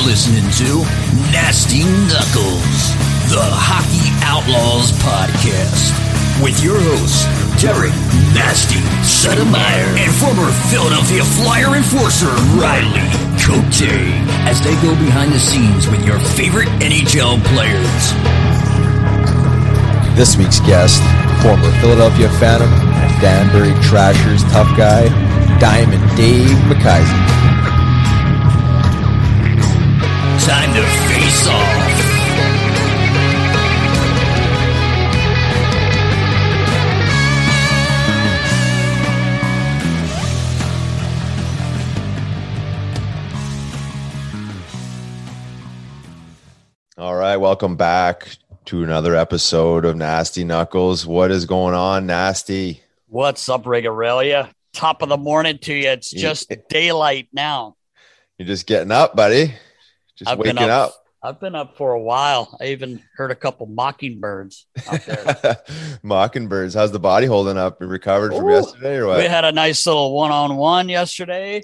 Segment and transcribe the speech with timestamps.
[0.00, 0.80] You're listening to
[1.28, 2.96] Nasty Knuckles,
[3.28, 5.92] the Hockey Outlaws podcast,
[6.40, 7.28] with your hosts,
[7.60, 7.92] Derek
[8.32, 13.04] Nasty Settlemyer and former Philadelphia Flyer enforcer Riley
[13.44, 13.92] Cote,
[14.48, 18.02] as they go behind the scenes with your favorite NHL players.
[20.16, 21.04] This week's guest,
[21.44, 22.72] former Philadelphia Phantom
[23.20, 25.12] Danbury Trashers tough guy,
[25.60, 27.39] Diamond Dave McKenzie.
[30.42, 32.10] Time to face off.
[46.96, 48.36] All right, welcome back
[48.66, 51.06] to another episode of Nasty Knuckles.
[51.06, 52.82] What is going on, Nasty?
[53.08, 54.50] What's up, Regarelia?
[54.72, 55.90] Top of the morning to you.
[55.90, 57.76] It's just daylight now.
[58.38, 59.54] You're just getting up, buddy.
[60.20, 61.04] Just I've waking been up, up.
[61.22, 62.56] I've been up for a while.
[62.60, 65.56] I even heard a couple mockingbirds out there.
[66.02, 66.74] Mockingbirds.
[66.74, 67.80] How's the body holding up?
[67.80, 69.18] You recovered from yesterday or what?
[69.18, 71.56] we had a nice little one-on-one yesterday.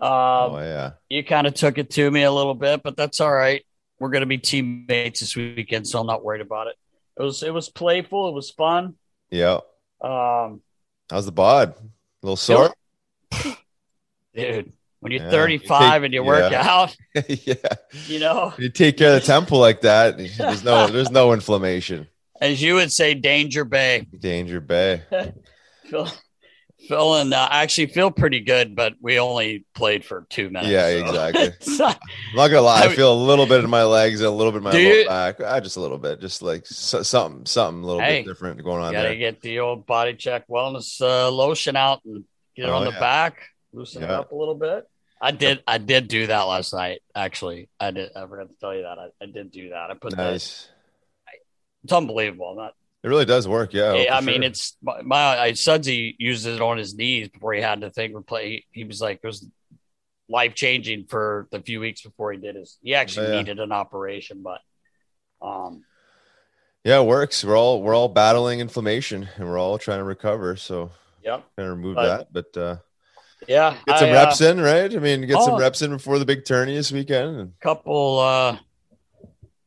[0.00, 0.92] Um, oh yeah.
[1.10, 3.62] You kind of took it to me a little bit, but that's all right.
[3.98, 6.76] We're going to be teammates this weekend, so I'm not worried about it.
[7.18, 8.28] It was it was playful.
[8.28, 8.94] It was fun.
[9.30, 9.58] Yeah.
[10.00, 10.62] Um,
[11.10, 11.74] How's the bod?
[11.76, 11.82] A
[12.22, 12.72] little sore?
[14.34, 15.30] dude, when you're Yeah.
[15.30, 16.66] 35 and you work Yeah.
[16.68, 16.96] out,
[17.28, 17.54] yeah.
[18.06, 20.16] you know, You take care of the temple like that.
[20.18, 22.08] There's no there's no inflammation.
[22.40, 24.06] as you would say, danger bay.
[24.18, 25.02] Danger Bay.
[25.90, 26.06] Phil,
[26.86, 30.68] Phil and uh, I actually feel pretty good, but we only played for two minutes.
[30.68, 31.76] Yeah, so exactly.
[31.78, 31.98] not-
[32.30, 34.30] I'm not gonna lie, I I feel a little bit in my legs, and a
[34.30, 35.06] little bit in my you?
[35.06, 35.36] back.
[35.44, 38.62] Ah, just a little bit, just like so, something, something a little Hey, bit different
[38.62, 39.16] going on gotta there.
[39.16, 42.92] get the old body check wellness uh, lotion out and get it Oh, on the
[42.92, 43.00] yeah.
[43.00, 43.42] back,
[43.78, 44.88] loosen it up a little bit.
[45.20, 45.62] I did.
[45.66, 47.00] I did do that last night.
[47.14, 48.10] Actually, I did.
[48.14, 48.98] I forgot to tell you that.
[48.98, 49.90] I, I did do that.
[49.90, 50.30] I put that.
[50.32, 50.68] Nice.
[51.84, 52.50] It's unbelievable.
[52.50, 52.74] I'm not.
[53.04, 53.72] It really does work.
[53.72, 53.92] Yeah.
[53.92, 54.44] I- for I mean, sure.
[54.50, 58.12] it's my, my I, Sudsy used it on his knees before he had the thing
[58.12, 58.44] replay.
[58.44, 59.46] He, he was like, it was
[60.28, 62.76] life changing for the few weeks before he did his.
[62.82, 63.38] He actually Yeah.
[63.38, 64.60] needed an operation, but
[65.40, 65.84] um,
[66.84, 67.44] yeah, it works.
[67.44, 70.56] We're all we're all battling inflammation, and we're all trying to recover.
[70.56, 70.90] So
[71.24, 72.76] yeah, trying to remove But- that, but uh,
[73.46, 73.76] yeah.
[73.86, 74.94] get some I, reps uh, in, right?
[74.94, 75.58] I mean, get some Oh.
[75.58, 77.52] reps in before the big tourney this weekend.
[77.60, 78.58] Couple, uh,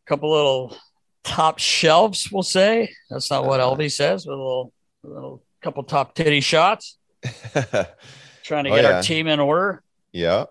[0.05, 0.75] couple little
[1.23, 2.89] top shelves, we'll say.
[3.09, 3.89] That's not what Uh-huh.
[3.89, 4.25] Says.
[4.25, 4.73] But a little,
[5.03, 6.97] a little couple top titty shots,
[8.43, 8.95] trying to Oh, get yeah.
[8.97, 9.83] our team in order.
[10.11, 10.45] yeah,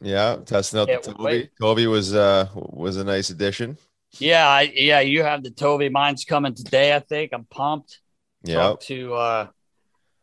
[0.00, 1.24] yeah, testing out Can't the Toby.
[1.24, 1.50] wait.
[1.60, 3.78] Toby was uh was a nice addition.
[4.18, 5.88] Yeah, I, yeah, you have the Toby.
[5.90, 6.94] Mine's coming today.
[6.94, 7.98] I think I'm pumped.
[8.42, 8.74] Yeah.
[8.82, 9.46] To uh,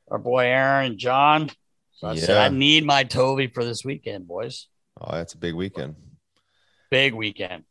[0.09, 1.51] our boy Aaron and John.
[1.95, 2.43] So I said Yeah.
[2.43, 4.67] I need my Toby for this weekend, boys.
[4.99, 5.95] Oh, that's a big weekend.
[6.91, 7.63] Big weekend.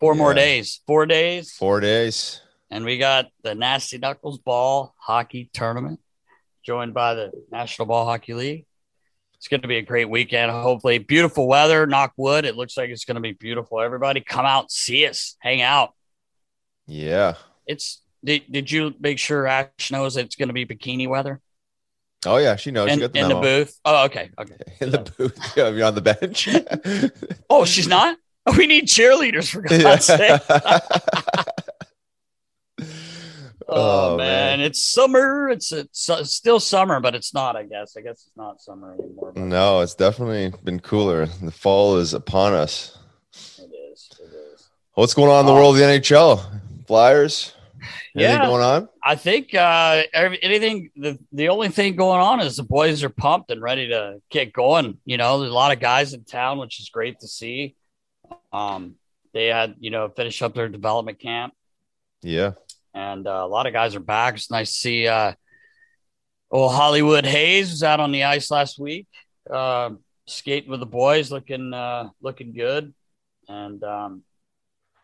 [0.00, 0.80] Four more days.
[0.86, 1.52] Four days.
[1.52, 2.40] Four days.
[2.70, 6.00] And we got the Nasty Knuckles Ball Hockey Tournament,
[6.64, 8.66] joined by the National Ball Hockey League.
[9.36, 10.50] It's going to be a great weekend.
[10.50, 11.86] Hopefully, beautiful weather.
[11.86, 12.44] Knock wood.
[12.44, 13.80] It looks like it's going to be beautiful.
[13.80, 15.92] Everybody, come out, see us, hang out.
[16.86, 17.34] Yeah.
[17.66, 21.40] It's did, did you make sure Ash knows it's going to be bikini weather
[22.26, 22.88] Oh yeah, she knows.
[22.90, 23.78] in, she got the, in the booth?
[23.84, 24.54] Oh, okay, okay.
[24.80, 25.38] In the booth.
[25.56, 26.48] Yeah, you're on the bench.
[27.50, 28.18] Oh, she's not.
[28.56, 29.82] We need cheerleaders for Yeah.
[29.82, 30.40] God's sake.
[33.68, 34.60] Oh, man.
[34.60, 35.48] it's summer.
[35.48, 37.56] It's it's it's still summer, but it's not.
[37.56, 37.96] I guess.
[37.96, 39.32] I guess it's not summer anymore.
[39.34, 41.26] No, it's definitely been cooler.
[41.26, 42.96] The fall is upon us.
[43.58, 43.62] it
[43.92, 44.08] is.
[44.20, 44.68] It is.
[44.94, 46.60] What's going on in the Uh, world of the NHL?
[46.86, 47.54] Flyers?
[48.16, 48.46] Anything Yeah.
[48.46, 48.88] going on?
[49.04, 50.90] I think uh, every, anything.
[50.96, 54.52] The the only thing going on is the boys are pumped and ready to get
[54.52, 54.98] going.
[55.04, 57.76] You know, there's a lot of guys in town, which is great to see.
[58.52, 58.94] Um,
[59.34, 61.52] they had you know finish up their development camp.
[62.22, 62.52] Yeah.
[62.94, 64.34] and uh, a lot of guys are back.
[64.36, 65.06] It's nice to see.
[65.06, 65.34] Uh,
[66.50, 69.06] old Hollywood Hayes was out on the ice last week,
[69.50, 69.90] uh,
[70.26, 72.94] skating with the boys, looking uh, looking good.
[73.48, 74.22] And um,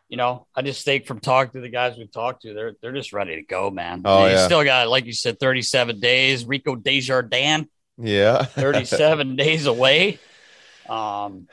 [0.09, 2.91] you know, I just think from talking to the guys we've talked to, they're they're
[2.93, 4.01] just ready to go, man.
[4.05, 4.45] Oh, They yeah.
[4.45, 6.45] still got, like you said, thirty seven days.
[6.45, 7.67] Rico Desjardins,
[7.97, 8.43] Yeah.
[8.45, 10.19] thirty seven days away.
[10.87, 11.47] Um,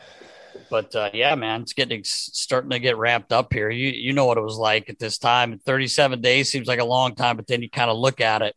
[0.69, 3.70] but uh, yeah, man, it's getting starting to get ramped up here.
[3.70, 5.58] You you know what it was like at this time.
[5.58, 8.43] Thirty seven days seems like a long time, but then you kind of look at
[8.43, 8.55] it.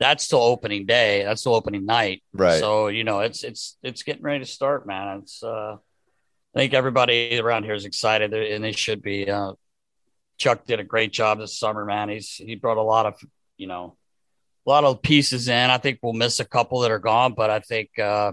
[0.00, 1.22] That's still opening day.
[1.24, 2.22] That's still opening night.
[2.32, 2.58] Right.
[2.58, 5.18] So you know it's it's it's getting ready to start, man.
[5.22, 5.76] It's uh,
[6.54, 9.28] I think everybody around here is excited, and they should be.
[9.28, 9.52] Uh,
[10.36, 12.08] Chuck did a great job this summer, man.
[12.08, 13.14] He's he brought a lot of
[13.56, 13.96] you know
[14.66, 15.70] a lot of pieces in.
[15.70, 18.32] I think we'll miss a couple that are gone, but I think uh,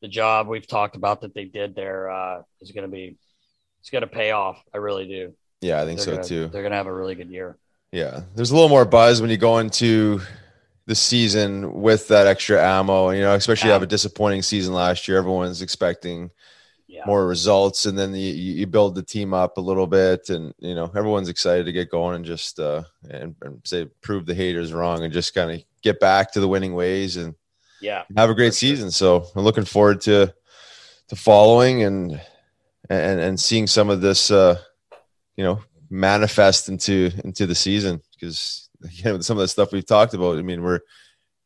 [0.00, 3.16] the job we've talked about that they did there uh, is going to be
[3.80, 4.62] it's going to pay off.
[4.74, 5.34] I really do.
[5.60, 6.48] Yeah, I think They're so gonna, too.
[6.48, 7.56] They're going to have a really good year.
[7.90, 8.20] Yeah.
[8.34, 10.20] There's a little more buzz when you go into
[10.86, 13.10] the season with that extra ammo.
[13.10, 13.74] You know, especially Yeah.
[13.74, 15.18] have a disappointing season last year.
[15.18, 16.30] Everyone's expecting
[16.98, 17.06] Yeah.
[17.06, 20.74] more results, and then you, you build the team up a little bit, and you
[20.74, 24.72] know everyone's excited to get going and just uh, and, and say prove the haters
[24.72, 27.34] wrong, and just kind of get back to the winning ways and
[27.80, 28.02] Yeah.
[28.16, 28.68] have a great sure.
[28.68, 28.90] season.
[28.90, 30.34] So I'm looking forward to
[31.08, 32.20] to following and
[32.90, 34.58] and and seeing some of this uh
[35.36, 35.60] you know
[35.90, 40.38] manifest into into the season because again with some of the stuff we've talked about,
[40.38, 40.80] I mean we're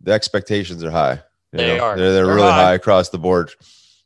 [0.00, 1.20] the expectations are high.
[1.52, 1.84] you They know?
[1.84, 1.96] are.
[1.96, 2.64] They're, they're They're really high.
[2.64, 3.52] high across the board.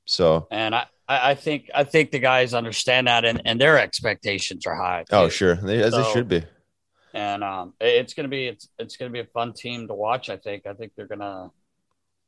[0.05, 3.79] So And I, I I think I think the guys understand that, and, and their
[3.79, 5.05] expectations are high.
[5.13, 6.45] oh sure, they, as they should be.
[7.15, 10.29] and um, it- it's gonna be it's it's gonna be a fun team to watch.
[10.31, 11.51] I think I think they're gonna,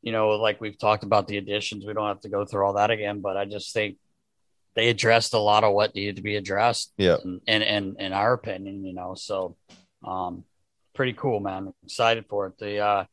[0.03, 1.85] you know, like we've talked about the additions.
[1.87, 3.97] We don't have to go through all that again, but I just think
[4.75, 6.93] they addressed a lot of what needed to be addressed.
[6.97, 7.17] Yeah.
[7.25, 9.57] And in, in, in our opinion, you know, so
[10.07, 10.45] um,
[10.95, 11.73] pretty cool, man.
[11.85, 12.59] Excited for it.
[12.59, 13.05] The uh,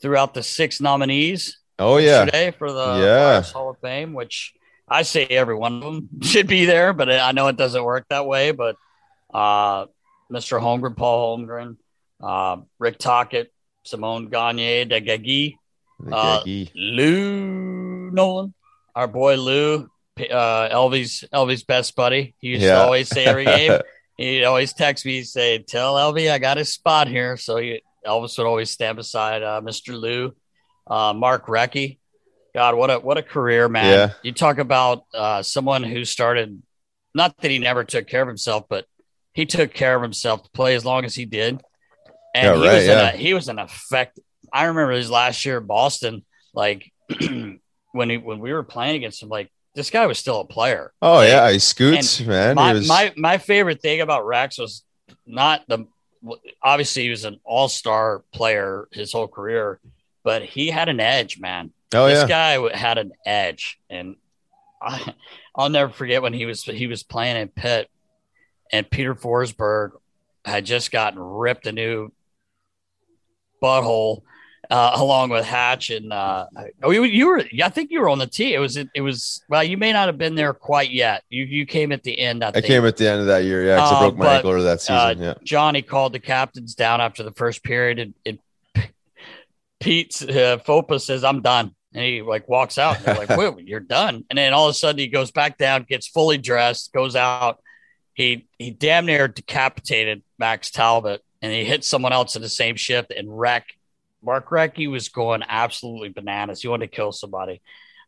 [0.00, 3.42] throughout the six nominees Oh yeah, today for the Yeah.
[3.42, 4.54] Hall of Fame, which
[4.90, 8.06] I say every one of them should be there, but I know it doesn't work
[8.10, 8.50] that way.
[8.50, 8.76] But
[9.32, 9.86] uh,
[10.32, 10.60] Mr.
[10.60, 11.76] Holmgren, Paul Holmgren,
[12.22, 13.52] uh, Rick Tocchet,
[13.84, 15.54] Simon Gagne, De Gaggy,
[16.10, 16.42] uh,
[16.74, 18.52] Lou Nolan,
[18.94, 19.88] our boy Lou,
[20.30, 22.34] uh, Elvy's Elvy's best buddy.
[22.40, 22.74] He used Yeah.
[22.76, 23.80] to always say every game.
[24.18, 27.80] He'd always text me, he'd say, "Tell Elvy I got his spot here." So he,
[28.06, 29.98] Elvis would always stand beside uh, Mr.
[29.98, 30.34] Lou,
[30.86, 31.96] uh, Mark Recchi.
[32.54, 33.86] God, what a what a career, man!
[33.86, 34.12] Yeah.
[34.22, 36.62] You talk about uh, someone who started.
[37.12, 38.86] Not that he never took care of himself, but
[39.32, 41.60] he took care of himself to play as long as he did.
[42.34, 43.08] And Yeah, he right, was yeah.
[43.08, 44.20] an, he was an effect.
[44.52, 46.90] I remember his last year in Boston, like
[47.92, 50.92] when he when we were playing against him, like this guy was still a player.
[51.02, 52.54] oh Like, yeah, he scoots, man.
[52.56, 54.84] my, was, my my favorite thing about Rex was
[55.26, 55.86] not the
[56.62, 59.80] obviously he was an all star player his whole career,
[60.22, 61.72] but he had an edge, man.
[61.92, 64.16] Oh this yeah, guy had an edge, and
[64.80, 65.14] I,
[65.54, 67.88] I'll never forget when he was he was playing in Pitt,
[68.72, 69.90] and Peter Forsberg
[70.44, 72.12] had just gotten ripped a new
[73.62, 74.22] butthole.
[74.70, 76.46] Uh, along with Hatch and uh,
[76.84, 78.54] oh, you, you were I think you were on the tee.
[78.54, 81.24] It was it was well, you may not have been there quite yet.
[81.28, 82.44] You you came at the end.
[82.44, 83.64] I, I came at the end of that year.
[83.66, 84.94] Yeah, 'cause I Uh, broke my but, ankle that season.
[84.96, 88.38] uh, yeah, Johnny called the captains down after the first period, and, and
[89.80, 92.96] Pete uh, Foppa says, "I'm done," and he like walks out.
[92.96, 95.58] And they're like, "Wait, you're done?" And then all of a sudden he goes back
[95.58, 97.60] down, gets fully dressed, goes out.
[98.14, 102.76] he he damn near decapitated Max Talbot, and he hit someone else in the same
[102.76, 103.10] shift.
[103.10, 103.66] And Wreck,
[104.22, 106.62] Mark Recchi was going absolutely bananas.
[106.62, 107.60] He wanted to kill somebody.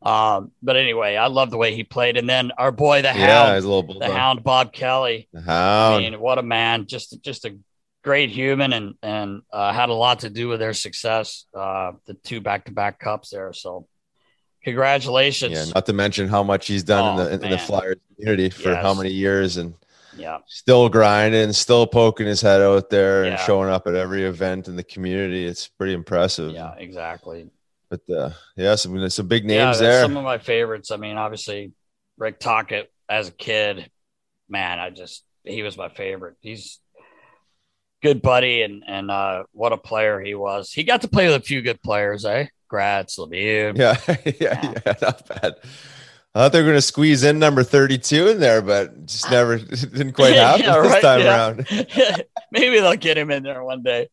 [0.03, 2.17] Um, but anyway, I love the way he played.
[2.17, 3.65] And then our boy, the Yeah, Hound,
[4.01, 4.13] the.
[4.13, 5.29] Hound, Bob Kelly.
[5.33, 6.87] The I mean, what a man!
[6.87, 7.57] Just just a
[8.03, 11.47] great human, and and uh, had a lot to do with their success.
[11.55, 13.53] Uh, the two back to back cups there.
[13.53, 13.87] So,
[14.65, 15.53] congratulations.
[15.53, 17.59] yeah, not to mention how much he's done Oh, in the in the.
[17.59, 19.75] Flyers community for how many years and
[20.17, 20.39] yeah.
[20.47, 24.77] still grinding, still poking his head out there and showing up at every event in
[24.77, 25.45] the community.
[25.45, 26.53] It's pretty impressive.
[26.53, 27.51] Yeah, exactly.
[27.89, 30.03] But uh, yeah, some some big names that's there.
[30.03, 30.91] Some of my favorites.
[30.91, 31.73] I mean, obviously,
[32.17, 33.91] Rick Tocchet as a kid,
[34.49, 36.37] man, I just he was my favorite.
[36.41, 36.79] He's
[38.03, 40.73] good buddy and and uh, what a player he was.
[40.73, 42.47] He got to play with a few good players, eh?
[42.69, 43.77] Gratz, Lemieux.
[43.77, 43.97] Yeah,
[44.41, 45.55] yeah, yeah, not bad.
[46.35, 49.59] I thought they were going to squeeze in number 32 in there, but just never
[49.59, 51.29] didn't quite happen Yeah, this right, time yeah.
[51.29, 52.27] around.
[52.51, 54.09] Maybe they'll get him in there one day.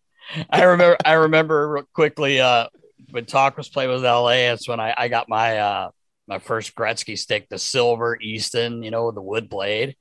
[0.49, 0.97] I remember.
[1.03, 2.67] I remember real quickly uh,
[3.11, 4.49] when Talk was playing with LA.
[4.49, 5.89] That's when I, I got my uh,
[6.27, 9.95] my first Gretzky stick, the silver Easton, you know, the wood blade,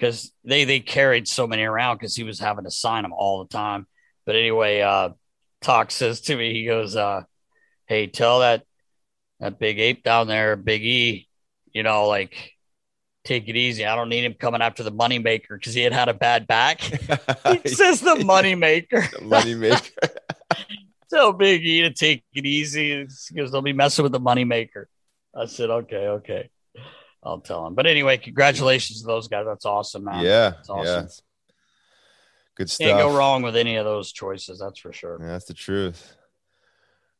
[0.00, 3.44] because they they carried so many around because he was having to sign them all
[3.44, 3.86] the time.
[4.24, 5.10] But anyway, uh,
[5.60, 7.22] Talk says to me, he goes, uh,
[7.86, 8.64] "Hey, tell that
[9.40, 11.28] that big ape down there, Big E,
[11.72, 12.52] you know, like."
[13.22, 13.84] Take it easy.
[13.84, 16.80] I don't need him coming after the moneymaker because he had had a bad back.
[17.62, 19.22] He says the moneymaker.
[19.22, 20.08] Money maker.
[21.10, 24.86] Tell Big E to take it easy because they'll be messing with the moneymaker.
[25.36, 26.48] I said, okay, okay.
[27.22, 27.74] I'll tell him.
[27.74, 29.44] But anyway, congratulations to those guys.
[29.46, 30.24] That's awesome, man.
[30.24, 31.04] yeah, That's awesome.
[31.04, 31.08] yeah.
[32.56, 32.86] Good stuff.
[32.88, 34.58] Can't go wrong with any of those choices.
[34.58, 35.18] That's for sure.
[35.20, 36.14] Yeah, that's the truth.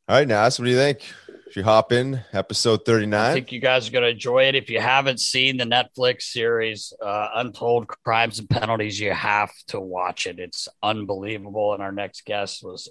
[0.07, 1.01] All right, Nas, what do you think?
[1.47, 3.19] Should you hop in episode 39?
[3.19, 4.55] I think you guys are going to enjoy it.
[4.55, 9.79] If you haven't seen the Netflix series, uh, Untold Crimes and Penalties, you have to
[9.79, 10.39] watch it.
[10.39, 11.73] It's unbelievable.
[11.73, 12.89] And our next guest was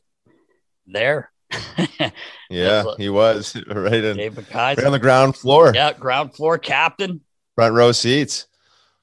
[0.87, 1.31] there.
[2.51, 7.21] yeah, he was right, in, Dave right on the ground floor, Yeah, ground floor captain,
[7.55, 8.47] front row seats.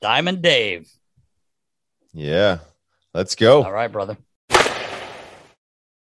[0.02, 0.90] Diamond Dave.
[2.14, 2.60] Yeah,
[3.14, 3.64] let's go.
[3.64, 4.18] All right, brother.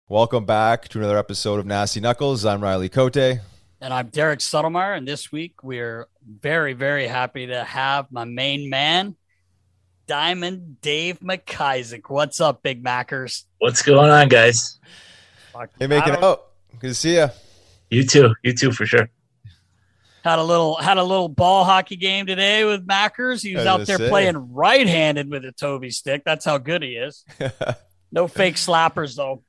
[0.08, 2.46] Welcome back to another episode of Nasty Knuckles.
[2.46, 3.18] I'm Riley Cote.
[3.18, 3.42] And
[3.82, 4.96] I'm Derek Settlemyer.
[4.96, 9.16] And this week we're very, very happy to have my main man,
[10.06, 12.04] Diamond Dave McIsaac.
[12.08, 13.46] What's up, Big Mackers?
[13.58, 14.80] What's going on, guys?
[15.80, 16.46] Hey, making I it don't- out.
[16.80, 17.28] Good to see you.
[17.90, 18.36] You too.
[18.44, 19.10] You too, for sure.
[20.24, 23.42] Had a little had a little ball hockey game today with Mackers.
[23.44, 24.10] He was I out there say.
[24.10, 26.24] playing right-handed with a Toby stick.
[26.26, 27.24] That's how good he is.
[28.12, 29.44] No fake slappers though.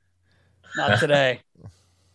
[0.75, 1.39] Not today.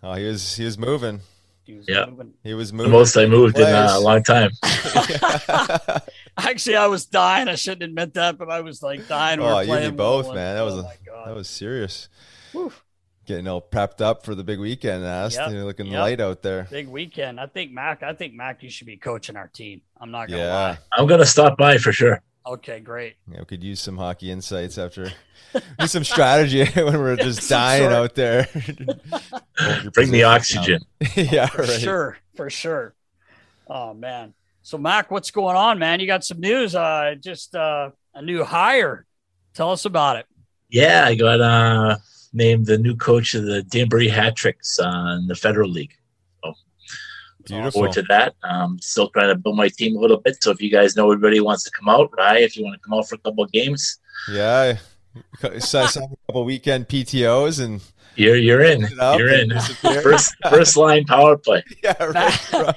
[0.03, 1.21] oh, he was he was moving.
[1.65, 2.05] He was Yeah.
[2.07, 2.35] moving.
[2.45, 2.93] He was The moving.
[2.93, 4.51] most I moved in uh, a long time.
[6.37, 7.49] Actually, I was dying.
[7.49, 9.41] I shouldn't admit that, but I was like dying.
[9.41, 10.57] We oh, were you and both, man.
[10.57, 12.09] That was oh a, that was serious.
[12.53, 12.73] Whew.
[13.25, 15.05] Getting all prepped up for the big weekend.
[15.05, 16.01] Asked, Yep, you're looking yep.
[16.01, 16.67] light out there.
[16.71, 17.39] Big weekend.
[17.39, 18.03] I think Mac.
[18.03, 18.63] I think Mac.
[18.63, 19.81] You should be coaching our team.
[20.01, 20.53] I'm not gonna Yeah.
[20.55, 20.79] lie.
[20.93, 22.21] I'm gonna stop by for sure.
[22.45, 23.15] Okay, great.
[23.31, 25.13] Yeah, we could use some hockey insights after.
[25.79, 27.93] Use some strategy when we're just Some dying sort.
[27.93, 28.49] out there.
[29.95, 30.81] Bring the oxygen.
[31.15, 31.81] yeah, For right.
[31.81, 32.19] sure.
[32.35, 32.95] For sure.
[33.69, 34.35] Oh man.
[34.63, 36.01] So Mac, what's going on, man?
[36.01, 36.75] You got some news.
[36.75, 39.07] Uh, just uh, a new hire.
[39.55, 40.27] Tell us about it.
[40.71, 41.97] Yeah, I got uh,
[42.33, 45.95] named the new coach of the Danbury Hat Tricks uh, in the Federal League.
[47.45, 47.73] Beautiful.
[47.73, 48.35] Forward to that.
[48.45, 50.41] Um, still trying to build my team a little bit.
[50.43, 52.41] So if you guys know everybody wants to come out, right?
[52.43, 53.99] If you want to come out for a couple of games,
[54.31, 54.77] Yeah.
[55.43, 57.83] I saw saw a couple weekend PTOs and
[58.15, 58.87] you're you're in.
[59.19, 59.51] You're in.
[59.81, 61.63] First first line power play.
[61.85, 62.77] yeah, right.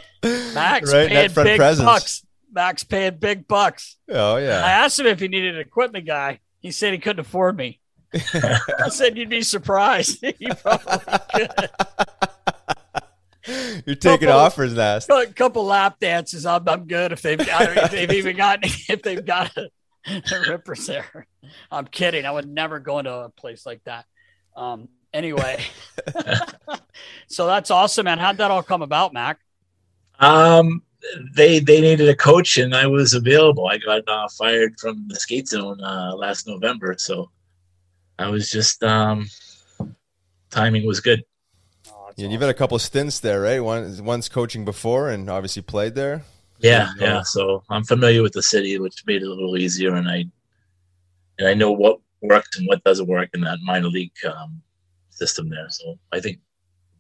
[0.54, 1.86] Max right, paying net front big presence.
[1.86, 2.26] bucks.
[2.52, 3.98] Max paying big bucks.
[4.10, 4.66] Oh yeah.
[4.66, 6.40] I asked him if he needed an equipment guy.
[6.60, 7.80] He said he couldn't afford me.
[8.34, 10.24] I said you'd be surprised.
[10.40, 11.70] he probably could.
[13.86, 15.10] You're taking Couple- offers, Nast.
[15.10, 16.46] A couple lap dances.
[16.46, 19.70] I'm, I'm good if they've got if they've even got if they've got a,
[20.08, 21.28] a rippers there.
[21.72, 22.26] I'm kidding.
[22.26, 24.06] I would never go into a place like that.
[24.56, 24.90] Um.
[25.14, 25.64] Anyway,
[27.28, 28.18] so that's awesome, man.
[28.18, 29.40] How'd that all come about, Mac?
[30.20, 30.84] Um,
[31.34, 33.68] they they needed a coach, and I was available.
[33.68, 37.30] I got uh, fired from the skate zone uh, last November, so
[38.18, 39.28] I was just um,
[40.50, 41.24] timing was good.
[41.90, 43.60] Oh, that's Yeah, you've had a couple stints there, right?
[43.60, 46.24] One once coaching before, and obviously played there.
[46.60, 47.06] Yeah, Yeah.
[47.06, 47.22] yeah.
[47.24, 50.26] So I'm familiar with the city, which made it a little easier, and I
[51.38, 54.62] and I know what worked and what doesn't work in that minor league um,
[55.10, 55.70] system there.
[55.70, 56.42] So I think it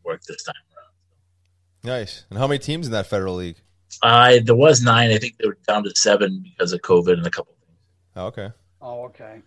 [0.04, 1.96] worked this time around.
[2.00, 2.26] Nice.
[2.30, 3.58] And how many teams in that federal league?
[4.02, 5.12] I there was nine.
[5.12, 7.80] I think they were down to seven because of COVID and a couple things.
[8.16, 8.50] Oh, okay.
[8.82, 9.42] Oh, okay.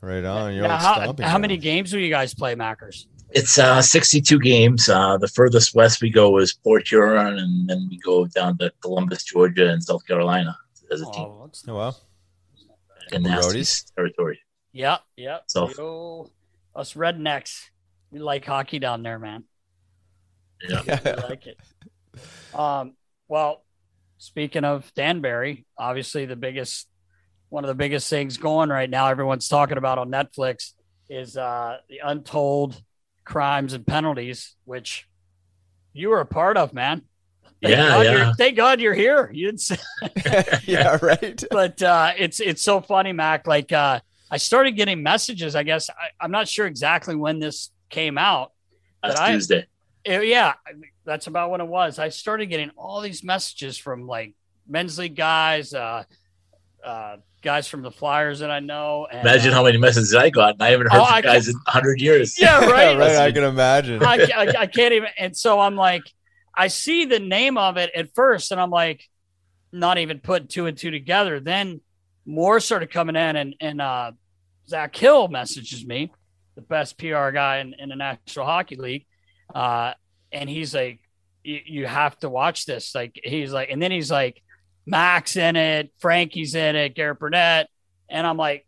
[0.00, 0.54] Right on.
[0.54, 3.08] Your Now, old how, how many games do you guys play, Mackers?
[3.30, 4.88] It's uh, 62 games.
[4.88, 8.72] Uh, the furthest west we go is Port Huron, and then we go down to
[8.80, 10.56] Columbus, Georgia, and South Carolina
[10.90, 11.94] as a team Oh, that's- Oh, wow.
[13.12, 14.40] in couple Nasty's territory.
[14.72, 15.44] Yep, yep.
[15.48, 16.30] So- Yo,
[16.74, 17.64] us rednecks,
[18.10, 19.44] we like hockey down there, man.
[20.66, 20.82] Yeah.
[20.86, 21.58] We like it.
[22.54, 22.94] Um,
[23.28, 23.64] well,
[24.18, 26.88] speaking of Danbury, obviously the biggest,
[27.48, 30.72] one of the biggest things going right now, everyone's talking about on Netflix
[31.08, 32.80] is uh, the Untold
[33.24, 35.08] Crimes and Penalties, which
[35.92, 37.02] you were a part of, man.
[37.62, 38.12] Thank Yeah, God yeah.
[38.12, 39.30] You're, thank God you're here.
[39.32, 39.78] You didn't say,
[40.64, 41.42] yeah, right.
[41.50, 43.46] but uh, it's it's so funny, Mac.
[43.46, 44.00] Like uh,
[44.30, 45.56] I started getting messages.
[45.56, 48.52] I guess I, I'm not sure exactly when this came out.
[49.02, 49.66] Last But I- Tuesday.
[50.08, 50.54] Uh, yeah,
[51.04, 51.98] that's about when it was.
[51.98, 54.34] I started getting all these messages from like
[54.66, 56.04] men's league guys, uh,
[56.84, 59.06] uh, guys from the Flyers that I know.
[59.10, 61.20] And, Imagine uh, how many messages I got, and I haven't heard Oh, from I
[61.20, 62.38] guys in 100 years.
[62.40, 62.96] Yeah, right.
[62.98, 63.16] right.
[63.16, 64.02] I can imagine.
[64.04, 65.08] I, I, I can't even.
[65.18, 66.02] And so I'm like,
[66.54, 69.04] I see the name of it at first, and I'm like,
[69.72, 71.40] not even putting two and two together.
[71.40, 71.80] Then
[72.26, 74.12] more started coming in, and and uh,
[74.68, 76.10] Zach Hill messages me,
[76.56, 79.06] the best PR guy in, in the National Hockey League,
[79.54, 79.92] uh,
[80.32, 81.00] and he's like,
[81.44, 82.94] "You- you have to watch this.
[82.94, 84.42] Like he's like, and then he's like,
[84.88, 87.68] Max in it, Frankie's in it, Garrett Burnett,
[88.08, 88.66] and I'm like,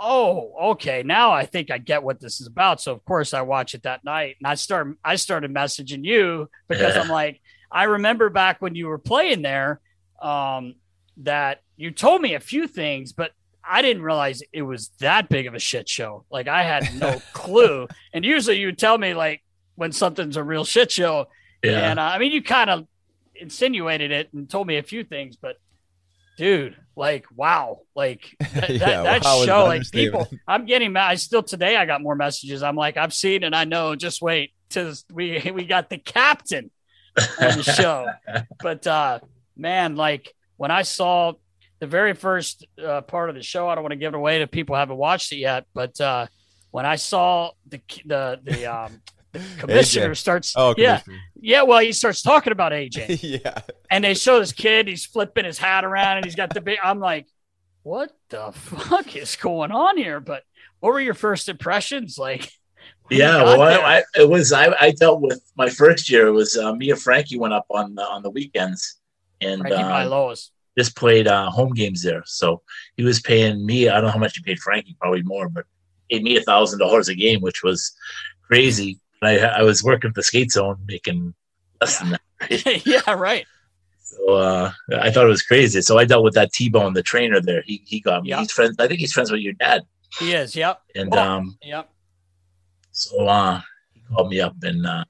[0.00, 1.02] oh, okay.
[1.04, 2.80] Now I think I get what this is about.
[2.80, 6.48] So of course I watch it that night, and I start I started messaging you
[6.68, 7.02] because Yeah.
[7.02, 9.80] I'm like, I remember back when you were playing there,
[10.22, 10.74] um,
[11.18, 13.32] that you told me a few things, but
[13.68, 16.24] I didn't realize it was that big of a shit show.
[16.30, 17.86] Like I had no clue.
[18.12, 19.42] And usually you tell me like
[19.74, 21.26] when something's a real shit show.
[21.62, 21.90] Yeah.
[21.90, 22.86] And uh, I mean, you kind of
[23.40, 25.56] insinuated it and told me a few things, but
[26.38, 30.28] dude, like, wow, like that, Yeah, that, that wow show, like people.
[30.46, 31.08] I'm getting mad.
[31.08, 32.62] I still today, I got more messages.
[32.62, 33.94] I'm like, I've seen and I know.
[33.94, 36.70] Just wait till we we got the captain
[37.18, 38.06] on the show.
[38.62, 39.20] But uh,
[39.56, 41.34] man, like when I saw
[41.80, 44.40] the very first uh, part of the show, I don't want to give it away
[44.40, 45.66] to people who haven't watched it yet.
[45.74, 46.26] But uh,
[46.70, 49.00] when I saw the the the um,
[49.58, 50.16] commissioner AJ.
[50.16, 51.24] starts, Oh, yeah, commissioner.
[51.40, 53.60] yeah, well, he starts talking about AJ, yeah.
[53.90, 56.78] and they show this kid, he's flipping his hat around, and he's got the big.
[56.82, 57.26] I'm like,
[57.82, 60.20] what the fuck is going on here?
[60.20, 60.42] But
[60.80, 62.18] what were your first impressions?
[62.18, 62.50] Like,
[63.10, 63.62] Yeah, well.
[63.62, 66.26] I, I it was I, I dealt with my first year.
[66.28, 69.00] It was uh, me and Frankie went up on the, on the weekends
[69.40, 70.50] and Frankie uh, Bialowas.
[70.76, 72.22] just played uh, home games there.
[72.26, 72.60] So
[72.96, 73.88] he was paying me.
[73.88, 75.64] I don't know how much he paid Frankie, probably more, but
[76.10, 77.94] paid me a thousand dollars a game, which was
[78.46, 79.00] crazy.
[79.22, 81.34] I I was working at the skate zone, making
[81.80, 82.86] less than that.
[82.86, 83.46] yeah, right.
[84.00, 85.80] So uh, I thought it was crazy.
[85.82, 87.62] So I dealt with that T Bone, the trainer there.
[87.66, 88.30] He he got me.
[88.30, 88.40] Yeah.
[88.40, 88.76] He's friends.
[88.78, 89.82] I think he's friends with your dad.
[90.18, 90.56] He is.
[90.56, 90.80] Yep.
[90.94, 91.90] And Oh, um, yep.
[92.92, 93.60] So uh,
[93.92, 95.04] he called me up and uh,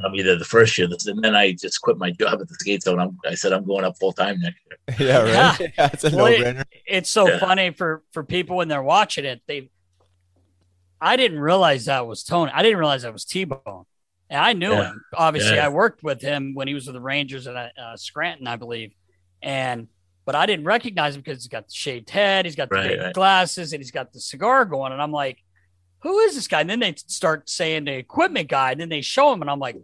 [0.00, 0.88] got me there the first year.
[1.06, 2.98] And then I just quit my job at the skate zone.
[2.98, 5.08] I'm, I said I'm going up full time next year.
[5.08, 5.18] Yeah,
[5.50, 5.60] right.
[5.78, 6.64] Yeah, it's a Well, no-brainer.
[6.86, 7.38] it's so Yeah.
[7.38, 9.42] funny for for people when they're watching it.
[9.46, 9.70] They,
[11.00, 12.50] I didn't realize that was Tony.
[12.54, 13.84] I didn't realize that was T Bone,
[14.30, 14.90] and I knew Yeah.
[14.90, 15.04] him.
[15.14, 15.66] Obviously, Yeah.
[15.66, 18.92] I worked with him when he was with the Rangers at uh, Scranton, I believe,
[19.42, 19.88] and
[20.24, 22.88] but I didn't recognize him because he's got the shaved head, he's got the Right,
[22.88, 23.14] big right.
[23.14, 24.92] glasses, and he's got the cigar going.
[24.92, 25.38] And I'm like,
[26.00, 26.60] who is this guy?
[26.62, 29.60] And then they start saying the equipment guy, and then they show him, and I'm
[29.60, 29.76] like.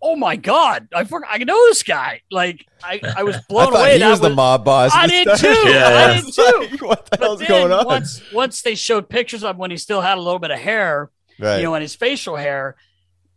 [0.00, 0.88] Oh my God!
[0.94, 1.28] I forgot.
[1.32, 2.22] I know this guy.
[2.30, 3.92] Like I, I was blown thought away.
[3.94, 4.92] he that was the mob boss.
[4.94, 5.56] I at the did start.
[5.56, 5.62] too.
[5.70, 6.20] Yeah, I yeah.
[6.20, 6.42] did too.
[6.70, 7.84] Like, what the But hell's going on?
[7.86, 11.10] once once they showed pictures of when he still had a little bit of hair,
[11.40, 11.56] right.
[11.56, 12.76] you know, and his facial hair,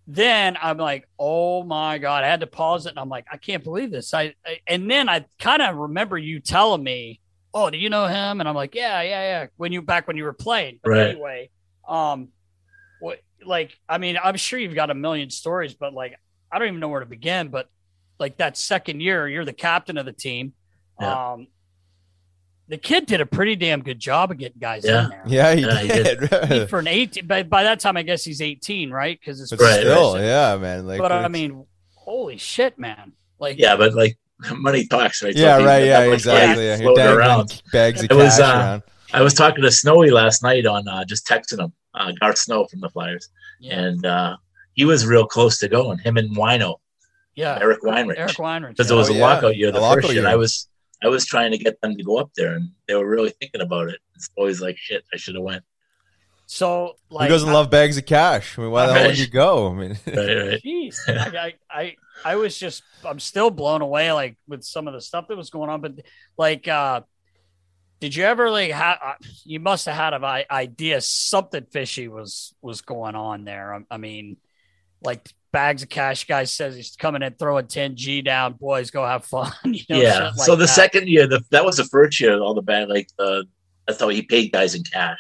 [0.08, 2.24] then I'm like, oh my god!
[2.24, 4.14] I had to pause it, and I'm like, I can't believe this.
[4.14, 7.22] I, I and then I kind of remember you telling me,
[7.56, 8.40] oh, do you know him?
[8.40, 9.48] And I'm like, yeah, yeah, yeah.
[9.58, 11.08] When you back when you were playing, but Right.
[11.10, 11.50] anyway,
[11.88, 12.28] um,
[13.00, 16.16] what like I mean, I'm sure you've got a million stories, but like
[16.52, 17.50] I don't even know where to begin.
[17.50, 17.70] But
[18.20, 20.54] like that second year, you're the captain of the team.
[21.00, 21.32] Yeah.
[21.34, 21.48] Um,
[22.68, 25.04] the kid did a pretty damn good job of getting guys Yeah.
[25.06, 25.24] in there.
[25.26, 26.20] yeah, he Yeah, he did.
[26.52, 29.50] He- for an 18 by, by that time i guess he's 18 right because it's
[29.50, 30.24] but Right, still, right.
[30.24, 30.88] yeah, man.
[30.88, 34.18] Like, but i mean holy shit man like Yeah, but like
[34.56, 35.36] money talks, right?
[35.36, 36.48] Yeah, if right, yeah, exactly.
[36.56, 37.62] money Yeah, you're floating dangling around.
[37.74, 38.84] bags of It cash was, uh, around.
[39.14, 42.66] I was talking to Snowy last night on uh, just texting him, uh, Garth Snow
[42.66, 43.28] from the Flyers,
[43.60, 44.38] yeah, and uh,
[44.74, 46.00] he was real close to going.
[46.00, 46.78] Him and Wino,
[47.36, 48.96] yeah Eric Weinrich, eric weinrich because yeah.
[48.96, 49.26] it was Oh, a yeah.
[49.26, 50.24] lockout year the lockout first year.
[50.24, 50.32] year.
[50.32, 50.68] I was
[51.04, 53.62] I was trying to get them to go up there, and they were really thinking
[53.62, 54.00] about it.
[54.16, 55.04] It's always like shit.
[55.14, 55.64] I should have went.
[56.46, 58.58] so like Who doesn't love bags of cash?
[58.58, 59.70] I mean, why the hell would you go?
[59.72, 60.62] I mean, Right, right.
[60.64, 64.94] Jeez, I, I, I, I was just, I'm still blown away, like with some of
[64.94, 65.82] the stuff that was going on.
[65.82, 65.94] But
[66.38, 67.02] like, uh,
[68.00, 68.98] did you ever like have?
[69.04, 73.74] Uh, you must have had an idea something fishy was was going on there.
[73.74, 74.38] I, I mean,
[75.04, 78.54] like bags of cash guy says he's coming in throwing 10 G down.
[78.54, 79.52] Boys, go have fun.
[79.66, 80.32] You know, yeah.
[80.38, 80.68] like so the that.
[80.68, 83.46] second year, the, that was the first year, all the bad, like the,
[83.88, 85.20] that's how he paid guys in cash.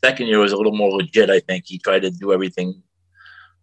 [0.00, 1.64] The second year was a little more legit, I think.
[1.66, 2.82] He tried to do everything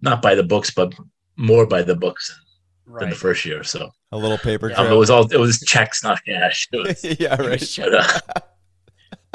[0.01, 0.93] not by the books, but
[1.35, 2.39] more by the books
[2.85, 3.09] than right.
[3.09, 3.63] the first year.
[3.63, 4.93] So A little paper um, trail.
[4.93, 6.67] it was all, it was checks, not cash.
[6.71, 7.73] It was, yeah, right.
[7.77, 8.19] but, uh,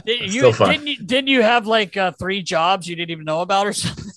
[0.04, 3.40] Did you, didn't you didn't you have like uh, three jobs you didn't even know
[3.40, 4.12] about or something?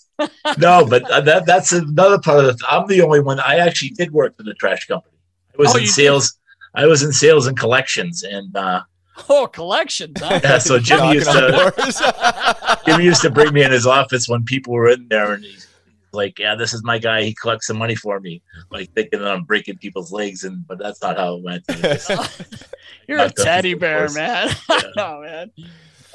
[0.57, 2.61] No, but that that's another part of it.
[2.69, 3.39] I'm the only one.
[3.39, 5.15] I actually did work for the trash company.
[5.53, 5.93] I was Oh, in you did?
[5.93, 6.37] sales.
[6.73, 8.81] I was in sales and collections, and uh,
[9.29, 10.19] Oh, collections.
[10.19, 10.39] Huh?
[10.43, 12.79] yeah, so Jimmy used to.
[12.85, 15.67] Jimmy used to bring me in his office when people were in there, and he's
[16.11, 17.23] like, "Yeah, this is my guy.
[17.23, 20.77] He collects some money for me." Like thinking that I'm breaking people's legs, and but
[20.79, 21.63] that's not how it went.
[23.07, 24.49] You're a teddy bear, man.
[24.69, 24.81] Yeah.
[24.97, 25.51] oh man.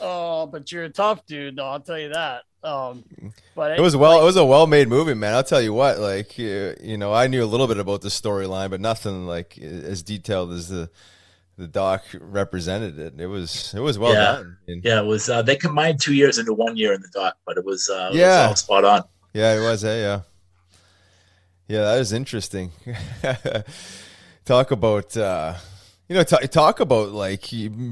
[0.03, 1.67] Oh, but you're a tough dude, though.
[1.69, 2.43] I'll tell you that.
[2.63, 3.05] Um,
[3.55, 4.21] but It was well.
[4.21, 5.35] It was a well-made movie, man.
[5.35, 5.99] I'll tell you what.
[5.99, 9.57] Like you, you know, I knew a little bit about the storyline, but nothing like
[9.59, 10.91] as detailed as the
[11.57, 13.19] the doc represented it.
[13.21, 14.33] It was it was well Yeah.
[14.33, 14.57] done.
[14.69, 15.29] And- yeah, it was.
[15.29, 18.11] Uh, they combined two years into one year in the doc, but it was, uh,
[18.13, 18.43] it Yeah.
[18.43, 19.05] was all spot on.
[19.33, 19.85] Yeah, it was.
[19.85, 19.97] eh?
[20.01, 20.21] yeah,
[21.69, 22.73] yeah, that is interesting.
[24.45, 25.55] talk about uh,
[26.11, 27.49] you know, t- talk about like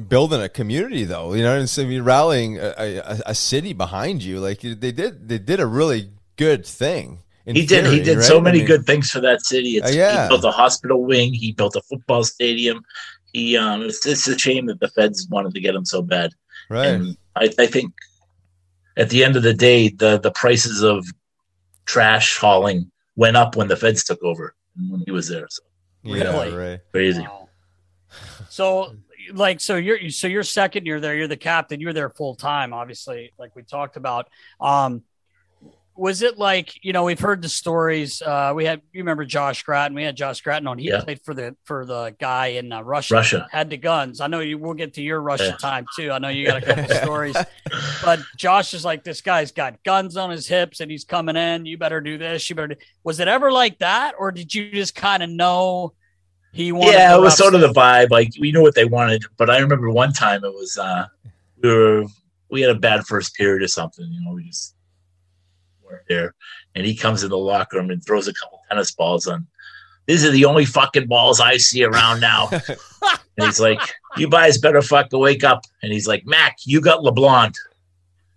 [0.08, 1.34] building a community, though.
[1.34, 4.40] You know, and so you're rallying a, a, a city behind you.
[4.40, 7.20] Like they did, they did a really good thing.
[7.46, 7.86] in he did.
[7.86, 8.24] he did right?
[8.26, 9.76] so I many mean, good things for that city.
[9.76, 10.24] It's, Uh, yeah.
[10.24, 11.32] He built a hospital wing.
[11.32, 12.84] He built a football stadium.
[13.32, 16.32] He um, it's, it's a shame that the feds wanted to get him so bad.
[16.68, 16.86] Right.
[16.88, 17.92] And I, I think
[18.96, 21.06] at the end of the day, the the prices of
[21.84, 25.46] trash hauling went up when the feds took over and when he was there.
[25.50, 25.62] So
[26.02, 26.52] Yeah, Really?
[26.56, 26.80] right.
[26.90, 27.20] crazy.
[27.22, 27.47] Wow.
[28.48, 28.96] So,
[29.32, 31.80] like, so you're so your second year there, you're the captain.
[31.80, 34.28] You're there full time, obviously, like we talked about.
[34.60, 35.02] Um,
[35.96, 38.22] was it like you know we've heard the stories?
[38.22, 39.96] Uh, we had you remember Josh Gratton?
[39.96, 40.78] We had Josh Gratton on.
[40.78, 41.00] He Yeah.
[41.00, 43.14] played for the for the guy in uh, Russia.
[43.14, 43.48] Russia.
[43.50, 44.20] had the guns.
[44.20, 44.58] I know you.
[44.58, 45.56] We'll get to your Russia Yeah.
[45.56, 46.12] time too.
[46.12, 47.36] I know you got a couple stories,
[48.04, 51.66] but Josh is like this guy's got guns on his hips and he's coming in.
[51.66, 52.48] You better do this.
[52.48, 52.68] You better.
[52.68, 52.76] Do.
[53.02, 55.94] Was it ever like that, or did you just kind of know
[56.52, 56.92] he wanted?
[56.92, 58.10] yeah, it was sort of the vibe.
[58.10, 61.06] Like we knew what they wanted, but I remember one time it was uh
[61.62, 62.04] we were
[62.50, 64.06] we had a bad first period or something.
[64.10, 64.74] You know, we just
[65.84, 66.34] weren't there,
[66.74, 69.46] and he comes in the locker room and throws a couple tennis balls on.
[70.06, 72.48] These are the only fucking balls I see around now.
[73.02, 73.78] and he's like,
[74.16, 77.54] "You guys better fucking wake up." And he's like, "Mac, you got LeBlanc."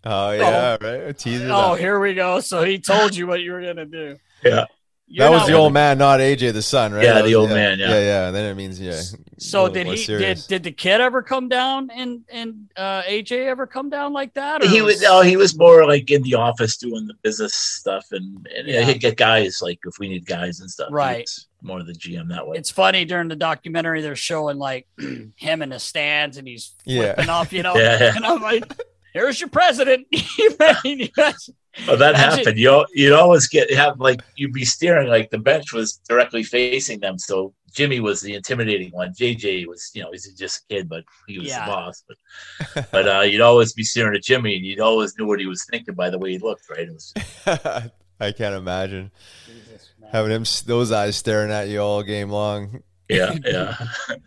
[0.03, 1.17] Oh yeah, right.
[1.17, 1.79] Teaser Oh, that.
[1.79, 2.39] here we go.
[2.41, 4.17] So he told you what you were gonna do.
[4.43, 4.65] Yeah.
[5.13, 7.03] You're that was the old man, not AJ the son, right?
[7.03, 7.89] Yeah, That the was- old man, yeah.
[7.89, 8.31] yeah, yeah.
[8.31, 9.01] Then it means yeah.
[9.37, 9.95] So did he?
[9.95, 10.47] Did serious.
[10.47, 14.63] did the kid ever come down and and uh, AJ ever come down like that?
[14.63, 18.05] or He was no, he was more like in the office doing the business stuff,
[18.11, 18.83] and, and Yeah.
[18.83, 20.87] he'd get guys like if we need guys and stuff.
[20.91, 21.23] Right.
[21.23, 22.57] was more the GM that way.
[22.57, 24.87] It's funny during the documentary they're showing like
[25.35, 27.15] him in the stands and he's Yeah.
[27.15, 27.75] flipping off, you know.
[27.75, 28.13] Yeah, yeah.
[28.15, 28.71] And I'm like,
[29.13, 31.49] "Here's your president." You mean, you guys-
[31.87, 32.57] Well, that Imagine- happened.
[32.59, 36.99] You you'd always get have like you'd be staring like the bench was directly facing
[36.99, 37.17] them.
[37.17, 39.13] So Jimmy was the intimidating one.
[39.13, 41.65] JJ was you know he's just a kid, but he was Yeah.
[41.65, 42.03] the boss.
[42.07, 45.45] But, but uh, you'd always be staring at Jimmy, and you'd always knew what he
[45.45, 46.69] was thinking by the way he looked.
[46.69, 46.89] Right?
[46.89, 47.13] It was
[48.19, 49.09] I can't imagine
[49.47, 52.83] Jesus, having him those eyes staring at you all game long.
[53.09, 53.77] yeah, yeah.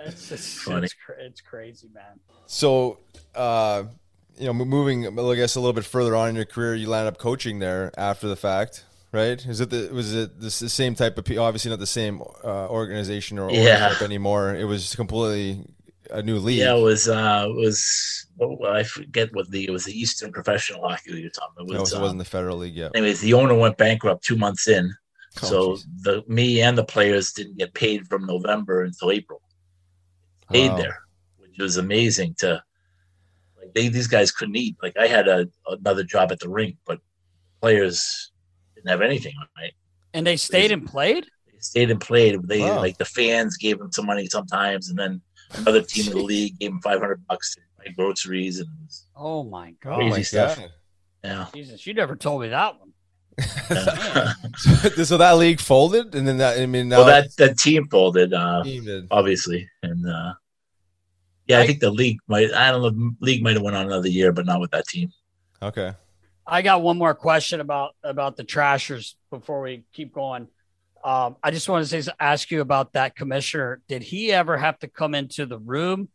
[0.00, 0.84] It's, just, Funny.
[0.86, 2.20] it's, it's crazy, man.
[2.46, 3.00] So,
[3.34, 3.84] uh,
[4.38, 7.08] you know, moving, I guess, a little bit further on in your career, you landed
[7.08, 9.44] up coaching there after the fact, right?
[9.44, 13.38] Is it the was it the same type of obviously not the same uh, organization
[13.38, 13.94] or Yeah.
[14.02, 14.54] anymore?
[14.54, 15.64] It was completely
[16.10, 16.58] a new league.
[16.58, 20.32] Yeah, it was uh, it was well, I forget what the it was the Eastern
[20.32, 21.74] Professional Hockey League or something.
[21.74, 22.92] It was, so it um, wasn't the federal league yet.
[22.94, 24.90] anyways, the owner went bankrupt two months in,
[25.42, 25.84] Oh, so jeez.
[26.02, 29.42] the me and the players didn't get paid from November until April.
[30.50, 30.76] Stayed Wow.
[30.78, 30.98] there,
[31.38, 32.34] which was amazing.
[32.38, 32.62] To
[33.74, 34.76] they these guys couldn't eat.
[34.82, 36.98] Like I had a another job at the rink, but
[37.60, 38.30] players
[38.74, 39.34] didn't have anything.
[39.56, 39.72] Right?
[40.14, 41.24] And they stayed and played.
[41.46, 42.42] They stayed and played.
[42.44, 42.76] They Wow.
[42.76, 45.20] like the fans gave them some money sometimes, and then
[45.54, 48.68] another team in the league gave them five hundred bucks to buy groceries and.
[49.16, 50.56] Oh my god, Oh my stuff.
[50.58, 50.70] god!
[51.24, 51.46] Yeah.
[51.54, 51.86] Jesus!
[51.86, 52.92] You never told me that one.
[53.70, 54.32] yeah.
[55.04, 58.32] so that league folded, and then that I mean, now well, that that team folded,
[58.32, 60.32] uh, team obviously, and uh,
[61.48, 62.52] yeah, I, I- think the league might.
[62.52, 62.90] I don't know.
[62.90, 65.12] the League might have went on another year, but not with that team.
[65.62, 65.94] okay.
[66.50, 70.48] I got one more question about about the Trashers before we keep going.
[71.04, 73.82] Um, I just want to say, ask you about that commissioner.
[73.86, 76.08] Did he ever have to come into the room?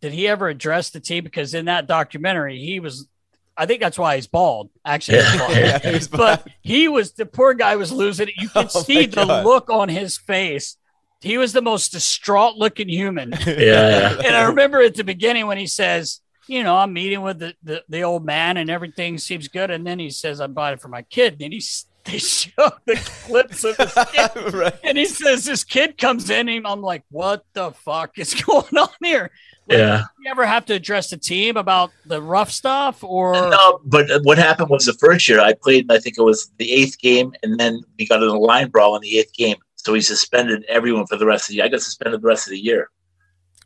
[0.00, 1.24] did he ever address the team?
[1.24, 3.08] Because in that documentary, he was.
[3.56, 4.70] I think that's why he's bald.
[4.84, 5.50] Actually, he's bald.
[5.56, 8.34] Yeah, he was but he was the poor guy was losing it.
[8.36, 10.76] You could Oh see the look on his face.
[11.20, 13.32] He was the most distraught looking human.
[13.46, 14.20] Yeah, yeah.
[14.24, 17.54] and I remember at the beginning when he says, you know, I'm meeting with the,
[17.62, 19.70] the, the old man and everything seems good.
[19.70, 21.40] And then he says, I bought it for my kid.
[21.40, 21.62] And he,
[22.04, 22.96] they show the
[23.26, 24.52] clips of his kid.
[24.54, 24.74] right.
[24.82, 28.76] And he says, this kid comes in and I'm like, what the fuck is going
[28.76, 29.30] on here?
[29.66, 30.04] Like, Yeah.
[30.22, 34.36] You ever have to address the team about the rough stuff or No, but what
[34.36, 37.58] happened was the first year I played, I think it was the eighth game, and
[37.58, 39.56] then we got in a line brawl in the eighth game.
[39.84, 41.64] So he suspended everyone for the rest of the year.
[41.64, 42.90] I got suspended the rest of the year.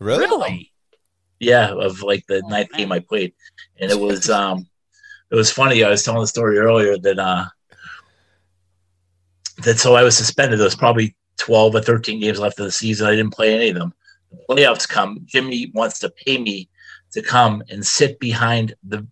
[0.01, 0.27] Really?
[0.27, 0.73] really?
[1.41, 2.79] Yeah, of like the Oh, ninth man.
[2.81, 3.33] game I played.
[3.81, 4.67] And it was um
[5.31, 5.85] it was funny.
[5.85, 7.45] I was telling the story earlier that uh
[9.65, 10.59] that so I was suspended.
[10.59, 13.07] There was probably twelve or thirteen games left of the season.
[13.07, 13.93] I didn't play any of them.
[14.31, 15.21] The playoffs come.
[15.25, 16.69] Jimmy wants to pay me
[17.13, 19.07] to come and sit behind the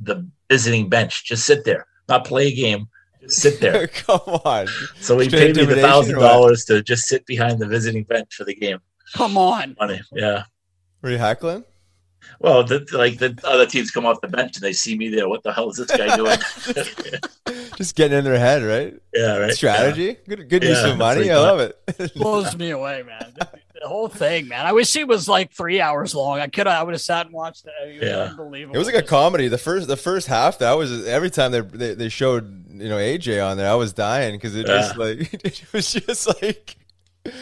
[0.00, 1.24] the visiting bench.
[1.24, 1.86] Just sit there.
[2.08, 2.88] Not play a game.
[3.26, 3.86] Just sit there.
[4.06, 4.66] Come on.
[5.00, 8.34] So he Straight paid me the thousand dollars to just sit behind the visiting bench
[8.34, 8.78] for the game.
[9.14, 9.74] Come on.
[9.76, 10.00] Funny.
[10.12, 10.44] Yeah.
[11.02, 11.64] Were you heckling?
[12.40, 15.28] Well, the, like the other teams come off the bench and they see me there.
[15.28, 16.38] What the hell is this guy doing?
[17.76, 18.94] Just getting in their head, right?
[19.14, 19.52] yeah, right.
[19.54, 20.16] Strategy.
[20.28, 21.22] Good, good use of money.
[21.22, 22.14] it's I love it.
[22.14, 23.34] blows me away, man.
[23.86, 24.66] The, the whole thing, man.
[24.66, 26.40] I wish it was like three hours long.
[26.40, 27.72] I could I would have sat and watched it.
[27.88, 28.16] It was Yeah.
[28.30, 28.74] unbelievable.
[28.74, 29.48] It was like a comedy.
[29.48, 32.96] The first, the first half, that was every time they they, they showed you know
[32.96, 36.76] AJ on there, I was dying because it just like it was just like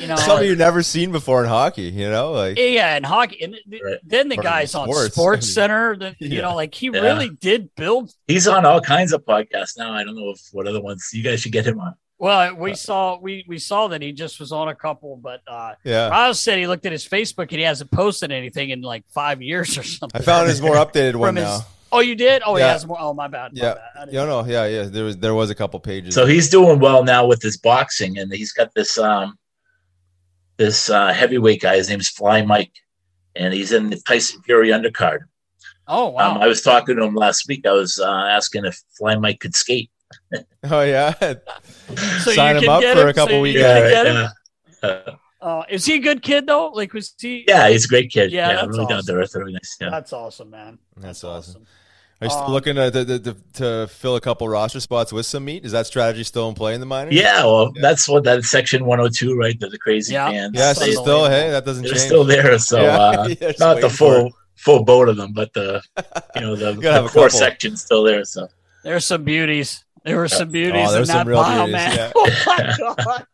[0.01, 1.83] you know, something you've never seen before in hockey.
[1.83, 3.99] You know, like yeah, and hockey, and th- Right.
[4.05, 5.15] then the Or guys on sports.
[5.15, 7.01] Sports Center, the, you know, like he Yeah.
[7.01, 8.11] really did build.
[8.27, 9.93] He's on all kinds of podcasts now.
[9.93, 11.95] I don't know if what other ones you guys should get him on.
[12.19, 15.75] Well, we saw we we saw that he just was on a couple, but uh
[15.85, 16.09] yeah.
[16.09, 19.43] Riles said he looked at his Facebook and he hasn't posted anything in like five
[19.43, 20.21] years or something.
[20.21, 21.61] I found his more updated one From his- now.
[21.93, 22.43] Oh, you did?
[22.45, 22.73] Oh, he Yeah.
[22.73, 22.97] has more.
[22.99, 23.53] Oh, my bad.
[23.55, 23.83] my Yeah, bad.
[23.95, 24.83] I didn't yeah, no, yeah, yeah.
[24.85, 26.13] There was there was a couple pages.
[26.15, 29.39] So he's doing well now with his boxing, and he's got this um
[30.57, 31.77] this uh, heavyweight guy.
[31.77, 32.73] His name's Fly Mike,
[33.37, 35.21] and he's in the Tyson Fury undercard.
[35.87, 36.33] Oh, wow.
[36.37, 37.67] Um, I was talking to him last week.
[37.67, 39.91] I was uh, asking if Fly Mike could skate.
[40.65, 43.41] Oh yeah, So you sign him can up get for him, a couple so you
[43.43, 43.93] weekends.
[43.93, 44.31] can right,
[44.83, 45.15] yeah.
[45.41, 46.69] Uh, is he a good kid though?
[46.69, 47.45] Like was he?
[47.47, 48.33] yeah, he's a great kid.
[48.33, 49.17] Yeah, Yeah, that's really down to awesome.
[49.17, 49.77] earth, really nice.
[49.81, 49.91] Yeah.
[49.91, 50.79] That's awesome, man.
[50.97, 51.67] That's awesome.
[52.23, 55.27] Are you Um, still looking to, to, to, to fill a couple roster spots with
[55.27, 55.67] some meat?
[55.67, 57.13] Is that strategy still in play in the minors?
[57.15, 59.59] Yeah, well, that's what that section 102, right?
[59.61, 60.31] The, the crazy Yeah.
[60.31, 60.53] fans.
[60.55, 62.07] Yeah, so still, hey, that doesn't they're change.
[62.07, 62.59] still there.
[62.59, 65.83] So Yeah, uh, yeah, not the full full boat of them, but the
[66.37, 67.39] you know the, gotta the core couple.
[67.39, 68.25] section's still there.
[68.25, 68.49] So
[68.83, 69.84] There's some beauties.
[70.05, 71.97] There were some beauties Oh, in that pile, beauties, man.
[71.97, 72.13] yeah.
[72.17, 72.75] Oh my
[73.07, 73.27] god.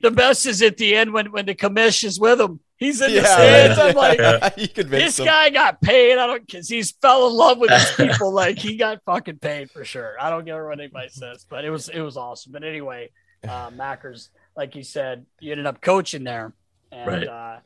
[0.00, 2.60] The best is at the end when when the commission is with him.
[2.76, 3.78] He's in the Yeah, stands.
[3.78, 3.88] right.
[3.90, 4.18] I'm like,
[4.76, 4.82] Yeah.
[4.84, 5.26] this them.
[5.26, 6.18] guy got paid.
[6.18, 8.32] I don't because he's fell in love with his people.
[8.32, 10.14] like he got fucking paid for sure.
[10.20, 12.52] I don't care what anybody says, but it was it was awesome.
[12.52, 13.10] But anyway,
[13.48, 16.52] uh, Mackers, like you said, you ended up coaching there,
[16.92, 17.26] and Right.
[17.28, 17.56] uh,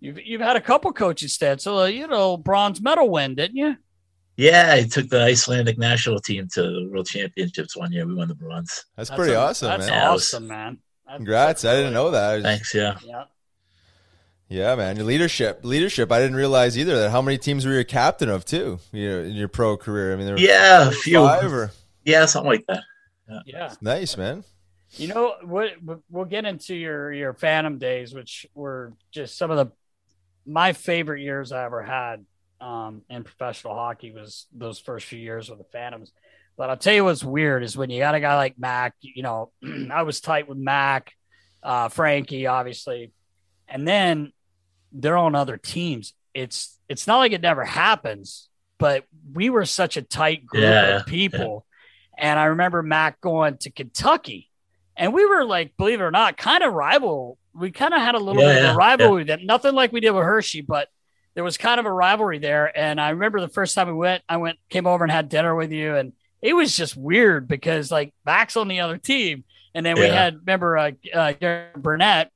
[0.00, 1.62] you've you've had a couple coaching stats.
[1.62, 3.76] So uh, you know, bronze medal win, didn't you?
[4.36, 8.06] Yeah, I took the Icelandic national team to the World Championships one year.
[8.06, 8.84] We won the bronze.
[8.96, 9.92] That's pretty a- awesome, That's man.
[9.92, 10.78] Yeah, it was- awesome, man.
[11.06, 11.64] That's- Congrats!
[11.64, 12.30] I didn't know that.
[12.30, 12.74] I was- Thanks.
[12.74, 12.98] Yeah.
[13.04, 13.24] Yeah.
[14.48, 14.96] Yeah, man.
[14.96, 16.10] Your leadership, leadership.
[16.10, 18.80] I didn't realize either that how many teams were you a captain of too.
[18.92, 20.12] You know, in your pro career.
[20.12, 21.18] I mean, there were Yeah, a few.
[21.20, 21.70] five or
[22.04, 22.82] Yeah, something like that.
[23.46, 23.74] Yeah.
[23.80, 24.42] nice, man.
[24.96, 25.70] You know what?
[26.08, 29.72] We'll get into your your Phantom days, which were just some of the
[30.46, 32.24] my favorite years I ever had
[32.60, 34.12] um, in professional hockey.
[34.12, 36.12] Was those first few years with the Phantoms.
[36.56, 38.94] But I'll tell you what's weird is when you got a guy like Mac.
[39.00, 39.52] You know,
[39.92, 41.12] I was tight with Mac,
[41.62, 43.12] uh, Frankie, obviously,
[43.68, 44.32] and then
[44.92, 46.14] they're on other teams.
[46.34, 50.84] It's it's not like it never happens, but we were such a tight group Yeah,
[50.84, 51.66] of people.
[52.18, 54.50] And I remember Mac going to Kentucky,
[54.96, 57.38] and we were like, believe it or not, kind of rival.
[57.54, 59.92] We kind of had a little Yeah, bit of yeah, a rivalry that nothing like
[59.92, 60.88] we did with Hershey, but
[61.34, 62.76] there was kind of a rivalry there.
[62.76, 65.54] And I remember the first time we went, I went, came over and had dinner
[65.54, 66.12] with you, and
[66.42, 70.12] it was just weird because like Mac's on the other team, and then we Yeah.
[70.14, 71.32] had remember uh, uh,
[71.76, 72.30] Burnett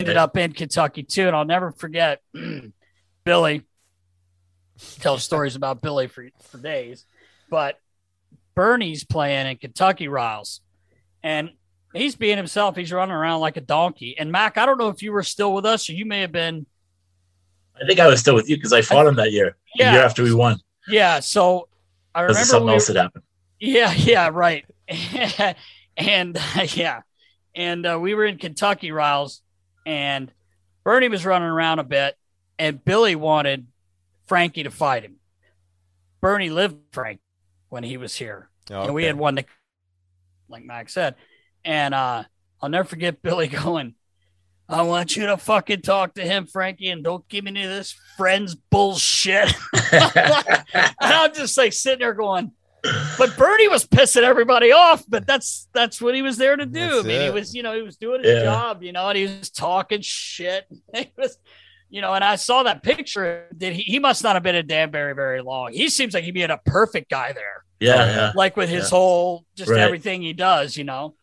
[0.00, 2.20] ended up in Kentucky too, and I'll never forget
[3.24, 3.62] Billy.
[5.00, 7.04] Tell stories about Billy for for days,
[7.50, 7.80] but
[8.54, 10.60] Bernie's playing in Kentucky Riles,
[11.22, 11.50] and
[11.92, 12.76] he's being himself.
[12.76, 14.16] He's running around like a donkey.
[14.16, 16.30] And Mac, I don't know if you were still with us or you may have
[16.32, 16.66] been.
[17.82, 19.56] I think I was still with you because I fought him that year.
[19.74, 19.90] Yeah.
[19.92, 20.58] The year after we won.
[20.88, 21.68] Yeah, so
[22.14, 23.24] I Because remember something we- else that happened.
[23.60, 24.64] Yeah, yeah, right.
[25.96, 26.38] and
[26.74, 27.02] yeah,
[27.54, 29.42] and uh, we were in Kentucky, Riles,
[29.84, 30.32] and
[30.84, 32.16] Bernie was running around a bit,
[32.58, 33.66] and Billy wanted
[34.26, 35.16] Frankie to fight him.
[36.20, 37.20] Bernie lived with Frank
[37.68, 39.46] when he was here, Oh, and we had one that,
[40.48, 41.16] like Max said,
[41.64, 42.24] and uh,
[42.62, 43.94] I'll never forget Billy going.
[44.68, 47.70] I want you to fucking talk to him, Frankie, and don't give me any of
[47.70, 49.52] this friends bullshit.
[49.92, 50.64] and
[51.00, 52.52] I'm just like sitting there going,
[53.16, 56.80] but Bernie was pissing everybody off, but that's that's what he was there to do.
[56.80, 58.44] That's I mean, he was, you know, he was doing his Yeah.
[58.44, 60.66] job, you know, and he was talking shit.
[60.94, 61.38] He was,
[61.90, 63.46] you know, and I saw that picture.
[63.56, 63.82] Did he?
[63.82, 65.72] He must not have been in Danbury very long.
[65.72, 68.32] He seems like he'd be a perfect guy there yeah, yeah.
[68.34, 68.90] like with his Yeah.
[68.90, 69.80] whole just Right.
[69.80, 71.14] everything he does, you know.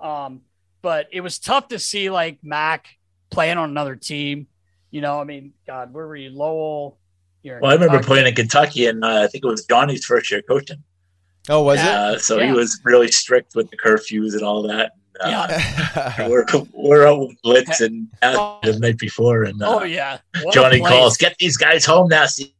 [0.00, 0.40] Um,
[0.82, 2.86] but it was tough to see like Mac
[3.30, 4.46] playing on another team.
[4.90, 6.98] You know, I mean, God, where were you, Lowell?
[7.42, 10.30] You're Well, I remember playing in Kentucky, and uh, I think it was Johnny's first
[10.30, 10.82] year coaching.
[11.48, 12.46] Oh, was Uh, so Yeah.
[12.46, 14.92] he was really strict with the curfews and all that.
[15.20, 16.28] Uh, Yeah.
[16.28, 20.54] we're we're out with Blitz and uh, the night before, and uh, Oh yeah, What
[20.54, 22.54] Johnny calls, "Get these guys home, nasty."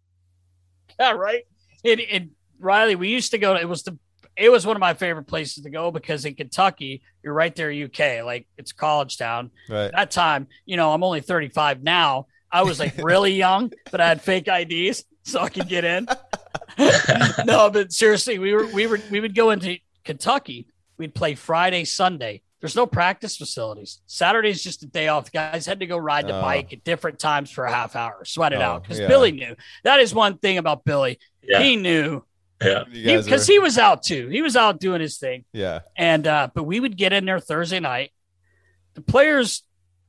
[0.99, 1.45] Yeah, right.
[1.85, 3.55] And, and Riley, we used to go.
[3.55, 3.97] to It was the.
[4.39, 7.71] It was one of my favorite places to go because in Kentucky, you're right there,
[7.73, 8.25] UK.
[8.25, 9.51] Like it's college town.
[9.69, 9.91] right.
[9.93, 12.27] that time, you know, I'm only 35 now.
[12.51, 16.07] I was like really young, but I had fake IDs so I could get in.
[17.45, 20.67] no, but seriously, we were we were we would go into Kentucky.
[20.97, 22.43] We'd play Friday, Sunday.
[22.61, 24.01] There's no practice facilities.
[24.07, 25.27] Saturday's just a day off.
[25.27, 26.41] The guys had to go ride the Oh.
[26.43, 28.83] bike at different times for a half hour, sweat it Oh, out.
[28.83, 29.07] Because yeah.
[29.07, 29.55] Billy knew.
[29.85, 31.21] That is one thing about Billy.
[31.43, 32.25] Yeah, He knew
[32.63, 34.29] yeah, You guys because were- he was out too.
[34.29, 35.45] He was out doing his thing.
[35.53, 35.81] yeah.
[35.97, 38.13] And uh, but we would get in there Thursday night.
[38.95, 39.63] The players,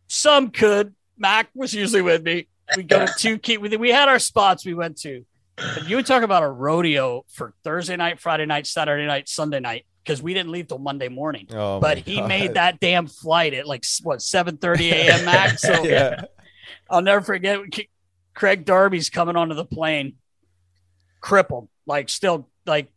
[0.07, 0.95] some could.
[1.17, 2.47] Mac was usually with me.
[2.75, 3.57] We go to two key.
[3.57, 5.25] We, we had our spots we went to.
[5.57, 9.59] But you would talk about a rodeo for Thursday night, Friday night, Saturday night, Sunday
[9.59, 11.47] night because we didn't leave till Monday morning.
[11.51, 12.29] Oh, but he God.
[12.29, 15.25] made that damn flight at like what seven thirty a.m.
[15.25, 15.59] Mac.
[15.59, 16.21] So yeah.
[16.89, 17.59] I'll never forget.
[18.33, 20.15] Craig Darby's coming onto the plane,
[21.21, 22.89] crippled, like still like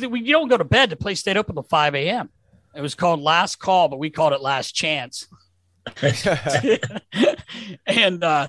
[0.00, 0.90] we- you don't go to bed.
[0.90, 2.30] The place stayed open till five a.m.
[2.74, 5.28] It was called Last Call, but we called it Last Chance.
[7.86, 8.48] and uh,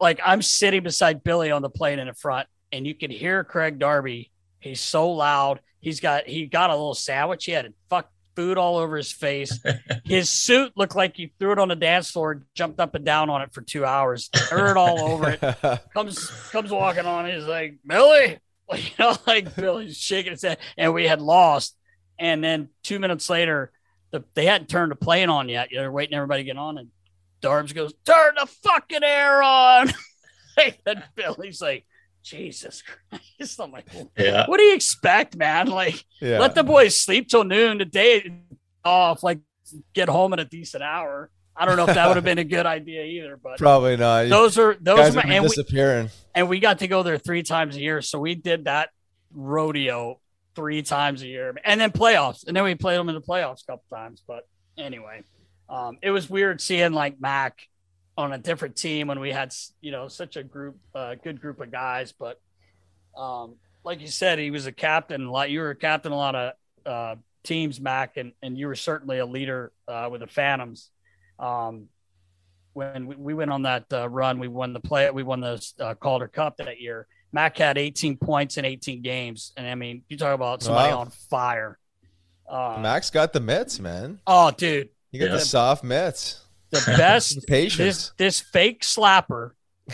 [0.00, 3.44] like I'm sitting beside Billy on the plane in the front, and you can hear
[3.44, 4.30] Craig Darby.
[4.60, 5.60] He's so loud.
[5.80, 7.44] He's got he got a little sandwich.
[7.44, 9.58] He had a fuck food all over his face.
[10.04, 13.04] His suit looked like he threw it on the dance floor, and jumped up and
[13.04, 15.40] down on it for two hours, dirt all over it.
[15.92, 17.26] Comes comes walking on.
[17.26, 18.38] He's like Billy,
[18.70, 21.76] like, you know, like Billy's shaking his head, and we had lost.
[22.16, 23.72] And then two minutes later,
[24.12, 25.70] the, they hadn't turned the plane on yet.
[25.72, 26.90] They're waiting everybody to get on, and
[27.42, 29.92] Darbs goes, "Turn the fucking air on."
[30.86, 31.86] and Billy's like,
[32.28, 33.86] "Jesus Christ!" I'm like,
[34.16, 34.46] yeah.
[34.46, 35.68] "What do you expect, man?
[35.68, 36.38] Like, yeah.
[36.38, 38.40] let the boys sleep till noon today
[38.84, 39.22] off.
[39.22, 39.40] Like,
[39.94, 42.44] get home at a decent hour." I don't know if that would have been a
[42.44, 44.28] good idea either, but Probably not.
[44.28, 46.08] those are those are and we, disappearing.
[46.34, 48.00] and we got to go there three times a year.
[48.00, 48.90] So we did that
[49.34, 50.20] rodeo
[50.54, 53.62] three times a year, and then playoffs, and then we played them in the playoffs
[53.62, 54.22] a couple times.
[54.26, 55.24] But anyway,
[55.68, 57.58] um, it was weird seeing like Mac
[58.18, 61.60] on a different team when we had you know such a group, uh, good group
[61.60, 62.12] of guys.
[62.12, 62.38] But
[63.16, 63.54] um,
[63.84, 65.24] like you said, he was a captain.
[65.26, 65.50] A lot.
[65.50, 66.52] You were a captain a lot of
[66.84, 70.90] uh, teams, Mac, and and you were certainly a leader uh, with the Phantoms.
[71.38, 71.86] Um,
[72.74, 75.08] when we, we went on that uh, run, we won the play.
[75.10, 77.06] We won the uh, Calder Cup that year.
[77.32, 81.00] Mac had 18 points in 18 games, and I mean, you talk about somebody Wow.
[81.00, 81.78] on fire.
[82.48, 84.18] Uh, Max got the mitts, man.
[84.26, 85.32] oh, dude, You got Yeah.
[85.32, 86.40] the soft mitts.
[86.70, 87.34] The best.
[87.36, 88.12] this Patience.
[88.16, 89.50] this fake slapper.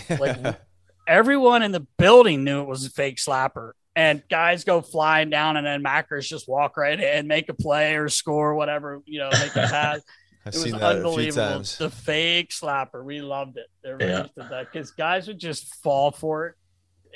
[0.09, 0.59] Like
[1.09, 5.57] everyone in the building knew it was a fake slapper, and guys go flying down,
[5.57, 9.31] and then Mackers just walk right in, make a play or score, whatever you know,
[9.31, 10.01] make a pass.
[10.47, 11.43] I've It was seen that a few unbelievable.
[11.55, 11.79] times.
[11.79, 13.03] The fake slapper.
[13.03, 13.67] We loved it.
[13.85, 14.19] Everybody Yeah.
[14.37, 16.55] used that because guys would just fall for it.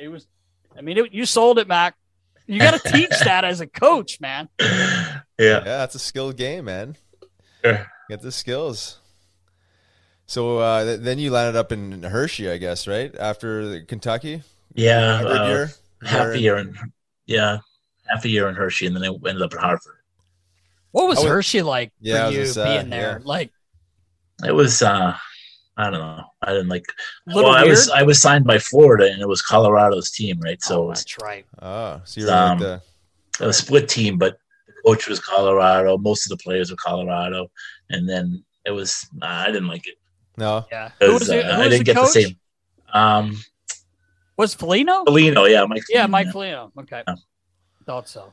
[0.01, 0.27] It was,
[0.77, 1.95] I mean, it, you sold it, Mac.
[2.47, 4.49] You got to teach that as a coach, man.
[4.59, 5.21] yeah.
[5.39, 6.97] Yeah, that's a skilled game, man.
[7.63, 7.87] Sure.
[8.09, 9.01] Get the skills.
[10.29, 14.43] So uh, th- then you landed up in Hershey, I guess, right after Kentucky.
[14.75, 15.71] Yeah, Harvard uh, year.
[16.05, 16.77] half Or- a year in
[17.27, 17.59] yeah,
[18.07, 19.97] half a year in Hershey, and then I ended up at Harvard.
[20.93, 23.19] What was was- Hershey like Yeah, for you gonna say, being there?
[23.21, 23.25] yeah.
[23.25, 23.51] Like,
[24.47, 25.17] It was uh
[25.79, 26.25] I don't know.
[26.43, 26.85] I didn't like.
[27.27, 27.89] Little well, I was?
[27.89, 30.61] I was signed by Florida, and it was Colorado's team, right?
[30.61, 31.47] So oh, it was that's right.
[31.63, 32.81] Oh, so you're Um, like
[33.39, 35.97] the a split team, but the coach was Colorado.
[35.97, 37.49] Most of the players were Colorado,
[37.91, 39.98] and then it was I didn't like it
[40.39, 40.65] no.
[40.73, 40.91] Yeah.
[41.01, 42.15] Who 'cause, was, it, uh, who I was didn't the get coach?
[42.15, 42.37] the same.
[42.93, 43.37] Um,
[44.37, 45.05] Was Foligno?
[45.05, 45.83] Foligno, yeah, Mike.
[45.89, 46.73] Yeah, Foligno, Mike Foligno.
[46.81, 47.03] Okay.
[47.07, 47.15] Yeah.
[47.85, 48.33] Thought so.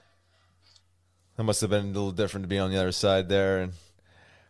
[1.38, 3.60] That must have been a little different to be on the other side there.
[3.64, 3.74] And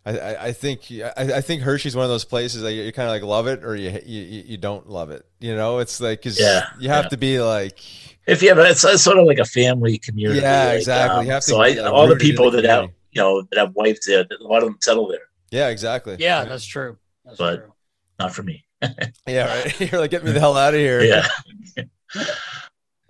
[0.05, 2.91] I, I, I think I, I think Hershey's one of those places that you, you
[2.91, 5.25] kind of like love it or you, you you don't love it.
[5.39, 7.09] You know, it's like because Yeah, you have yeah.
[7.09, 7.79] to be like
[8.27, 10.41] If you have, it's, it's sort of like a family community.
[10.41, 11.19] Yeah, like, exactly.
[11.21, 13.57] um, You have to so I, all the people the that have, you know, that
[13.57, 16.17] have wives there, a lot of them settle there, yeah, exactly.
[16.19, 16.97] Yeah, that's true.
[17.25, 17.73] That's But- true.
[18.19, 18.65] not for me.
[19.27, 19.79] yeah, right.
[19.91, 21.01] You're like, get me the hell out of here.
[21.01, 21.27] Yeah.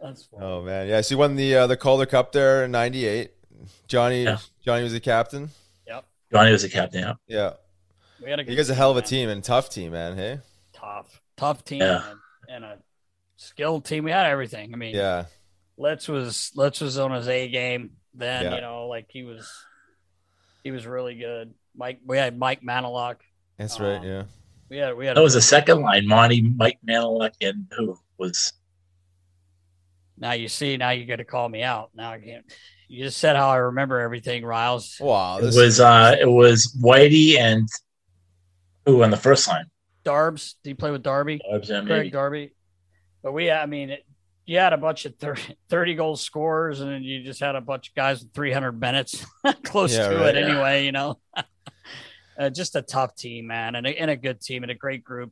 [0.01, 0.39] That's fun.
[0.43, 1.01] Oh man, yeah.
[1.01, 3.31] So you won the uh, the Calder Cup there in '98.
[3.87, 4.37] Johnny, Yeah.
[4.63, 5.49] Johnny was the captain.
[5.87, 6.05] Yep.
[6.31, 7.01] Johnny was a captain.
[7.01, 7.13] Yeah.
[7.27, 7.53] Yeah,
[8.23, 9.07] We had a you good guys a hell of a man.
[9.07, 10.15] team and tough team, man.
[10.15, 10.39] Hey,
[10.73, 12.03] Tough, tough team, Yeah.
[12.47, 12.77] and, and a
[13.37, 14.03] skilled team.
[14.03, 14.73] We had everything.
[14.73, 15.25] I mean, yeah,
[15.77, 17.91] Let's was Let's was on his A game.
[18.13, 18.55] Then Yeah.
[18.55, 19.49] you know, like he was,
[20.63, 21.53] he was really good.
[21.75, 23.17] Mike, we had Mike Maneluk.
[23.57, 23.97] That's right.
[23.97, 24.23] Um, Yeah,
[24.69, 26.07] We had we had That was the second line.
[26.07, 28.53] Monty, Mike Maneluk, and who was
[30.17, 31.91] Now you see, now you got to call me out.
[31.95, 32.45] Now I can't.
[32.87, 34.97] You just said how I remember everything, Riles.
[34.99, 35.37] wow.
[35.37, 37.67] it This was uh it was Whitey and
[38.85, 39.65] who on the first line?
[40.03, 41.41] Darbs, did you play with Darby?
[41.51, 42.09] Darbs, yeah, Craig maybe.
[42.11, 42.53] Darby.
[43.23, 44.05] But we, I mean, it,
[44.45, 47.61] you had a bunch of 30, 30 goal scorers, and then you just had a
[47.61, 49.25] bunch of guys with 300 minutes
[49.63, 50.35] close Yeah, to right.
[50.35, 51.19] it anyway, you know.
[52.37, 55.03] uh, just a tough team, man, and a, and a good team and a great
[55.03, 55.31] group.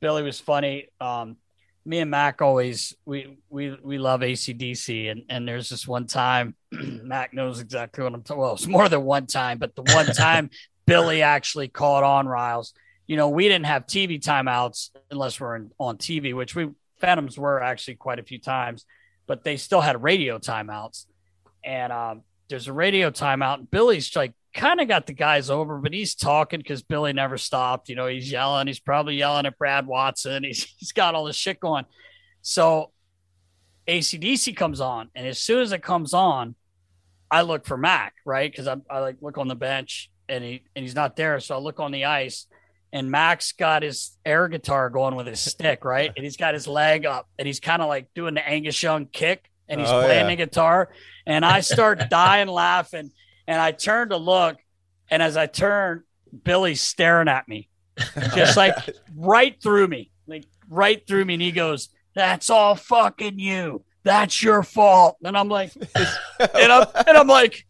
[0.00, 0.88] Billy was funny.
[1.00, 1.36] Um,
[1.84, 6.54] me and Mac always we we we love ACDC, and and there's this one time
[6.72, 8.40] Mac knows exactly what I'm talking.
[8.40, 10.50] Well, it's more than one time, but the one time
[10.86, 12.74] Billy actually caught on Riles.
[13.06, 16.68] You know, we didn't have TV timeouts unless we're in, on TV, which we
[17.00, 18.84] Phantoms were actually quite a few times,
[19.26, 21.06] but they still had radio timeouts.
[21.64, 25.78] And um, there's a radio timeout, and Billy's like kind of got the guys over,
[25.78, 27.88] but he's talking because Billy never stopped.
[27.88, 28.66] You know, he's yelling.
[28.66, 30.44] He's probably yelling at Brad Watson.
[30.44, 31.84] He's he's got all this shit going.
[32.42, 32.92] So
[33.86, 36.54] ACDC comes on, and as soon as it comes on,
[37.30, 38.50] I look for Mac, right?
[38.50, 41.40] Because I, I like look on the bench and he and he's not there.
[41.40, 42.46] So I look on the ice
[42.92, 46.10] and Mac's got his air guitar going with his stick, right?
[46.16, 49.06] And he's got his leg up and he's kind of like doing the Angus Young
[49.06, 50.28] kick and he's Oh, playing yeah.
[50.30, 50.88] the guitar.
[51.26, 53.10] And I start dying laughing.
[53.48, 54.58] And I turn to look,
[55.10, 56.04] and as I turn,
[56.44, 57.68] Billy's staring at me,
[58.34, 58.74] just like
[59.16, 61.34] right through me, like right through me.
[61.34, 63.82] And he goes, That's all fucking you.
[64.04, 65.16] That's your fault.
[65.24, 65.72] And I'm like,
[66.54, 67.66] and I'm, and I'm like,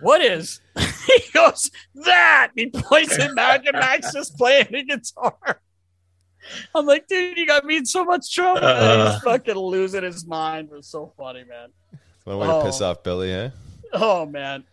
[0.00, 0.60] what is?
[0.78, 2.50] he goes, that.
[2.56, 5.60] He points at Mac, and Mac's just playing the guitar.
[6.74, 8.60] I'm like, dude, you got me in so much trouble.
[8.62, 9.00] man.
[9.00, 9.12] Uh.
[9.12, 10.68] He's fucking losing his mind.
[10.72, 11.68] It was so funny, man.
[12.24, 12.90] one way to piss Oh.
[12.90, 13.50] off Billy, eh?
[13.92, 14.64] Oh, man.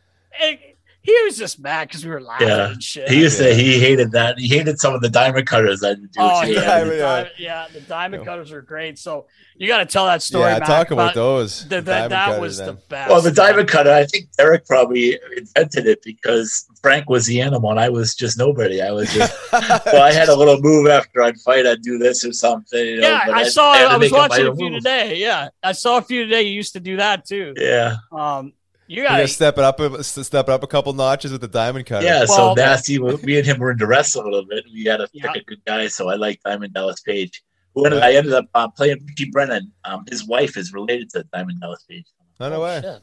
[0.42, 0.58] And
[1.02, 2.72] he was just mad because we were laughing Yeah.
[2.72, 3.08] and shit.
[3.10, 4.38] He used to he hated that.
[4.38, 6.10] He hated some of the diamond cutters I did.
[6.18, 6.52] Oh too.
[6.52, 9.00] yeah, Yeah, the diamond, yeah, the diamond cutters are great.
[9.00, 10.52] So you got to tell that story.
[10.52, 11.64] yeah, Mac, talk about those.
[11.64, 13.10] The, the that that cutters was the best.
[13.10, 17.72] Well, the diamond cutter, I think Derek probably invented it because Frank was the animal
[17.72, 18.82] and I was just nobody.
[18.82, 22.26] I was just, well, I had a little move after I'd fight, I'd do this
[22.26, 22.86] or something.
[22.86, 23.74] You know, yeah, I I'd- saw.
[23.74, 24.84] had to I was make up my watching a few move.
[24.84, 25.16] today.
[25.16, 26.42] Yeah, I saw a few today.
[26.42, 27.54] You used to do that too.
[27.56, 27.96] Yeah.
[28.12, 28.52] Um,
[28.88, 31.42] you You got gotta step it up, a- step it up a couple notches with
[31.42, 32.06] the diamond cutter.
[32.06, 32.98] Yeah, Well- so nasty.
[33.00, 34.64] Me and him were into wrestling a little bit.
[34.74, 35.32] We got to Yeah.
[35.32, 37.44] pick a good guy, so I like Diamond Dallas Page.
[37.76, 39.72] Who ended, I ended up uh, playing Richie Brennan.
[39.86, 42.06] Um, his wife is related to Diamond Dallas Page.
[42.40, 42.82] No, no way.
[42.82, 43.02] Shit.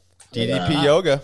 [0.49, 0.83] DDP Yeah.
[0.83, 1.21] yoga.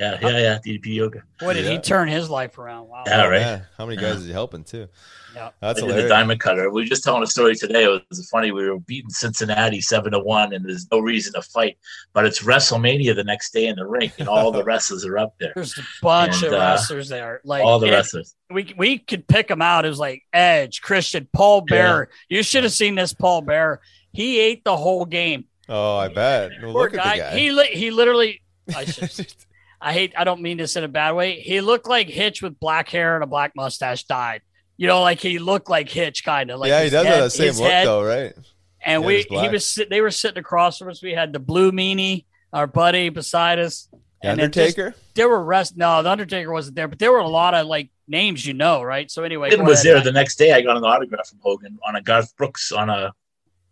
[0.00, 0.58] Yeah, yeah, yeah.
[0.66, 1.22] DDP Yoga.
[1.40, 2.88] What did he turn his life around?
[2.88, 3.04] Wow.
[3.06, 3.40] Yeah, right.
[3.40, 3.66] man.
[3.76, 4.88] How many guys is he helping too?
[5.34, 5.50] Yeah.
[5.60, 6.70] That's I did the diamond cutter.
[6.70, 7.84] We were just telling a story today.
[7.84, 8.50] It was funny.
[8.50, 11.76] We were beating Cincinnati seven to one, and there's no reason to fight.
[12.14, 15.34] But it's WrestleMania the next day in the rink, and all the wrestlers are up
[15.38, 15.52] there.
[15.54, 17.40] There's a bunch And, of uh, wrestlers there.
[17.44, 18.34] Like all the it- wrestlers.
[18.50, 19.84] we we could pick them out.
[19.84, 22.08] It was like Edge, Christian, Paul Bearer.
[22.30, 23.80] You should have seen this Paul Bear.
[24.12, 25.44] He ate the whole game.
[25.68, 26.50] Oh, I bet.
[26.62, 27.38] Well, Poor look at the guy.
[27.38, 28.40] He li- he literally.
[28.74, 29.32] I should,
[29.80, 30.12] I hate.
[30.16, 31.40] I don't mean this in a bad way.
[31.40, 34.42] He looked like Hitch with black hair and a black mustache died.
[34.76, 36.60] You know, like he looked like Hitch, kind of.
[36.60, 37.86] Like yeah, he does head- have that same his look head.
[37.86, 38.32] though, right?
[38.84, 41.02] And Yeah, we he was sit- they were sitting across from us.
[41.02, 43.88] We had the blue meanie, our buddy beside us.
[44.22, 44.94] The And then just- Undertaker.
[45.14, 45.76] There were rest.
[45.76, 48.82] No, the Undertaker wasn't there, but there were a lot of like names you know,
[48.82, 49.10] right?
[49.10, 50.04] So anyway, Hogan was ahead, there Matt.
[50.04, 50.52] the next day.
[50.52, 53.12] I got an autograph from Hogan on a Garth Brooks on a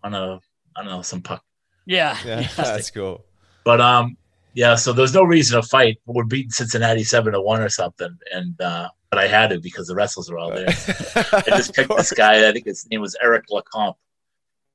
[0.04, 0.40] on a
[0.76, 1.42] I don't know some puck.
[1.86, 3.24] Yeah, Yeah, that's cool.
[3.64, 4.16] But um,
[4.58, 4.74] yeah.
[4.74, 5.98] So there's no reason to fight.
[6.06, 9.86] We're beating Cincinnati seven to one or something, and uh, but I had to because
[9.86, 10.66] the wrestlers were all there.
[10.68, 12.48] I just picked this guy.
[12.48, 13.94] I think his name was Eric Lacombe,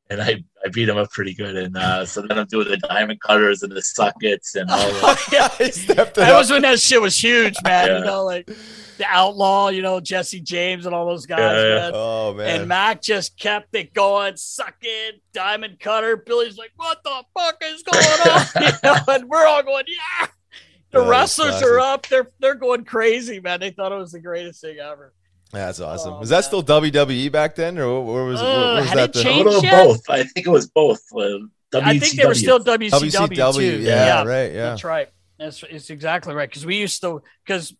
[0.09, 1.55] and I, I beat him up pretty good.
[1.57, 5.19] And uh, so then I'm doing the diamond cutters and the sockets and all that.
[5.31, 5.49] yeah.
[5.65, 6.37] he stepped it That up.
[6.39, 7.87] was when that shit was huge, man.
[7.87, 7.99] Yeah.
[7.99, 8.49] You know, like
[8.97, 11.75] the outlaw, you know, Jesse James and all those guys, Yeah, yeah.
[11.75, 11.91] man.
[11.93, 12.59] Oh man.
[12.61, 16.17] And Mac just kept it going, sucking, diamond cutter.
[16.17, 18.45] Billy's like, what the fuck is going on?
[18.61, 20.27] you know, and we're all going, yeah.
[20.91, 22.05] The That is wrestlers are up.
[22.07, 23.59] They're they're going crazy, man.
[23.59, 25.13] They thought it was the greatest thing ever.
[25.51, 26.13] That's awesome.
[26.15, 26.43] Oh, was that man.
[26.43, 28.97] still WWE back then, or what, what was, Uh, what was that?
[29.09, 29.63] it the- changed?
[29.63, 29.85] yet?
[29.85, 30.09] both.
[30.09, 31.01] I think it was both.
[31.15, 31.39] Uh,
[31.75, 33.79] I think they were still WCW, WCW, too.
[33.79, 34.69] yeah, right, yeah.
[34.69, 35.09] That's right.
[35.39, 36.47] That's it's exactly right.
[36.47, 37.75] Because we used to because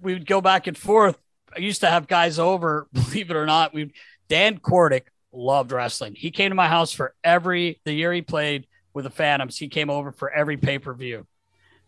[0.00, 1.18] we would go back and forth.
[1.54, 2.88] I used to have guys over.
[2.92, 3.92] Believe it or not, we
[4.28, 6.14] Dan Kordic loved wrestling.
[6.16, 9.58] He came to my house for every the year he played with the Phantoms.
[9.58, 11.26] He came over for every pay per view.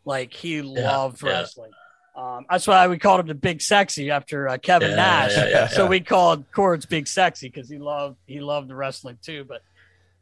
[0.04, 1.30] Like he loved yeah.
[1.30, 1.72] wrestling.
[2.16, 5.36] Um, that's why we called him the Big Sexy after uh, Kevin Yeah, Nash.
[5.36, 5.88] yeah, yeah, so yeah.
[5.90, 9.44] we called Cords Big Sexy because he loved he loved the wrestling too.
[9.44, 9.62] But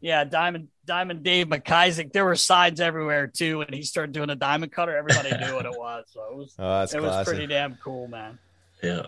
[0.01, 2.13] yeah, Diamond Diamond Dave McIsaac.
[2.13, 3.59] There were signs everywhere too.
[3.59, 6.05] When he started doing a diamond cutter, everybody knew what it was.
[6.13, 8.39] So it was Oh, that's it was pretty damn cool, man.
[8.83, 9.07] Yeah.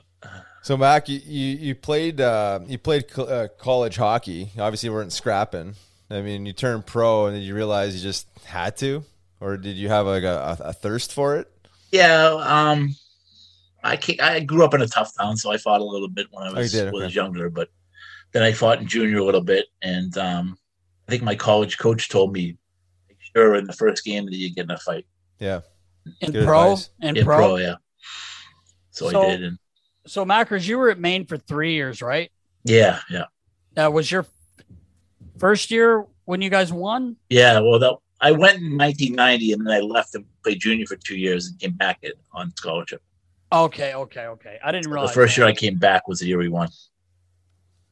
[0.63, 4.51] So Mac, you you, you played uh, you played co- uh, college hockey.
[4.59, 5.75] Obviously, you weren't scrapping.
[6.11, 9.05] I mean, you turned pro, and then you realized you just had to,
[9.41, 11.51] or did you have like a, a, a thirst for it?
[11.93, 12.25] Yeah.
[12.43, 12.95] Um,
[13.85, 16.27] I ca- I grew up in a tough town, so I fought a little bit
[16.31, 17.51] when I Oh, you was, was younger.
[17.51, 17.69] But
[18.33, 20.59] then I fought in junior a little bit, and um,
[21.09, 22.57] I think my college coach told me,
[23.09, 25.07] make sure in the first game that you get in a fight.
[25.39, 25.61] Yeah.
[26.21, 26.91] In Good pro, advice.
[27.03, 27.37] in In pro.
[27.37, 27.75] pro, yeah.
[28.91, 29.59] So, So- I did, and
[30.07, 32.31] So Mackers, you were at Maine for three years, right?
[32.65, 33.25] yeah, yeah,
[33.75, 34.27] That was your
[35.39, 37.17] first year when you guys won.
[37.29, 37.61] yeah.
[37.61, 41.17] Well, that I went in 1990, and then I left and played junior for two
[41.17, 43.03] years, and came back at, on scholarship.
[43.53, 44.59] Okay, okay, okay.
[44.65, 45.43] I didn't realize The first that.
[45.43, 46.69] year I came back was the year we won.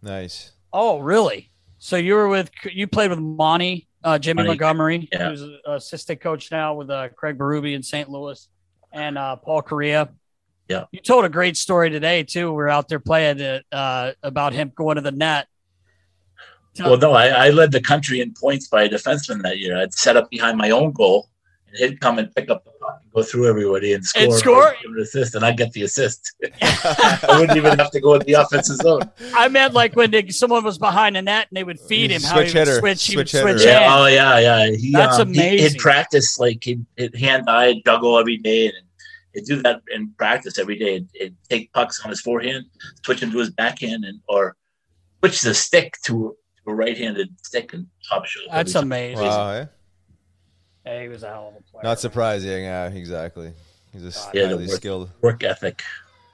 [0.03, 0.53] Nice.
[0.73, 1.51] Oh, really?
[1.85, 5.29] So you were with you played with Monty, uh, Jimmy Monty, Montgomery, yeah.
[5.29, 8.09] who's an assistant coach now with uh, Craig Berube in St.
[8.09, 8.49] Louis,
[8.91, 10.09] and uh, Paul Kariya.
[10.67, 10.85] Yeah.
[10.93, 12.49] You told a great story today too.
[12.49, 15.47] We were out there playing it, uh, about him going to the net.
[16.75, 19.77] Tell- Well, no, I, I led the country in points by a defenseman that year.
[19.77, 21.29] I'd set up behind my own goal,
[21.69, 22.73] and he'd come and pick up the
[23.15, 24.23] go through everybody and score.
[24.23, 24.77] And score?
[24.83, 26.35] give an assist, and I'd get the assist.
[26.63, 29.03] I wouldn't even have to go in the offensive zone.
[29.35, 32.23] I meant like when they, someone was behind the net and they would feed him.
[32.23, 32.79] How he Switch would hitter.
[32.81, 33.59] switch, he would Switch hitter.
[33.59, 34.71] switch Yeah, oh yeah, yeah.
[34.77, 35.71] He, That's um, amazing.
[35.73, 38.75] He'd practice like he'd, he'd hand eye juggle every day, and
[39.35, 40.95] he'd do that in practice every day.
[40.95, 42.65] He'd, he'd take pucks on his forehand,
[43.05, 44.57] switch into his backhand, and or
[45.21, 48.43] switch the stick to, to a right-handed stick and top shot.
[48.51, 49.25] That's every amazing.
[49.25, 49.51] Wow.
[49.51, 49.67] eh?
[50.85, 51.83] Hey, he was a hell of a player.
[51.85, 52.65] Not surprising.
[52.65, 53.53] Yeah, exactly.
[53.93, 55.11] He's a Yeah, highly work- skilled.
[55.23, 55.83] Work ethic,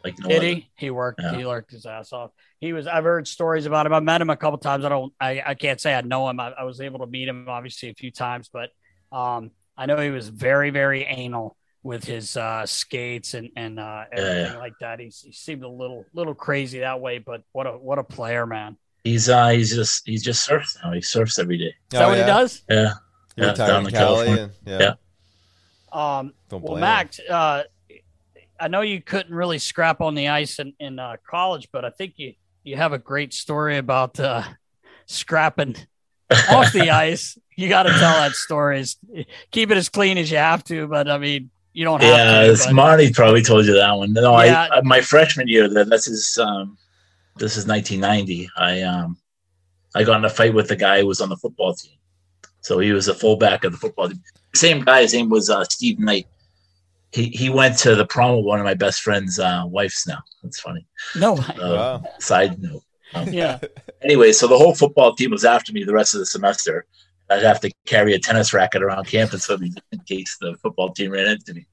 [0.02, 0.70] like no Did he?
[0.76, 1.20] He worked.
[1.22, 1.36] Yeah.
[1.36, 2.30] He worked his ass off.
[2.58, 2.86] He was.
[2.86, 3.92] I've heard stories about him.
[3.92, 4.84] I met him a couple times.
[4.84, 5.12] I don't.
[5.20, 6.40] I, I can't say I know him.
[6.40, 8.70] I, I was able to meet him obviously a few times, but
[9.12, 14.04] um, I know he was very, very anal with his uh, skates and and uh,
[14.12, 14.58] everything yeah.
[14.58, 15.00] like that.
[15.00, 18.46] He, he seemed a little little crazy that way, but what a what a player,
[18.46, 18.76] man.
[19.04, 20.92] He's uh he's just he's just surfs now.
[20.92, 21.74] He surfs every day.
[21.92, 22.62] Is that what he does?
[22.68, 22.92] Yeah.
[23.40, 24.14] He Yeah, retired down in in Cali.
[24.26, 24.42] California.
[24.66, 24.94] And, yeah.
[25.92, 26.18] Yeah.
[26.18, 26.76] Um, Don't well.
[26.76, 27.62] Max, uh,
[28.60, 31.90] I know you couldn't really scrap on the ice in, in uh, college, but I
[31.90, 34.42] think you you have a great story about uh,
[35.06, 35.76] scrapping
[36.50, 37.38] off the ice.
[37.56, 38.80] You got to tell that story.
[38.80, 42.16] It's- Keep it as clean as you have to, but I mean, you don't have
[42.16, 42.52] Yeah, to.
[42.52, 44.12] it's but- Marty probably told you that one.
[44.12, 44.68] No, Yeah.
[44.70, 45.68] I, I my freshman year.
[45.68, 46.76] That this is um
[47.36, 48.48] this is 1990.
[48.56, 49.16] I um
[49.94, 51.92] I got in a fight with the guy who was on the football team.
[52.62, 54.22] So he was a fullback of the football team.
[54.54, 55.02] Same guy.
[55.02, 56.26] His name was uh, Steve Knight.
[57.12, 60.04] He he went to the prom with one of my best friend's uh, wives.
[60.06, 60.86] Now that's funny.
[61.16, 62.04] no, Uh, Wow.
[62.18, 62.82] Side note.
[63.14, 63.58] Um, yeah,
[64.02, 66.84] anyway, so the whole football team was after me the rest of the semester.
[67.28, 70.92] I'd have to carry a tennis racket around campus with me in case the football
[70.92, 71.66] team ran into me.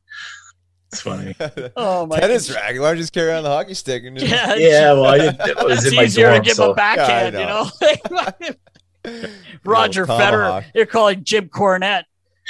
[0.92, 1.36] It's funny.
[1.76, 2.56] Oh my Tennis goodness.
[2.64, 2.82] racket.
[2.82, 4.04] Why don't you just carry around the hockey stick?
[4.06, 6.46] And just, yeah, Yeah, well, I didn't, it was it's in my easier dorm, to
[6.48, 8.54] give so a backhand, Yeah, I you know.
[9.66, 10.66] Roger Federer.
[10.74, 12.04] You're calling Jim Cornette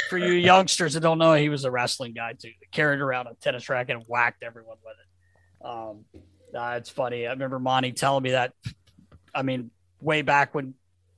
[0.10, 2.52] for you youngsters that don't know he was a wrestling guy too.
[2.72, 5.66] Carried around a tennis racket and whacked everyone with it.
[5.68, 6.06] Um,
[6.54, 7.28] nah, it's funny.
[7.28, 8.54] I remember Monty telling me that.
[9.34, 10.74] I mean, way back when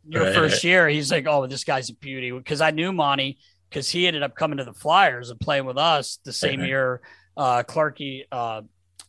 [0.08, 3.38] your Right, first year, he's like, "Oh, this guy's a beauty." Because I knew Monty
[3.70, 6.68] because he ended up coming to the Flyers and playing with us the same Right.
[6.70, 7.02] year.
[7.38, 8.62] Uh, Clarkey uh,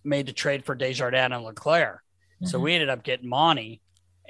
[0.04, 2.02] made the trade for Desjardins and LeClair.
[2.44, 2.62] So Mhm.
[2.62, 3.80] we ended up getting Monty.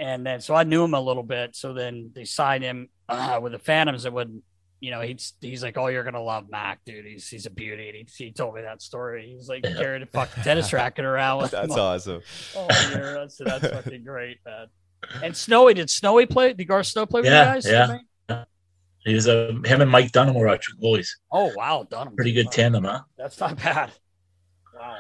[0.00, 1.54] And then, so I knew him a little bit.
[1.54, 4.06] So then they signed him uh, with the Phantoms.
[4.06, 4.40] It would,
[4.80, 7.04] you know, he's he's like, oh, you're gonna love Mac, dude.
[7.04, 7.88] He's he's a beauty.
[7.90, 9.34] And he, he told me that story.
[9.36, 9.74] He's like Yeah.
[9.74, 11.78] carrying a fucking tennis racket around with That's him.
[11.80, 12.22] awesome.
[12.56, 14.68] Oh, yeah, that's that's fucking great, man.
[15.22, 16.54] And Snowy, did Snowy play?
[16.54, 17.66] Did Garth Snow play with Yeah, you guys?
[18.28, 18.44] yeah.
[19.04, 21.08] He was a him and Mike Dunham were our two goalies.
[21.30, 22.14] Oh wow, done.
[22.16, 23.00] Pretty good tandem, huh?
[23.18, 23.90] That's not bad.
[24.74, 24.96] Wow.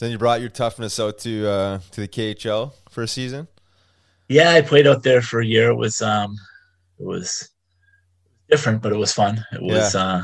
[0.00, 3.48] So then you brought your toughness out to uh, to the KHL for a season.
[4.30, 5.68] Yeah, I played out there for a year.
[5.68, 6.38] It was um,
[6.98, 7.50] it was
[8.48, 9.44] different, but it was fun.
[9.52, 10.22] It was uh,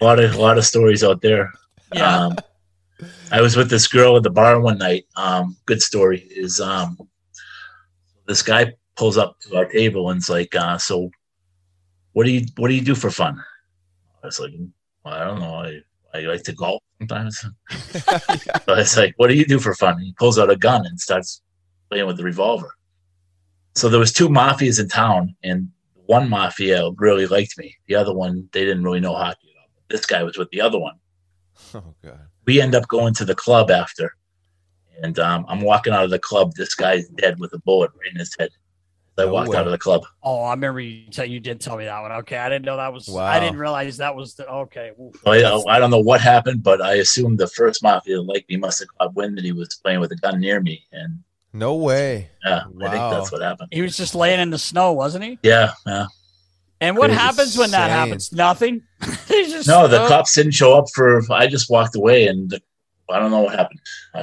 [0.00, 1.52] a lot of a lot of stories out there.
[1.94, 2.16] Yeah.
[2.16, 2.36] Um,
[3.30, 5.06] I was with this girl at the bar one night.
[5.14, 6.98] Um, good story is um,
[8.26, 11.12] this guy pulls up to our table and's like, uh, "So,
[12.14, 13.40] what do you what do you do for fun?"
[14.20, 14.50] I was like,
[15.04, 15.54] well, "I don't know.
[15.54, 15.82] I,
[16.14, 20.14] I like to golf sometimes." so it's like, "What do you do for fun?" he
[20.18, 21.42] pulls out a gun and starts
[21.90, 22.74] playing with the revolver.
[23.74, 25.68] So there was two mafias in town, and
[26.06, 27.76] one mafia really liked me.
[27.86, 29.48] The other one, they didn't really know hockey.
[29.50, 29.68] at all.
[29.88, 30.94] This guy was with the other one
[31.74, 32.26] Oh god.
[32.46, 34.14] we end up going to the club after,
[35.02, 36.52] and um, I'm walking out of the club.
[36.56, 38.50] This guy's dead with a bullet right in his head.
[39.20, 39.56] I No oh, walked way.
[39.58, 40.02] out of the club.
[40.22, 42.12] Oh, I remember you tell you did tell me that one.
[42.12, 43.06] Okay, I didn't know that was.
[43.08, 43.24] Wow.
[43.24, 44.48] I didn't realize that was the.
[44.48, 45.14] Okay, oof.
[45.24, 48.56] So I, I don't know what happened, but I assume the first mafia like me
[48.56, 51.20] must have caught wind that he was playing with a gun near me, and
[51.52, 52.30] No way.
[52.44, 53.68] yeah, I think that's what happened.
[53.72, 55.38] he was just laying in the snow, wasn't he?
[55.42, 56.06] Yeah, yeah.
[56.82, 57.20] And what Crazy.
[57.20, 58.32] happens when that happens?
[58.32, 58.82] Nothing.
[59.28, 61.20] He's just No, the cops didn't show up for.
[61.30, 62.62] I just walked away, and the,
[63.10, 63.80] I don't know what happened.
[64.14, 64.22] I,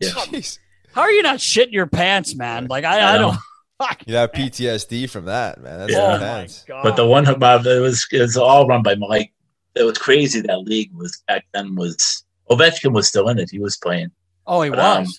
[0.00, 0.08] yeah.
[0.10, 0.58] Jeez.
[0.94, 2.66] How are you not shitting your pants, man?
[2.68, 3.36] Like I, I I don't.
[3.80, 3.86] Know.
[3.86, 4.02] Fuck.
[4.06, 5.78] You have PTSD from that, man.
[5.80, 6.06] That's Yeah.
[6.10, 6.64] Oh intense.
[6.68, 6.82] god.
[6.82, 9.32] But the one about it was it was all run by Mike.
[9.74, 13.48] It was crazy that league was back then was Ovechkin was still in it.
[13.50, 14.10] He was playing.
[14.46, 15.06] oh, he but, was.
[15.08, 15.12] um,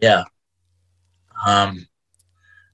[0.00, 0.24] Yeah.
[1.46, 1.86] Um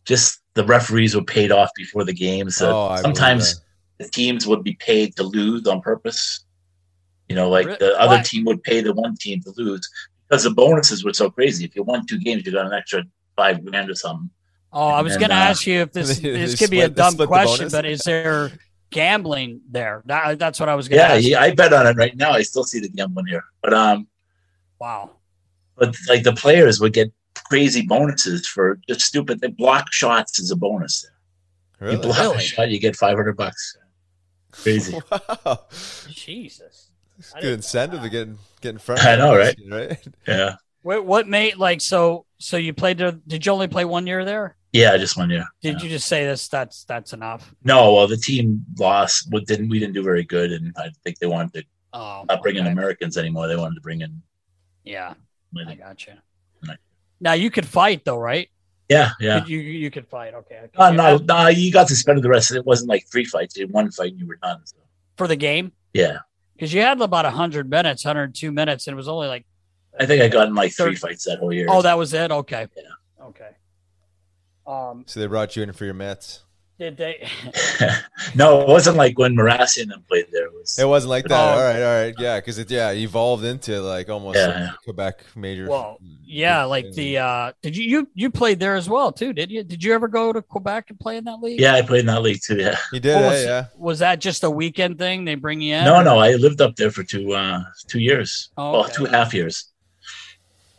[0.05, 2.57] just the referees were paid off before the games.
[2.57, 3.62] So Oh, I sometimes
[3.99, 6.45] the teams would be paid to lose on purpose.
[7.28, 8.22] You know, like Re- the other why?
[8.22, 9.86] team would pay the one team to lose
[10.28, 11.64] because the bonuses were so crazy.
[11.64, 13.05] If you won two games, you got an extra
[13.36, 14.30] five grand or something.
[14.73, 16.81] Oh, I was going to uh, ask you if this They- this they could be
[16.81, 18.53] a dumb question, but is there
[18.91, 20.03] gambling there?
[20.07, 21.25] That, that's what I was going to Yeah, ask.
[21.27, 22.31] yeah, I bet on it right now.
[22.33, 24.07] I still see the gambling here, but um,
[24.81, 25.11] Wow.
[25.77, 27.12] but like the players would get
[27.49, 29.41] crazy bonuses for just stupid.
[29.41, 31.07] They block shots as a bonus.
[31.81, 31.97] Really?
[31.97, 33.77] You block a shot, you get five hundred bucks.
[34.53, 34.99] Crazy.
[35.11, 35.66] Wow.
[36.11, 36.91] Jesus.
[37.19, 39.05] It's good incentive to get in, get in front.
[39.05, 39.57] I know, right?
[39.69, 39.99] Right.
[40.27, 43.12] Yeah, What what made like so so you played there?
[43.12, 44.57] Did you only play one year there?
[44.73, 45.47] Yeah, I just one year.
[45.62, 46.49] Did you just say this?
[46.49, 47.55] That's that's enough.
[47.64, 49.31] No, well, the team lost.
[49.31, 51.64] But didn't we didn't do very good, and I think they wanted to
[51.95, 52.66] Oh, not bring in.
[52.66, 53.49] Americans anymore.
[53.49, 54.23] They wanted to bring in.
[54.85, 55.14] Yeah,
[55.66, 56.14] I got you.
[56.66, 56.77] Right.
[57.21, 58.49] Now you could fight though, right?
[58.89, 59.45] Yeah, yeah.
[59.47, 60.35] You you, you could fight.
[60.35, 60.61] Okay.
[60.77, 62.51] Uh, no, no, you got suspended the rest.
[62.51, 62.61] of it.
[62.61, 63.57] It wasn't like three fights.
[63.57, 64.61] You had one fight and you were done.
[64.64, 64.77] So.
[65.16, 66.19] for the game Yeah,
[66.55, 69.47] because you had about hundred minutes, hundred two minutes, and it was only like.
[70.01, 71.66] I think I got in like three Third- fights that whole year.
[71.69, 72.31] Oh, that was it.
[72.31, 72.66] Okay.
[72.77, 72.83] Yeah.
[73.27, 73.51] Okay.
[74.69, 75.05] Um.
[75.07, 76.45] So they brought you in for your Mets.
[76.79, 77.29] Did they?
[78.37, 80.45] no, it wasn't like when Marassi and them played there.
[80.47, 81.35] It was It wasn't like that.
[81.35, 81.59] Oh.
[81.59, 84.71] all right, all right, yeah, because it yeah evolved into like almost Yeah, like.
[84.85, 85.69] Quebec major.
[85.69, 87.19] Well, yeah, like the.
[87.19, 89.33] uh Did you you you played there as well too?
[89.33, 89.64] Did you?
[89.64, 91.59] Did you ever go to Quebec and play in that league?
[91.59, 92.59] Yeah, I played in that league too.
[92.59, 92.77] Yeah.
[92.93, 93.64] he did, What eh, was, yeah.
[93.77, 95.25] was that just a weekend thing?
[95.25, 95.85] They bring you in?
[95.85, 98.51] No, no, I lived up there for two uh two years.
[98.57, 98.93] Oh, well, okay.
[98.95, 99.73] two and a half years.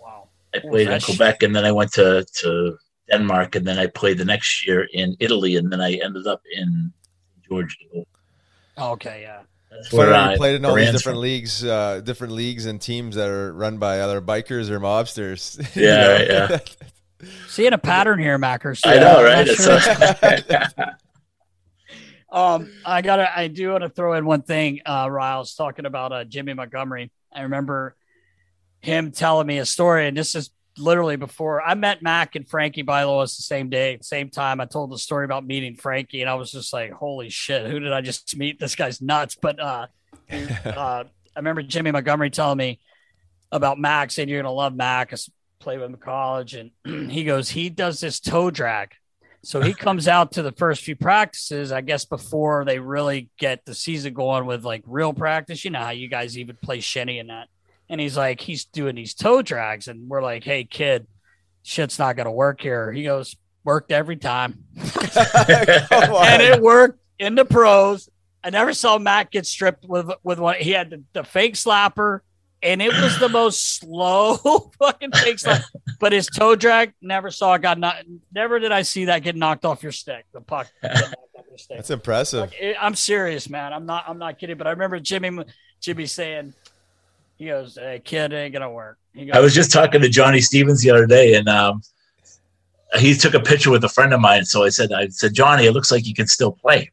[0.02, 0.30] Wow.
[0.56, 2.78] I played in that's- Quebec and then I went to to
[3.12, 6.42] Denmark and then I played the next year in Italy and then I ended up
[6.52, 6.92] in
[7.48, 7.76] Georgia.
[8.78, 9.42] Okay, yeah.
[9.72, 11.22] That's where I played in all these different from.
[11.22, 15.58] leagues, uh, different leagues and teams that are run by either bikers or mobsters.
[15.76, 16.14] you Yeah, know?
[16.14, 16.60] right, yeah.
[17.48, 18.82] Seeing a pattern here, Mackers.
[18.86, 19.48] I know, right?
[19.48, 19.78] It's sure.
[19.78, 20.96] a-
[22.32, 24.82] Um, I gotta, I do want to throw in one thing.
[24.86, 27.12] Uh, Riles talking about uh, Jimmy Montgomery.
[27.34, 27.96] I remember
[28.82, 32.84] him telling me a story, and this is literally before I met Mac and Frankie
[32.84, 34.60] Bialowas the same day, same time.
[34.62, 37.80] I told the story about meeting Frankie, and I was just like, "Holy shit, who
[37.80, 38.60] did I just meet?
[38.60, 39.88] This guy's nuts!" But uh,
[40.32, 42.80] uh, I remember Jimmy Montgomery telling me
[43.52, 45.14] about Mac, saying you're gonna love Mac.
[45.14, 45.18] I
[45.60, 46.72] played with him in college, and
[47.12, 48.94] he goes, he does this toe drag.
[49.44, 53.66] So he comes out to the first few practices, I guess, before they really get
[53.66, 55.64] the season going with like real practice.
[55.64, 57.48] You know how you guys even play shinny and that.
[57.90, 61.08] And he's like, he's doing these toe drags, and we're like, hey, kid,
[61.64, 62.92] shit's not gonna work here.
[62.92, 68.10] He goes, worked every time, and it worked in the pros.
[68.44, 70.56] I never saw Matt get stripped with with one.
[70.60, 72.20] He had the, the fake slapper,
[72.62, 75.64] and it was the most slow fucking fake slap.
[76.00, 77.98] But his toe drag, never saw it got not.
[78.34, 80.26] Never did I see that get knocked off your stick.
[80.32, 80.68] The puck.
[80.82, 81.78] get knocked off your stick.
[81.78, 82.42] That's impressive.
[82.42, 83.74] Like, it- I'm serious, man.
[83.74, 84.06] I'm not.
[84.08, 84.58] I'm not kidding.
[84.58, 85.44] But I remember Jimmy,
[85.82, 86.54] Jimmy saying,
[87.40, 90.84] "He goes, hey, kid, ain't gonna work." Goes, I was just talking to Johnny Stevens
[90.84, 91.82] the other day, and um,
[92.98, 94.46] he took a picture with a friend of mine.
[94.46, 96.92] So I said, "I said, Johnny, it looks like you can still play."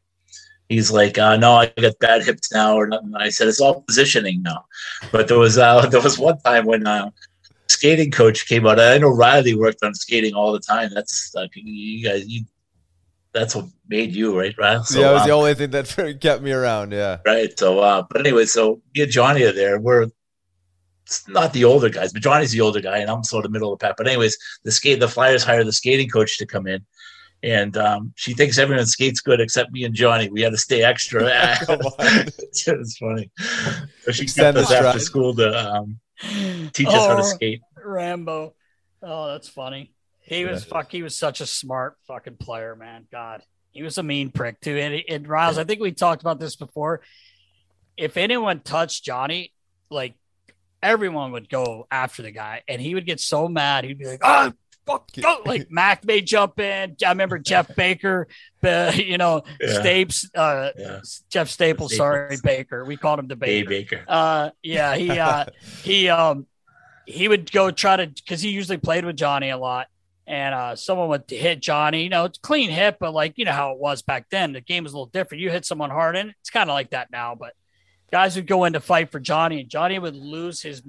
[0.69, 3.81] He's like, uh, "No, I got bad hips now, or nothing." I said, "It's all
[3.81, 4.65] positioning now."
[5.11, 7.11] But there was uh, there was one time when uh,
[7.67, 8.79] skating coach came out.
[8.79, 10.91] I know Riley worked on skating all the time.
[10.93, 12.45] That's like you guys, you
[13.33, 14.83] that's what made you, right, Ryan?
[14.83, 16.91] So, yeah, it was um, the only thing that kept me around.
[16.91, 17.19] Yeah.
[17.25, 17.57] right.
[17.59, 19.79] So, uh, but anyway, so me and Johnny are there.
[19.79, 20.13] We're it's
[21.27, 23.79] not the older guys, but Johnny's the older guy, and I'm sort of middle of
[23.79, 23.95] the pack.
[23.97, 26.85] But anyways, the skate, the Flyers hire the skating coach to come in,
[27.43, 30.29] and um, she thinks everyone skates good except me and Johnny.
[30.29, 31.23] We had to stay extra.
[31.69, 33.31] it's funny.
[34.01, 35.01] So she Extend kept us the after stride.
[35.01, 35.99] school to um,
[36.73, 37.61] teach us how to Oh, skate.
[37.83, 38.53] Rambo.
[39.01, 39.93] Oh, that's funny.
[40.21, 40.91] He was fuck.
[40.91, 43.07] He was such a smart fucking player, man.
[43.11, 44.75] God, he was a mean prick too.
[44.77, 47.01] And, and Riles, I think we talked about this before.
[47.95, 49.53] If anyone touched Johnny,
[49.89, 50.15] like
[50.81, 53.83] everyone would go after the guy, and he would get so mad.
[53.83, 54.53] He'd be like, "Oh,
[54.85, 56.95] fuck, go!" Like Mac may jump in.
[57.05, 58.27] I remember Jeff Baker,
[58.63, 59.67] uh, you know, Yeah.
[59.81, 60.99] Stapes, uh, Yeah.
[61.29, 61.95] Jeff Staples.
[61.95, 62.85] Sorry, Baker.
[62.85, 63.69] We called him the Baker.
[63.69, 64.03] Baker.
[64.07, 65.45] Uh, yeah, he uh,
[65.83, 66.45] he um
[67.05, 69.87] he would go try to because he usually played with Johnny a lot,
[70.25, 72.03] and uh, someone would hit Johnny.
[72.03, 74.53] You know, it's clean hit, but like you know how it was back then.
[74.53, 75.41] The game was a little different.
[75.41, 77.33] You hit someone hard, and it's kind of like that now.
[77.35, 77.53] But
[78.11, 80.81] guys would go in to fight for Johnny, and Johnny would lose his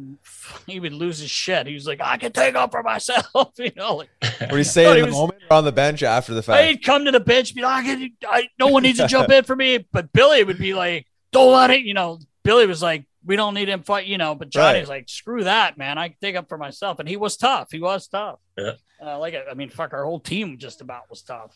[0.66, 1.66] he would lose his shit.
[1.66, 3.96] He was like, I can take up for myself, you know.
[3.96, 4.08] Like,
[4.40, 6.42] What do you say in he the was- moment or on the bench after the
[6.42, 6.62] fact?
[6.62, 9.30] I'd come to the bench, be like, I, can- I, no one needs to jump
[9.30, 9.86] in for me.
[9.92, 12.18] But Billy would be like, don't let it, you know.
[12.44, 14.34] Billy was like, we don't need him fight, you know.
[14.34, 15.98] But Johnny's like, screw that, man.
[15.98, 16.98] I can take up for myself.
[16.98, 17.68] And he was tough.
[17.70, 18.38] He was tough.
[18.56, 18.72] Yeah.
[19.04, 21.54] Uh, like, I mean, fuck, our whole team just about was tough.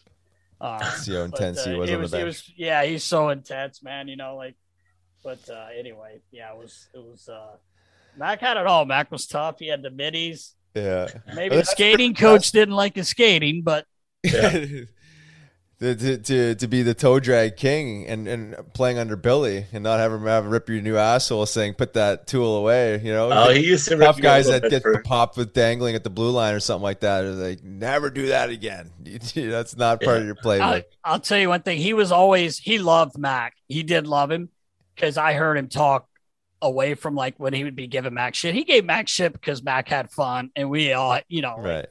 [0.61, 2.27] Uh, See how but, intense he uh, was it on the was, it bench.
[2.27, 4.07] was, yeah, he's so intense, man.
[4.09, 4.55] You know, like,
[5.23, 7.29] but uh, anyway, yeah, it was, it was.
[7.29, 7.57] uh
[8.17, 8.85] Mac had it all.
[8.85, 9.59] Mac was tough.
[9.59, 10.55] He had the middies.
[10.75, 11.09] Yeah.
[11.35, 13.87] Maybe the skating coach didn't like his skating, but
[14.27, 14.87] to,
[15.81, 19.99] to, to, to be the toe drag king and, and playing under Billy and not
[19.99, 23.31] have him have rip your new asshole saying put that tool away, you know.
[23.31, 26.11] Oh, he used to rip tough guys that get for- popped with dangling at the
[26.11, 27.25] blue line or something like that.
[27.25, 28.91] Are like never do that again.
[29.35, 30.85] That's not part of your I, playbook.
[31.05, 31.79] I'll tell you one thing.
[31.79, 33.57] He was always he loved Mac.
[33.69, 34.49] He did love him
[35.03, 36.07] because I heard him talk
[36.63, 38.55] away from like when he would be giving Mac shit.
[38.55, 41.87] He gave Mac shit because Mac had fun and we all, you know, like, Right.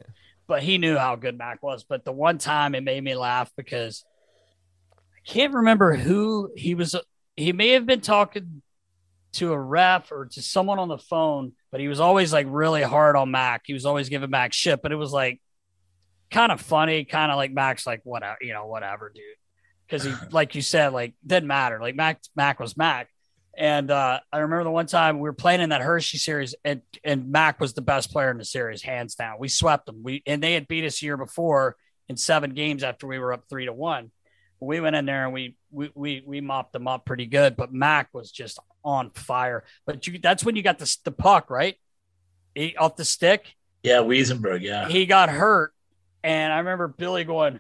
[0.48, 1.84] but he knew how good Mac was.
[1.84, 4.06] But the one time it made me laugh because
[4.94, 6.96] I can't remember who he was.
[7.36, 8.62] He may have been talking
[9.34, 12.82] to a ref or to someone on the phone, but he was always like really
[12.82, 13.64] hard on Mac.
[13.66, 15.42] He was always giving Mac shit, but it was like
[16.30, 19.24] kind of funny, kind of like Mac's like whatever, you know, whatever, dude.
[19.92, 21.80] Because he, like you said, like didn't matter.
[21.82, 23.10] Like Mac, Mac was Mac.
[23.58, 26.82] And uh, I remember the one time we were playing in that Hershey series, and
[27.04, 29.36] and Mac was the best player in the series, hands down.
[29.40, 30.04] We swept them.
[30.04, 31.76] We and they had beat us a year before
[32.08, 34.12] in seven games after we were up three to one.
[34.62, 37.58] We went in there and we we we, we mopped them up pretty good.
[37.58, 39.66] But Mac was just on fire.
[39.86, 41.76] But you, that's when you got the the puck right
[42.56, 43.54] he, off the stick.
[43.84, 44.62] Yeah, Wiesenberg.
[44.62, 44.88] Yeah.
[44.88, 45.74] He got hurt,
[46.24, 47.60] and I remember Billy going,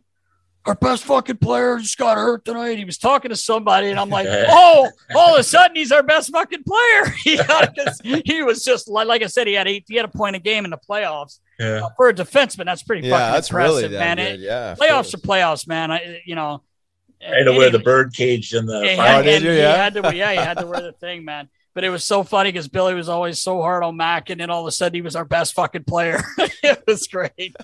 [0.65, 4.09] "Our best fucking player just got hurt tonight." He was talking to somebody, and I'm
[4.09, 7.05] like, "Oh!" All of a sudden, he's our best fucking player.
[7.23, 10.05] he, got, 'cause he was just like, like I said, he had eight, he had
[10.05, 11.39] a point a game in the playoffs.
[11.59, 11.81] Yeah.
[11.85, 14.17] Uh, for a defenseman, that's pretty Yeah, fucking that's impressive, really man.
[14.17, 14.23] good.
[14.25, 15.13] It- Yeah, playoffs course.
[15.13, 15.91] are playoffs, man.
[15.91, 16.63] I, you know,
[17.21, 17.83] I had to wear the anyway.
[17.83, 18.79] bird cage in the.
[18.81, 19.51] Yeah, he had, Oh, did you?
[19.51, 19.75] Yeah.
[19.75, 21.49] had to, yeah, he had to wear the thing, man.
[21.75, 24.49] But it was so funny because Billy was always so hard on Mac, and then
[24.49, 26.21] all of a sudden he was our best fucking player.
[26.37, 27.55] it was great.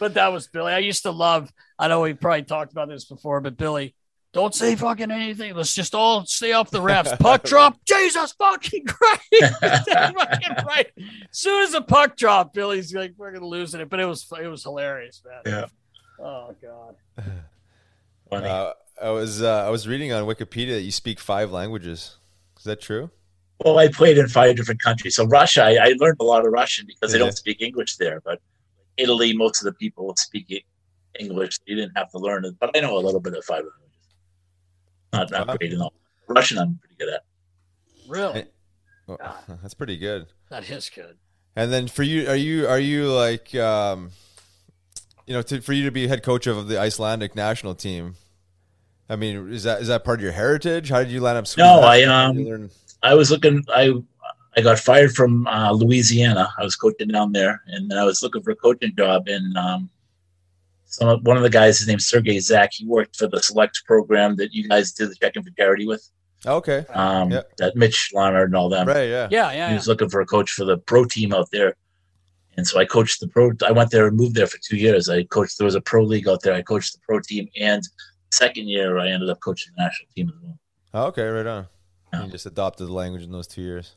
[0.00, 0.08] Man.
[0.08, 0.72] But that was Billy.
[0.72, 1.52] I used to love.
[1.78, 3.94] I know we probably talked about this before, but Billy,
[4.32, 5.54] don't say fucking anything.
[5.54, 7.18] Let's just all stay off the refs.
[7.20, 9.22] Puck drop, Jesus fucking Christ!
[9.60, 10.86] fucking right.
[10.96, 14.26] As soon as the puck dropped, Billy's like, "We're gonna lose it," but it was
[14.42, 15.42] it was hilarious, man.
[16.18, 16.24] Yeah.
[16.24, 16.96] Oh god.
[18.30, 18.46] Funny.
[18.46, 18.72] Uh,
[19.02, 22.16] I was uh, I was reading on Wikipedia that you speak five languages.
[22.58, 23.10] Is that true?
[23.64, 25.16] Well, I played in five different countries.
[25.16, 27.24] So Russia, I, I learned a lot of Russian because they Yeah.
[27.24, 28.20] don't speak English there.
[28.24, 28.40] But
[28.98, 30.64] Italy, most of the people speak
[31.18, 31.58] English.
[31.66, 33.74] You didn't have to learn it, but I know a little bit of five languages.
[35.12, 35.56] Not not Wow.
[35.56, 35.94] great in all.
[36.28, 37.22] Russian, I'm pretty good at.
[38.06, 38.44] Really?
[39.08, 39.16] Oh,
[39.62, 40.26] that's pretty good.
[40.50, 41.16] That is good.
[41.56, 44.10] And then for you, are you are you like, um,
[45.26, 48.16] you know, to, for you to be head coach of the Icelandic national team?
[49.08, 50.90] I mean, is that is that part of your heritage?
[50.90, 51.46] How did you line up?
[51.46, 51.64] school?
[51.64, 52.70] No, I um,
[53.02, 53.64] I was looking.
[53.74, 53.92] I
[54.58, 56.52] I got fired from uh, Louisiana.
[56.58, 59.28] I was coaching down there, and I was looking for a coaching job.
[59.28, 59.88] And um,
[60.86, 62.70] some one of the guys, his name's Sergey Zach.
[62.72, 66.04] He worked for the select program that you guys did the checking for charity with.
[66.44, 67.56] okay, Um, Yep.
[67.58, 68.88] that Mitch Leonard and all them.
[68.88, 69.52] right, yeah, Yeah, Yeah.
[69.52, 69.74] He yeah.
[69.74, 71.76] was looking for a coach for the pro team out there.
[72.56, 73.52] And so I coached the pro.
[73.64, 75.08] I went there and moved there for two years.
[75.08, 75.58] I coached.
[75.58, 76.54] There was a pro league out there.
[76.54, 77.80] I coached the pro team, and
[78.32, 80.58] second year I ended up coaching the national team as well.
[80.94, 81.68] Oh, okay, right on.
[82.12, 82.24] Yeah.
[82.24, 83.94] You just adopted the language in those two years.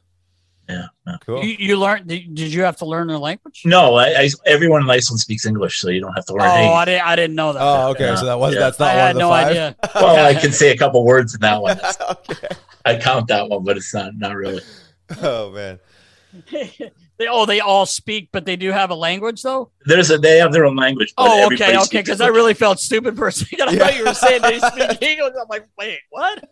[0.72, 0.86] Yeah.
[1.08, 1.16] yeah.
[1.26, 1.44] Cool.
[1.44, 2.08] You, you learned?
[2.08, 3.62] Did, did you have to learn their language?
[3.66, 6.50] No, I, I everyone in Iceland speaks English, so you don't have to Oh, learn.
[6.50, 7.08] any- I didn't.
[7.08, 7.62] I didn't know that.
[7.62, 8.16] Oh, okay.
[8.16, 8.60] So that was Yeah.
[8.62, 9.48] that's I not one had of the no five.
[9.48, 9.76] idea.
[9.96, 11.80] Well, I can say a couple words in that one.
[12.10, 12.48] okay.
[12.86, 14.62] I count that one, but it's not not really.
[15.22, 15.80] Oh man.
[16.52, 19.70] they oh they all speak, but they do have a language though.
[19.86, 21.14] There's a they have their own language.
[21.18, 22.00] but Oh, okay, okay.
[22.00, 23.70] Because I really felt stupid for a second.
[23.70, 23.80] I Yeah.
[23.80, 25.34] thought you were saying they speak English.
[25.40, 26.44] I'm like, wait, what?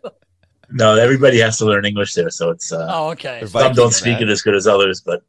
[0.72, 3.38] No, everybody has to learn English there, so it's uh, Oh, okay.
[3.40, 4.28] They're some don't speak man.
[4.28, 5.22] it as good as others, but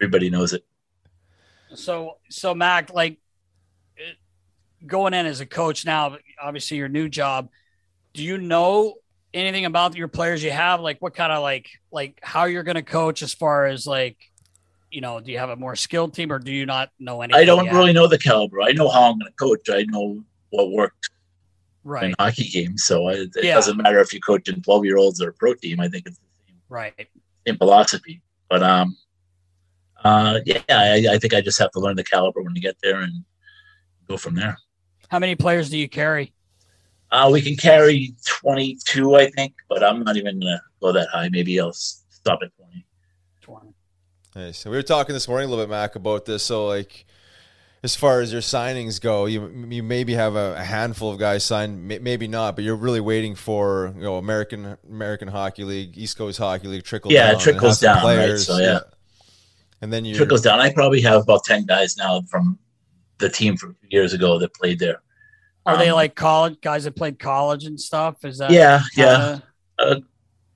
[0.00, 0.64] everybody knows it.
[1.74, 3.18] So, so Mac, like
[4.86, 7.48] going in as a coach now, obviously your new job.
[8.14, 8.94] Do you know
[9.32, 10.80] anything about your players you have?
[10.80, 14.16] Like, what kind of like like how you're going to coach as far as like,
[14.90, 17.40] you know, do you have a more skilled team or do you not know anything?
[17.40, 17.74] I don't yet?
[17.74, 18.60] really know the caliber.
[18.60, 19.70] I know how I'm going to coach.
[19.70, 20.70] I know what
[21.84, 23.54] worked in hockey games, so I, it Yeah.
[23.54, 25.80] doesn't matter if you coach in 12 year olds or a pro team.
[25.80, 27.08] I think it's the same, right.
[27.46, 28.22] same philosophy.
[28.48, 28.96] But um,
[30.04, 32.76] uh, yeah, I, I think I just have to learn the caliber when you get
[32.82, 33.24] there and
[34.08, 34.56] go from there.
[35.08, 36.32] How many players do you carry?
[37.10, 41.08] Uh, we can carry 22, I think, but I'm not even going to go that
[41.12, 41.28] high.
[41.28, 42.86] Maybe I'll stop at 20.
[43.42, 43.74] Twenty.
[44.34, 44.58] Nice.
[44.58, 46.42] So we were talking this morning a little bit, Mac, about this.
[46.42, 47.04] So like,
[47.84, 51.44] as far as your signings go, you you maybe have a, a handful of guys
[51.44, 55.98] signed, may, maybe not, but you're really waiting for you know American American Hockey League,
[55.98, 57.34] East Coast Hockey League trickle Yeah, down.
[57.36, 58.38] it trickles have some down, right?
[58.38, 58.80] So, yeah.
[59.80, 60.60] And then you Trickles down.
[60.60, 62.56] I probably have about 10 guys now from
[63.18, 65.02] the team from years ago that played there.
[65.66, 68.24] Are they Um, like college guys that played college and stuff?
[68.24, 69.40] Is that Yeah, yeah.
[69.80, 70.02] kinda-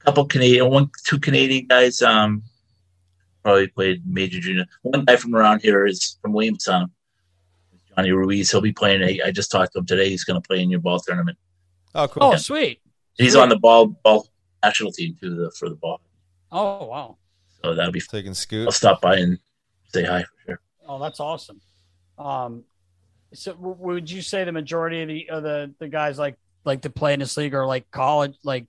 [0.01, 2.03] A couple Canadian, one, two Canadian guys.
[2.03, 2.45] Um,
[3.43, 4.64] probably played major junior.
[4.83, 6.93] One guy from around here is from Williamstown,
[7.97, 8.51] Johnny Ruiz.
[8.51, 9.03] He'll be playing.
[9.03, 10.09] I I just talked to him today.
[10.09, 11.38] He's going to play in your ball tournament.
[11.94, 12.22] oh cool.
[12.24, 12.80] Oh, sweet.
[13.16, 13.40] He's Sweet.
[13.42, 14.28] on the ball ball
[14.62, 16.01] national team too the, for the ball.
[16.53, 17.16] Oh, wow.
[17.62, 18.01] So that'll be.
[18.01, 18.66] Taking scoot.
[18.66, 19.38] I'll stop by and
[19.92, 20.61] say hi for sure.
[20.86, 21.61] Oh, that's awesome.
[22.18, 22.64] Um,
[23.32, 26.82] so w- would you say the majority of the of the the guys like like
[26.82, 28.66] to play in this league are like college, like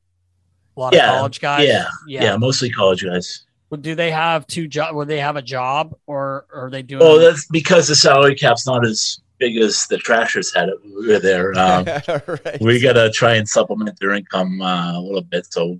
[0.75, 1.67] a lot Yeah, of college guys?
[1.67, 3.45] Yeah, yeah, mostly college guys.
[3.75, 4.95] Do they have two job?
[4.95, 7.03] Would they have a job, or, or are they doing?
[7.05, 10.77] Well, that's because the salary cap's not as big as the Trashers had it.
[10.83, 11.51] We were there.
[11.57, 12.61] Um, right.
[12.61, 15.79] we got to try and supplement their income uh, a little bit, so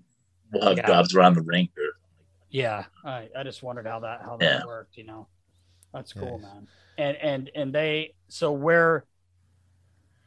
[0.52, 0.88] we'll have Yeah.
[0.88, 1.72] jobs around the rink.
[1.78, 1.84] Or
[2.50, 4.66] yeah, I I just wondered how that how that Yeah.
[4.66, 4.98] worked.
[4.98, 5.28] You know,
[5.94, 6.68] that's cool, man.
[6.98, 9.06] And and and they so where,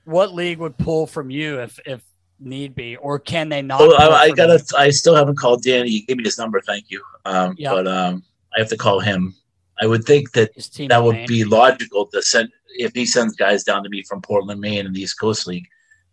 [0.05, 2.01] what league would pull from you if if
[2.41, 3.80] need be, or can they not?
[3.80, 4.55] oh, I, I gotta.
[4.55, 4.76] you?
[4.78, 5.91] I still haven't called Danny.
[5.91, 6.61] He gave me his number.
[6.61, 7.03] Thank you.
[7.24, 7.72] Um, Yeah.
[7.72, 8.22] But um,
[8.57, 9.34] I have to call him.
[9.80, 10.51] I would think that
[10.88, 11.26] that would Maine?
[11.26, 14.95] be logical to send if he sends guys down to me from Portland, Maine, and
[14.95, 15.66] the East Coast League.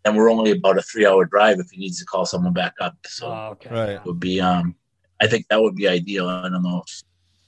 [0.06, 2.96] Then we're only about a three-hour drive if he needs to call someone back up.
[3.06, 3.70] So Oh, okay.
[3.70, 3.90] Right.
[3.92, 4.40] it would be.
[4.40, 4.76] Um,
[5.20, 6.30] I think that would be ideal.
[6.30, 7.04] I don't know if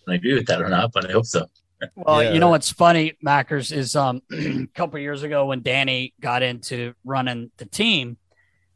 [0.09, 1.45] I agree with that or not, but I hope so.
[1.95, 2.34] Well, Yeah.
[2.34, 6.93] you know what's funny, Mackers, is um a couple years ago when Danny got into
[7.05, 8.17] running the team,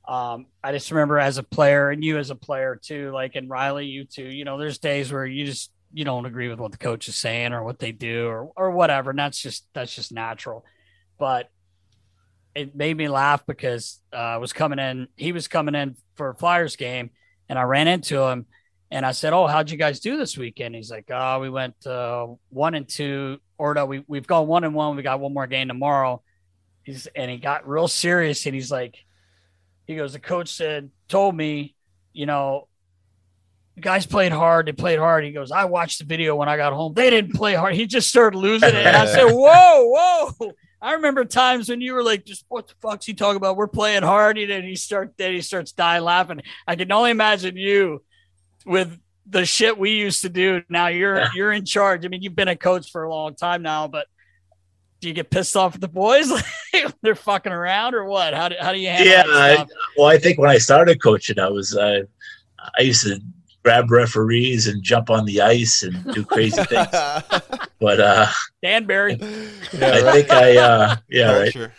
[0.05, 3.49] um, I just remember as a player and you as a player too, like and
[3.49, 6.71] Riley, you too, you know, there's days where you just you don't agree with what
[6.71, 9.11] the coach is saying or what they do or or whatever.
[9.11, 10.65] And that's just that's just natural.
[11.17, 11.49] But
[12.55, 16.29] it made me laugh because uh, I was coming in, he was coming in for
[16.29, 17.09] a Flyers game,
[17.49, 18.45] and I ran into him
[18.93, 21.85] and I said, "Oh, how'd you guys do this weekend?" He's like, "Oh, we went
[21.87, 24.95] uh, one and two, or no, we we've gone one and one.
[24.95, 26.21] We got one more game tomorrow."
[26.83, 28.97] He's and he got real serious, and he's like,
[29.88, 31.75] he goes, "The coach said, told me,
[32.13, 32.67] you know,
[33.75, 34.67] the guys played hard.
[34.67, 36.93] They played hard." He goes, "I watched the video when I got home.
[36.93, 40.93] They didn't play hard." He just started losing it, and I said, "Whoa, whoa." I
[40.93, 43.55] remember times when you were like, "Just what the fuck's he talking about?
[43.55, 46.41] We're playing hard." And then he start, then he starts dying laughing.
[46.67, 48.03] I can only imagine you
[48.65, 50.61] with the shit we used to do.
[50.69, 51.29] Now you're Yeah.
[51.34, 52.05] you're in charge.
[52.05, 54.07] I mean, you've been a coach for a long time now, but
[55.03, 56.31] do you get pissed off at the boys?
[57.01, 58.33] They're fucking around or what?
[58.33, 59.65] How do, how do you handle Yeah, that I,
[59.97, 62.03] well, I think when I started coaching, I was uh,
[62.79, 63.19] I used to
[63.65, 66.87] grab referees and jump on the ice and do crazy things.
[67.81, 68.27] But uh,
[68.61, 69.15] Danbury.
[69.15, 69.17] I
[70.13, 71.51] think I uh, yeah right.
[71.53, 71.73] Culture.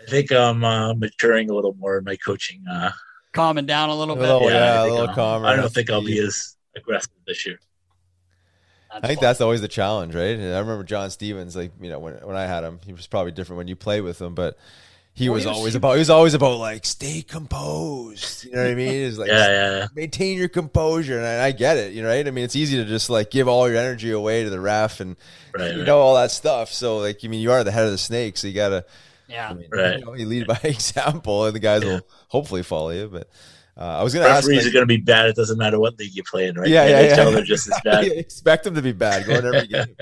[0.00, 2.62] I think I'm uh, maturing a little more in my coaching.
[2.70, 2.92] Uh,
[3.32, 4.22] calming down a little bit.
[4.22, 5.46] little- yeah, yeah, I a think little calmer.
[5.48, 7.58] I don't think I'll be as aggressive this year.
[8.92, 10.36] I think that's always the challenge, right?
[10.38, 13.06] And I remember John Stevens, like you know, when when I had him, he was
[13.06, 14.58] probably different when you play with him, but
[15.12, 18.44] he Well, was he was- always about he was always about like stay composed.
[18.44, 18.92] You know what I mean?
[18.92, 19.86] It's like Yeah, yeah, yeah.
[19.94, 21.92] maintain your composure, and I, I get it.
[21.92, 22.26] You know, right?
[22.26, 25.00] I mean, it's easy to just like give all your energy away to the ref
[25.00, 25.16] and
[25.56, 25.86] Right, you right.
[25.86, 26.72] know all that stuff.
[26.72, 28.84] So like, I mean, you are the head of the snake, so you gotta
[29.28, 29.50] Yeah.
[29.50, 29.98] I mean, Right.
[29.98, 33.08] you, know, you lead by example, and the guys will hopefully follow you.
[33.08, 33.28] But
[33.76, 35.26] uh, I was going to ask, Referees like, are going to be bad.
[35.28, 36.68] It doesn't matter what league you play in, right?
[36.68, 37.16] Yeah, yeah, yeah.
[37.16, 38.04] NHL, They're just as bad.
[38.06, 39.96] you expect them to be bad going every game.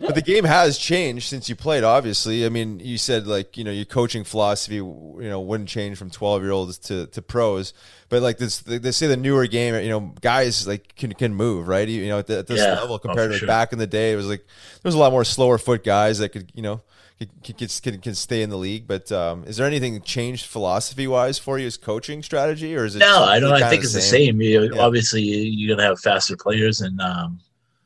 [0.00, 1.82] But the game has changed since you played.
[1.82, 5.98] Obviously, I mean, you said like you know your coaching philosophy, you know, wouldn't change
[5.98, 7.72] from twelve year olds to, to pros.
[8.08, 11.66] But like this, they say the newer game, you know, guys like can can move
[11.66, 11.88] right.
[11.88, 12.74] You know, at, the, at this Yeah.
[12.74, 13.46] level Oh, compared for to sure.
[13.48, 16.20] back in the day, it was like there was a lot more slower foot guys
[16.20, 16.80] that could you know
[17.18, 18.86] could, could, could stay in the league.
[18.86, 22.94] But um, is there anything changed philosophy wise for you as coaching strategy, or is
[22.94, 23.00] it?
[23.00, 23.52] No, I don't.
[23.52, 24.40] I think it's the same.
[24.40, 24.80] You, Yeah.
[24.80, 27.40] Obviously, you're going to have faster players and um,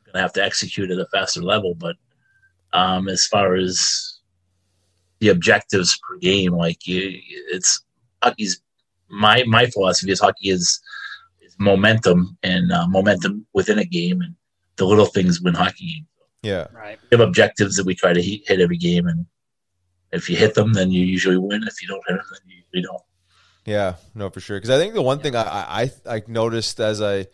[0.05, 1.73] going to have to execute at a faster level.
[1.73, 1.95] But
[2.73, 4.19] um, as far as
[5.19, 7.19] the objectives per game, like you,
[7.51, 7.81] it's
[8.21, 8.61] hockey's.
[9.09, 10.79] My my philosophy is hockey is,
[11.41, 14.35] is momentum and uh, momentum within a game, and
[14.75, 16.07] the little things win hockey games.
[16.43, 16.67] Yeah.
[16.73, 16.99] Right.
[17.09, 19.25] We have objectives that we try to hit, hit every game, and
[20.11, 21.63] if you hit them, then you usually win.
[21.63, 23.01] If you don't hit them, then you usually don't.
[23.65, 24.57] Yeah, no, for sure.
[24.57, 27.27] Because I think the one thing I, I I I noticed as I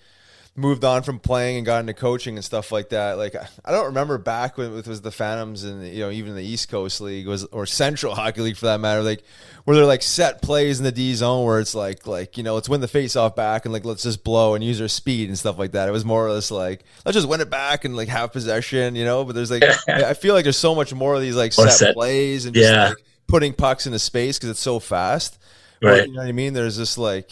[0.60, 3.36] moved on from playing and got into coaching and stuff like that, like
[3.66, 6.70] I don't remember back when it was the Phantoms and you know even the East
[6.70, 9.24] Coast League was or Central Hockey League for that matter, like
[9.66, 12.56] where they're like set plays in the D zone where it's like like you know
[12.56, 15.30] let's win the face off back and like let's just blow and use our speed
[15.30, 15.88] and stuff like that.
[15.88, 18.96] It was more or less like let's just win it back and like have possession,
[18.96, 19.24] you know.
[19.26, 21.72] But there's like I I feel like there's so much more of these like set,
[21.72, 21.94] set.
[21.96, 22.90] plays and just Yeah.
[22.90, 22.98] like
[23.28, 25.38] putting pucks into space because it's so fast.
[25.82, 26.08] Right.
[26.08, 26.54] You know what I mean?
[26.54, 27.32] There's this like,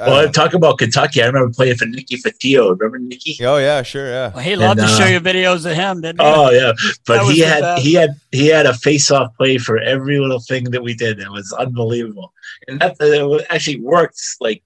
[0.00, 1.22] I Well, don't talk about Kentucky.
[1.22, 2.78] I remember playing for Nicky Fotiu.
[2.78, 3.44] Remember Nicky?
[3.44, 4.30] oh yeah, sure, yeah.
[4.32, 6.26] Well, he loved And, to show uh, you videos of him, didn't he?
[6.26, 6.72] Oh yeah,
[7.06, 7.82] but he had best.
[7.82, 11.18] he had he had a face-off play for every little thing that we did.
[11.18, 12.32] It was unbelievable,
[12.68, 14.62] and that it actually worked like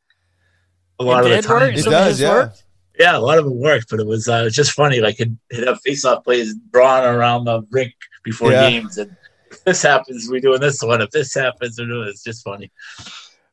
[1.00, 1.60] a lot It of did the time.
[1.60, 1.78] work?
[1.78, 2.30] It does, yeah.
[2.30, 2.52] work?
[2.98, 5.00] Yeah, a lot of it worked, but it was uh, it was just funny.
[5.00, 8.68] Like he'd, he'd have face-off plays drawn around the rink before Yeah.
[8.70, 9.16] games, and if
[9.64, 11.00] this happens, we're doing this one.
[11.00, 12.08] If this happens, we're doing.
[12.08, 12.70] It's just funny.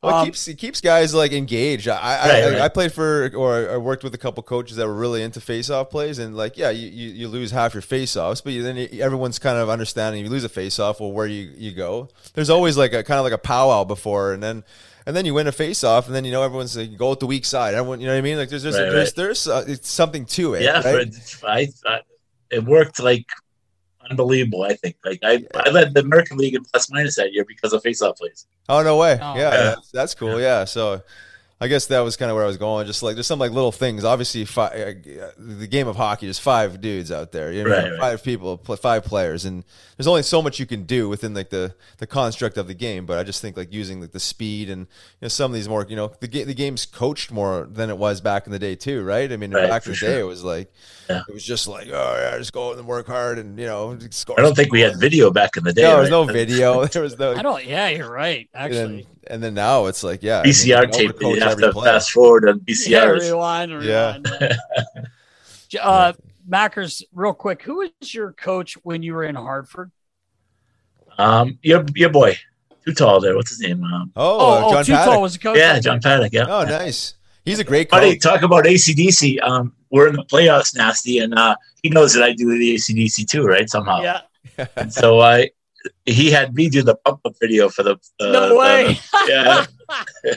[0.01, 1.87] Well, it Um, keeps it keeps guys like engaged.
[1.87, 2.61] I I, Right, I, right.
[2.61, 5.91] I played for or I worked with a couple coaches that were really into face-off
[5.91, 9.37] plays, and like yeah, you, you, you lose half your face-offs, but you, then everyone's
[9.37, 10.23] kind of understanding.
[10.23, 12.09] You lose a face-off, well, where you you go?
[12.33, 14.63] There's always like a kind of like a powwow before, and then.
[15.03, 17.25] And then you win a face-off, and then you know everyone's like, go with the
[17.25, 17.73] weak side.
[17.73, 18.37] Everyone, you know what I mean?
[18.37, 19.15] Like there's there's Right, there's, right.
[19.15, 20.61] there's uh, it's something to it.
[20.61, 21.03] yeah, for,
[21.47, 22.01] I, I
[22.51, 23.25] it worked like
[24.11, 24.63] unbelievable.
[24.63, 27.73] I think like I I led the American League in plus minus that year because
[27.73, 28.45] of face-off plays.
[28.69, 29.17] Oh no way!
[29.21, 29.35] Oh.
[29.35, 29.49] yeah, Yeah.
[29.51, 30.39] That's, that's cool.
[30.39, 31.01] Yeah, so
[31.63, 32.87] I guess that was kind of where I was going.
[32.87, 34.03] Just like there's some like little things.
[34.03, 36.25] Obviously, fi- uh, the game of hockey.
[36.25, 37.51] There's five dudes out there.
[37.53, 37.99] You know, Right, right.
[37.99, 39.63] five people, pl- five players, and
[39.95, 43.05] there's only so much you can do within like the the construct of the game.
[43.05, 44.87] But I just think like using like the speed and you
[45.21, 47.97] know some of these more you know the ga- the game's coached more than it
[47.99, 49.31] was back in the day too, right?
[49.31, 50.09] I mean, Right, back in the sure.
[50.09, 50.71] day it was like
[51.11, 51.21] Yeah.
[51.29, 53.99] it was just like oh yeah, just go out and work hard and you know
[54.09, 54.39] score.
[54.39, 55.83] I don't think we had video back in the day.
[55.83, 56.25] No, there was right?
[56.27, 56.85] no video.
[56.91, 57.35] There was no.
[57.35, 57.63] I don't.
[57.65, 58.49] Yeah, you're right.
[58.55, 61.19] Actually, then, and then now it's like, yeah, I mean, VCR you know, tape.
[61.19, 61.85] coach You have to play.
[61.85, 63.21] fast forward on yeah, VCRs.
[63.31, 64.17] rewind, Yeah.
[65.81, 66.13] uh,
[66.47, 69.91] Mackers, real quick, who was your coach when you were in Hartford?
[71.17, 72.37] Um, your your boy,
[72.85, 73.35] too tall there.
[73.35, 73.83] What's his name?
[73.83, 75.13] Um, Oh, Oh, uh, oh, John Too Paddock.
[75.13, 75.57] Tall was the coach.
[75.57, 76.33] yeah, John Paddock.
[76.33, 76.45] Yeah.
[76.47, 77.13] Oh, nice.
[77.45, 78.21] He's a great Buddy, coach.
[78.21, 79.41] talk about ACDC.
[79.43, 83.27] Um, we're in the playoffs, nasty, and uh, he knows that I do the ACDC
[83.29, 83.69] too, right?
[83.69, 84.01] Somehow.
[84.01, 84.21] Yeah.
[84.75, 85.49] And so I,
[86.05, 87.97] he had me do the pump up video for the.
[88.19, 88.99] Uh, No way.
[89.27, 89.65] yeah.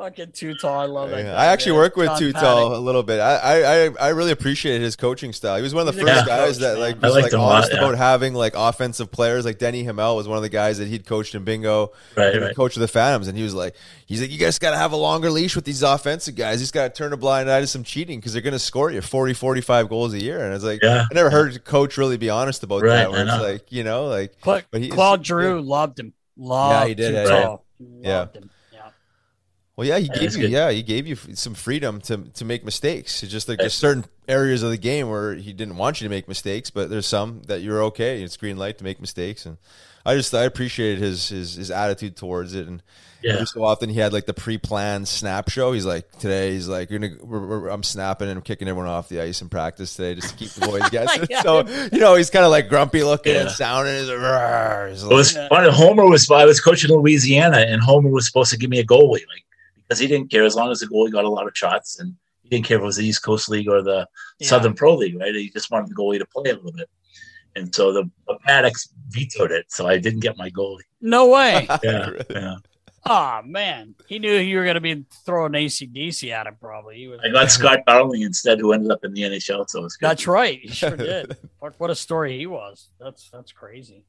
[0.00, 0.80] Fucking Too Tall.
[0.80, 1.18] I love that.
[1.24, 1.80] Yeah, guy, I actually man.
[1.80, 3.20] work with John Too Tall a little bit.
[3.20, 5.56] I, I I- I really appreciated his coaching style.
[5.56, 7.32] He was one of the He's first good guys coach, that like I was like
[7.34, 7.80] him a lot, honest yeah.
[7.80, 9.44] about having like offensive players.
[9.44, 11.92] Like Denny Hamel was one of the guys that he'd coached in bingo.
[12.16, 12.56] Right, right.
[12.56, 13.76] coach of the Phantoms, and he was like,
[14.06, 16.60] he's like, you guys got to have a longer leash with these offensive guys.
[16.60, 18.58] You just got to turn a blind eye to some cheating because they're going to
[18.58, 20.42] score you 40, 45 goals a year.
[20.42, 21.04] And it's like, Yeah.
[21.10, 23.10] I never heard a coach really be honest about Right, that.
[23.10, 26.14] Where I it's like, you know, like Cla- But he- Claude Drew loved him.
[26.38, 27.56] Loved he did, Too yeah, yeah.
[28.00, 28.18] Yeah.
[28.20, 28.50] Loved him.
[29.76, 29.76] Yeah.
[29.76, 30.50] Well, yeah, he Yeah, gave you, good.
[30.50, 33.22] yeah, he gave you some freedom to to make mistakes.
[33.22, 36.10] It's just like there's certain areas of the game where he didn't want you to
[36.10, 38.22] make mistakes, but there's some that you're okay.
[38.22, 39.56] It's green light to make mistakes, and
[40.04, 42.66] I just I appreciated his his, his attitude towards it.
[42.66, 42.82] And
[43.22, 43.34] Yeah.
[43.34, 45.72] every so often he had like the pre-planned snap show.
[45.72, 49.08] He's like, today he's like, gonna, we're, we're, I'm snapping and I'm kicking everyone off
[49.10, 51.22] the ice in practice today just to keep the boys guessing.
[51.22, 51.42] Oh yeah.
[51.42, 53.94] So you know he's kind of like grumpy looking and sounding.
[53.96, 54.90] He's like.
[54.90, 55.48] He's It was Yeah.
[55.48, 55.70] funny.
[55.70, 56.30] Homer was.
[56.30, 59.44] I was coaching Louisiana, and Homer was supposed to give me a goalie, like
[59.90, 62.14] because he didn't care as long as the goalie got a lot of shots, and
[62.44, 64.06] he didn't care if it was the East Coast League or the
[64.38, 64.46] Yeah.
[64.48, 65.34] Southern Pro League, right?
[65.34, 66.88] He just wanted the goalie to play a little bit,
[67.56, 70.86] and so the, the Paddocks vetoed it, so I didn't get my goalie.
[71.00, 71.66] No way.
[71.82, 72.54] Yeah, yeah.
[73.08, 76.56] oh man, he knew you were going to be throwing ACDC at him.
[76.60, 76.96] Probably.
[76.98, 79.68] He was, I got Scott Darling instead, who ended up in the NHL.
[79.68, 80.06] So it was good.
[80.08, 80.60] That's right.
[80.60, 81.36] He sure did.
[81.60, 82.90] Fuck, what a story he was.
[83.00, 84.04] That's that's crazy.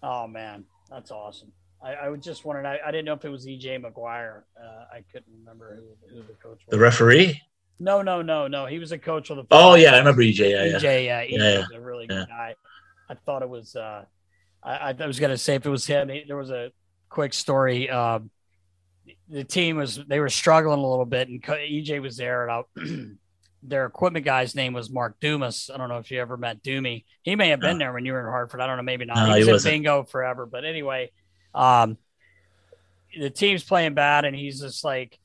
[0.00, 0.64] Oh man.
[0.90, 1.52] That's awesome.
[1.82, 2.66] I, I was just wondering.
[2.66, 4.42] I, I didn't know if it was EJ McGuire.
[4.56, 6.70] Uh, I couldn't remember who, who the coach was.
[6.70, 7.40] The referee?
[7.80, 8.66] No, no, no, no.
[8.66, 9.46] He was a coach with the.
[9.50, 10.38] Oh yeah, I remember EJ.
[10.50, 10.78] Yeah, yeah.
[10.78, 11.58] EJ, yeah, EJ Yeah, yeah.
[11.58, 12.54] was a really good guy.
[13.08, 13.74] I thought it was.
[13.74, 14.04] Uh,
[14.62, 16.08] I, I was gonna say if it was him.
[16.08, 16.70] He, there was a
[17.08, 17.90] quick story.
[17.90, 18.30] Um,
[19.28, 23.12] the team was they were struggling a little bit, and EJ was there, and I,
[23.64, 25.70] their equipment guy's name was Mark Dumas.
[25.72, 27.04] I don't know if you ever met Doomy.
[27.22, 28.60] He may have been there when you were in Hartford.
[28.60, 29.16] I don't know, maybe not.
[29.16, 29.72] No, he he was in wasn't.
[29.72, 31.10] bingo forever, but anyway,
[31.54, 31.98] um,
[33.18, 35.18] the team's playing bad, and he's just like.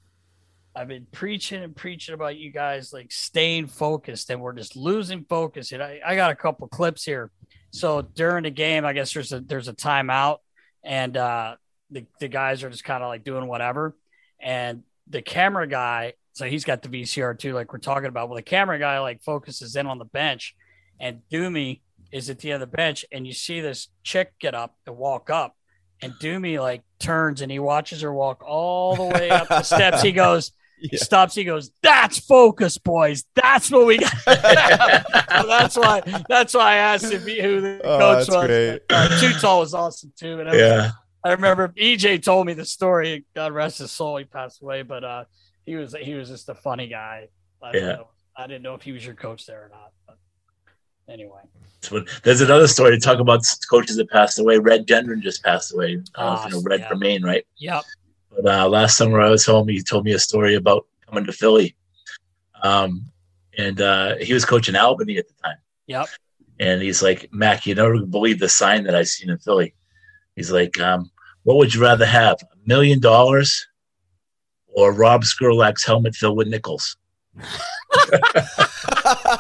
[0.76, 5.26] I've been preaching and preaching about you guys like staying focused, and we're just losing
[5.28, 5.72] focus.
[5.72, 7.32] And I, I got a couple clips here.
[7.72, 10.38] So during the game, I guess there's a there's a timeout,
[10.84, 11.56] and uh,
[11.90, 13.96] the the guys are just kind of like doing whatever,
[14.40, 18.30] and the camera guy, so he's got the VCR too, like we're talking about.
[18.30, 20.56] Well, the camera guy like focuses in on the bench,
[21.00, 24.56] and Doomy is at the end of the bench, and you see this chick get
[24.56, 25.56] up and walk up,
[26.02, 30.02] and Doomy like turns and he watches her walk all the way up the steps.
[30.02, 30.52] He goes.
[30.80, 31.34] He stops.
[31.34, 33.26] He goes, "That's focus, boys.
[33.34, 36.02] That's what we got." so that's why.
[36.30, 38.46] That's why I asked if he, who the Oh, coach was.
[38.46, 38.82] great.
[38.88, 40.40] Uh, Too tall was awesome too.
[40.40, 40.92] And I was- Yeah.
[41.24, 43.26] I remember EJ told me the story.
[43.36, 44.18] God rest his soul.
[44.18, 45.24] He passed away, but uh,
[45.66, 47.30] he was he was just a funny guy.
[47.60, 47.82] I, Yeah.
[47.94, 48.08] know.
[48.38, 49.92] I didn't know if he was your coach there or not.
[51.08, 51.40] But anyway,
[51.90, 54.58] That's There's another story to talk about coaches that passed away.
[54.58, 56.02] Red Gendron just passed away.
[56.16, 56.90] I don't know if you know Red yeah.
[56.90, 57.46] from Maine, right?
[57.58, 57.84] yep.
[58.30, 59.70] But uh, last summer I was home.
[59.70, 61.76] He told me a story about coming to Philly,
[62.62, 63.06] um,
[63.58, 65.58] and uh, he was coaching Albany at the time.
[65.88, 66.08] Yep.
[66.60, 69.74] And he's like, Mac, you never believe the sign that I seen in Philly.
[70.36, 71.10] He's like, um,
[71.44, 73.66] what would you rather have, a million dollars
[74.68, 76.98] or Rob Skrlac's helmet filled with nickels?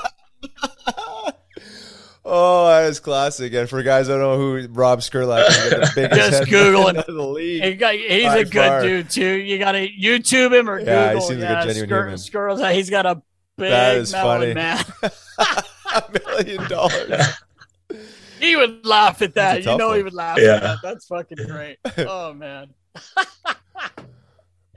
[2.30, 3.54] Oh, that is classic.
[3.54, 6.88] And for guys that don't know who Rob Skrlac is, the biggest Just head Google
[6.90, 6.98] it.
[6.98, 7.64] of the league.
[7.64, 8.82] He got, he's a good far.
[8.82, 9.26] dude too.
[9.26, 11.00] You got to YouTube him or Google him.
[11.00, 11.28] Yeah, he Google.
[11.28, 12.18] seems like a genuine Skir- human.
[12.60, 13.16] Skirrels, he's got a
[13.58, 14.54] big That is funny.
[14.54, 14.84] man.
[15.94, 17.22] a million dollars.
[18.42, 19.60] he would laugh at that.
[19.60, 20.56] You tough know he would laugh Yeah.
[20.56, 20.78] at that.
[20.84, 21.78] That's fucking great.
[22.00, 22.74] Oh man,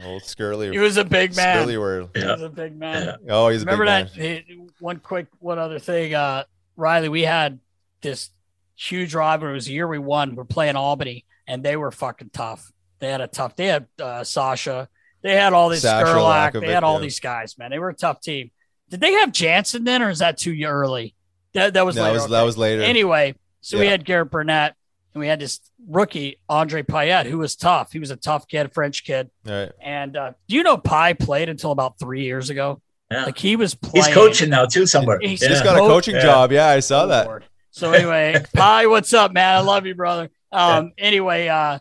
[0.03, 0.73] Old Skirly.
[0.73, 1.67] he was a big man.
[1.67, 2.09] Skirly word.
[2.15, 3.19] He was a big man.
[3.27, 3.33] Yeah.
[3.35, 4.17] Oh, he's a Remember big that?
[4.19, 4.43] man.
[4.47, 6.45] he- one quick, one other thing, uh,
[6.81, 7.09] Riley.
[7.09, 7.61] We had
[8.01, 8.31] this
[8.77, 9.53] huge rivalry.
[9.53, 10.35] It was the year we won.
[10.35, 12.73] We're playing Albany, and they were fucking tough.
[12.99, 13.57] They had a tough.
[13.57, 14.89] They had uh, Sasha.
[15.23, 16.61] They had all these Sasha Skrlac.
[16.61, 17.03] They had all yeah.
[17.03, 17.57] these guys.
[17.59, 18.51] Man, they were a tough team.
[18.89, 21.15] Did they have Janssen then, or is that too early?
[21.55, 22.15] That that was That later.
[22.15, 22.33] was okay.
[22.33, 22.83] that was later.
[22.83, 24.75] Anyway, so we had Garrett Burnett,
[25.15, 27.93] and we had this rookie Andre Payette, who was tough.
[27.93, 29.31] He was a tough kid, French kid.
[29.45, 29.71] Right.
[29.81, 32.81] And uh, do you know Pie played until about three years ago?
[33.11, 33.25] Yeah.
[33.25, 34.07] Like he was playing.
[34.07, 35.19] He's coaching now too somewhere.
[35.21, 35.49] He's- Yeah.
[35.49, 36.23] He's got a coaching Yeah.
[36.23, 36.53] job.
[36.53, 37.27] Yeah, I saw that.
[37.27, 37.45] Lord.
[37.73, 39.57] So anyway, Pie, what's up, man?
[39.57, 40.31] I love you, brother.
[40.53, 41.79] Um, anyway, uh,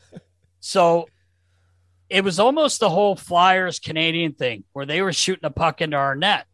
[0.59, 1.07] so
[2.09, 5.97] it was almost the whole Flyers Canadian thing where they were shooting a puck into
[5.97, 6.45] our net.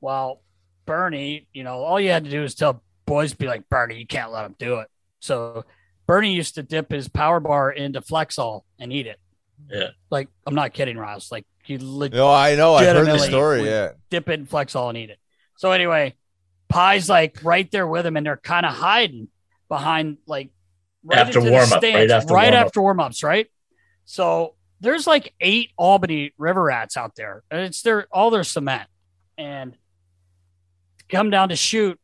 [0.00, 0.42] Well,
[0.86, 4.06] Bernie, you know, all you had to do is tell boys, be like, Bernie, you
[4.06, 4.88] can't let him do it.
[5.20, 5.64] So
[6.06, 9.18] Bernie used to dip his power bar into Flexall and eat it.
[9.70, 9.88] Yeah.
[10.10, 11.30] Like, I'm not kidding, Riles.
[11.32, 12.74] Like, he legit No, I know.
[12.74, 13.64] I've heard the story.
[13.64, 13.92] Yeah.
[14.10, 15.18] dip it in Flexall and eat it.
[15.56, 16.14] So anyway,
[16.68, 19.28] Pie's like right there with him, and they're kind of hiding
[19.68, 20.50] behind like
[21.04, 22.66] right After warm up, right after right warm-up.
[22.66, 23.48] after warm ups, right?
[24.04, 28.88] So there's like eight Albany River Rats out there, and it's their all their cement,
[29.38, 29.76] and
[31.08, 31.98] come down to shoot.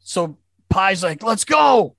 [0.00, 0.38] So
[0.68, 1.96] Pie's like, "Let's go."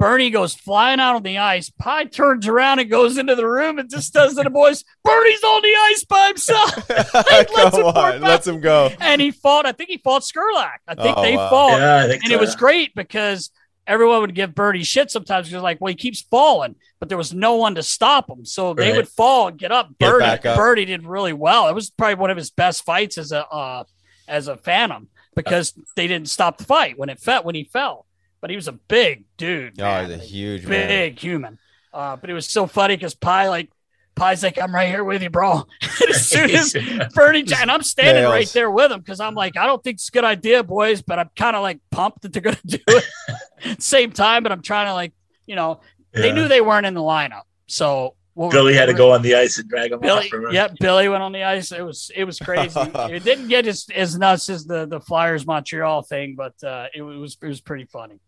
[0.00, 1.70] Bernie goes flying out on the ice.
[1.70, 5.42] Pie turns around and goes into the room and just says to the boys, Bernie's
[5.44, 6.88] on the ice by himself.
[7.14, 8.90] Let's him on, work let's him go.
[8.98, 9.66] and he fought.
[9.66, 10.78] I think he fought Skrlac.
[10.88, 11.50] I think Oh, they wow.
[11.50, 12.58] fought, Yeah, think and so, it was yeah.
[12.58, 13.50] great because
[13.86, 17.34] everyone would give Bernie shit sometimes because like, well, he keeps falling, but there was
[17.34, 19.88] no one to stop him, so they would fall and get up.
[19.98, 20.56] Get Birdie, back up.
[20.56, 21.68] Birdie did really well.
[21.68, 23.84] It was probably one of his best fights as a uh,
[24.26, 28.06] as a Phantom because they didn't stop the fight when it fell when he fell.
[28.40, 29.80] But he was a big dude.
[29.80, 30.04] Oh, man.
[30.08, 30.88] he's a Like, huge man.
[30.88, 31.58] big human.
[31.92, 33.70] Uh, but it was so funny because Pie like
[34.16, 35.66] Pie's like, I'm right here with you, bro.
[36.00, 36.74] And as soon as
[37.14, 38.32] Bernie and I'm standing Nails.
[38.32, 41.02] right there with him because I'm like, I don't think it's a good idea, boys,
[41.02, 43.04] but I'm kind of like pumped that they're gonna do it.
[43.82, 45.12] Same time, but I'm trying to like,
[45.46, 45.80] you know,
[46.12, 48.14] they knew they weren't in the lineup, so
[48.46, 50.32] what- Billy had to go on the ice and drag him Billy, off.
[50.32, 50.54] remember?
[50.54, 51.72] yeah, Billy went on the ice.
[51.72, 52.80] It was it was crazy.
[52.94, 57.02] it didn't get as, as nuts as the the Flyers Montreal thing, but uh, it
[57.02, 58.18] was it was pretty funny.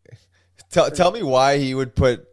[0.70, 2.26] Tell, tell me why he would put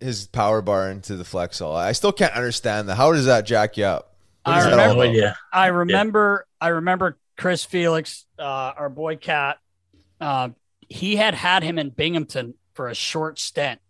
[0.00, 1.74] his power bar into the Flexall.
[1.74, 2.96] I still can't understand that.
[2.96, 4.14] How does that jack you up?
[4.44, 5.34] I is that all remember- Yeah.
[5.52, 9.58] I remember I remember Chris Felix, uh, our boy Cat.
[10.20, 10.50] Uh,
[10.88, 13.80] he had had him in Binghamton for a short stint,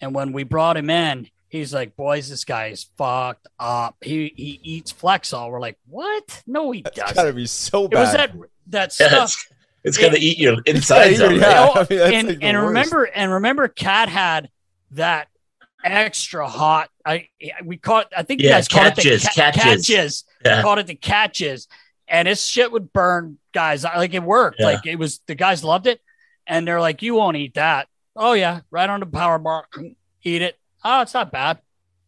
[0.00, 3.96] and when we brought him in, He's like, boys, this guy is fucked up.
[4.00, 5.50] He he eats Flexall.
[5.50, 6.42] We're like, what?
[6.46, 7.14] No, he It's doesn't.
[7.14, 7.98] gotta be so bad.
[7.98, 8.32] It was bad.
[8.32, 9.24] that that Yeah, stuff.
[9.24, 9.48] it's,
[9.84, 11.36] it's gonna It- eat your insides Yeah, out.
[11.38, 11.76] yeah.
[11.76, 11.90] right?
[11.90, 12.68] I mean, and like and worst.
[12.68, 14.48] remember and remember, Cat had
[14.92, 15.28] that
[15.84, 16.88] extra hot.
[17.04, 17.28] I
[17.64, 18.10] we caught.
[18.16, 19.62] I think you Yeah, guys called it the catches, ca- catches.
[19.86, 20.24] catches.
[20.46, 20.62] Yeah.
[20.62, 21.68] Called it the catches,
[22.08, 23.84] and his shit would burn guys.
[23.84, 24.56] Like it worked.
[24.58, 24.66] Yeah.
[24.66, 26.00] Like it was the guys loved it,
[26.46, 29.66] and they're like, "You won't eat that." Oh yeah, right on the power bar.
[30.24, 30.56] Eat it.
[30.84, 31.58] Oh, it's not bad.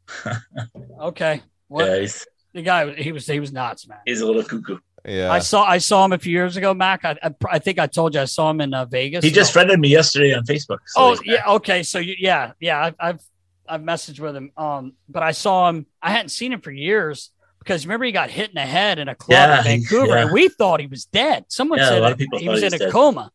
[1.01, 1.43] okay.
[1.69, 2.93] What Yeah, he's, the guy?
[2.95, 3.99] He was he was nuts, man.
[4.07, 4.79] he's a little cuckoo.
[5.05, 5.31] yeah.
[5.33, 7.05] I saw I saw him a few years ago, Mac.
[7.05, 9.25] I, I, I think I told you I saw him in uh, Vegas.
[9.25, 10.79] He just So- friended me yesterday on Facebook.
[10.87, 11.27] so oh he's back.
[11.47, 11.83] yeah, okay.
[11.83, 12.85] So you, yeah, yeah.
[12.85, 13.21] I've, I've
[13.67, 14.51] I've messaged with him.
[14.57, 15.87] Um, but I saw him.
[16.03, 17.31] I hadn't seen him for years
[17.61, 20.23] because remember he got hit in the head in a club Yeah, in Vancouver, yeah.
[20.25, 21.47] and we thought he was dead.
[21.49, 22.93] Someone Yeah, a said lot of people he was in a dead.
[22.93, 23.31] coma.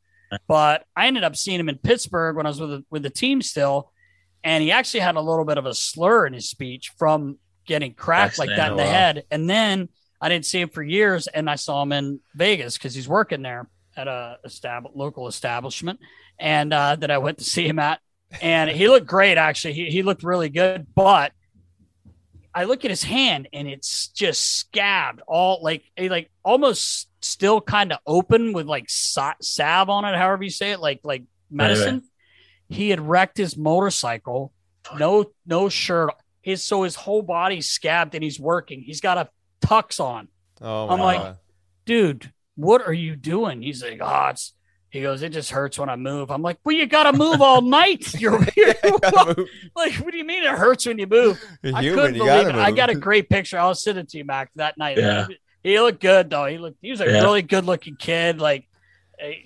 [0.47, 3.09] But I ended up seeing him in Pittsburgh when I was with the, with the
[3.09, 3.91] team still,
[4.43, 7.93] and he actually had a little bit of a slur in his speech from getting
[7.93, 9.25] cracked like that in the head.
[9.31, 9.89] And then
[10.21, 13.41] I didn't see him for years, and I saw him in Vegas because he's working
[13.41, 15.99] there at a estab- local establishment,
[16.39, 17.99] and uh, that I went to see him at,
[18.41, 19.73] and he looked great actually.
[19.73, 21.31] He he looked really good, but
[22.53, 27.91] I look at his hand and it's just scabbed, all like like almost still kind
[27.93, 32.03] of open with like sa- salve on it, however you say it, like like medicine.
[32.69, 34.53] He had wrecked his motorcycle,
[34.97, 36.11] no no shirt.
[36.41, 38.81] His so his whole body's scabbed and he's working.
[38.81, 39.29] He's got a
[39.65, 40.27] tux on
[40.61, 41.37] oh my I'm like- God.
[41.85, 43.61] dude, what are you doing?
[43.61, 44.53] He's like, oh, it's,
[44.89, 46.31] he goes, it just hurts when I move.
[46.31, 48.13] I'm like, well, you got to move all night.
[48.19, 51.43] You're, you're Gotta like, what do you mean it hurts when you move?
[51.63, 52.61] You're I human, couldn't you believe gotta it.
[52.61, 53.57] I got a great picture.
[53.59, 54.97] I'll send it to you, Mac, that night.
[54.97, 55.27] Yeah.
[55.63, 56.45] He looked good though.
[56.45, 57.21] He looked, he was a Yeah.
[57.21, 58.39] really good looking kid.
[58.39, 58.65] Like,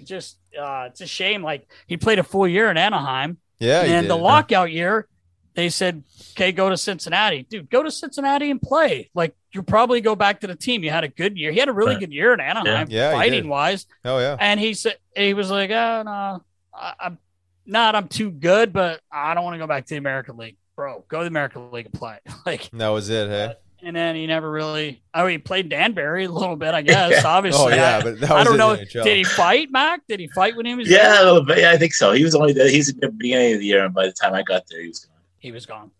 [0.03, 1.43] just, uh, it's a shame.
[1.43, 3.37] Like, he played a full year in Anaheim.
[3.59, 4.21] Yeah, you and the did.
[4.23, 5.07] lockout year,
[5.55, 7.45] they said, okay, go to Cincinnati.
[7.49, 9.09] Dude, go to Cincinnati and play.
[9.13, 10.83] Like, you'll probably go back to the team.
[10.83, 11.51] You had a good year.
[11.51, 11.99] He had a really Right.
[11.99, 13.85] good year in Anaheim, Yeah, he fighting wise.
[14.03, 14.35] Oh yeah.
[14.39, 16.43] And he said, he was like, oh, no,
[16.73, 17.17] I, I'm
[17.65, 20.57] not, I'm too good, but I don't want to go back to the American League.
[20.75, 22.17] Bro, go to the American League and play.
[22.45, 23.53] like, That was it, hey.
[23.83, 27.73] And then he never really, oh, he played Danbury a little bit, I guess, obviously.
[27.73, 28.75] Oh yeah, I, but that I don't know.
[28.75, 30.01] Did he fight, Mac?
[30.07, 31.21] Did he fight when he was Yeah, there?
[31.21, 31.59] a little bit.
[31.59, 32.11] Yeah, I think so.
[32.13, 32.69] He was only there.
[32.69, 34.87] He's at the beginning of the year, and by the time I got there, he
[34.87, 35.17] was gone.
[35.39, 35.91] He was gone.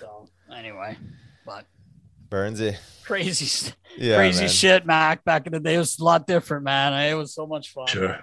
[0.00, 0.96] So, anyway,
[1.46, 1.66] but
[2.28, 2.76] Burnsy.
[3.04, 4.48] crazy, Yeah, crazy man.
[4.48, 5.24] shit, Mac.
[5.24, 6.92] Back in the day, it was a lot different, man.
[7.10, 7.86] It was so much fun.
[7.86, 8.18] Sure,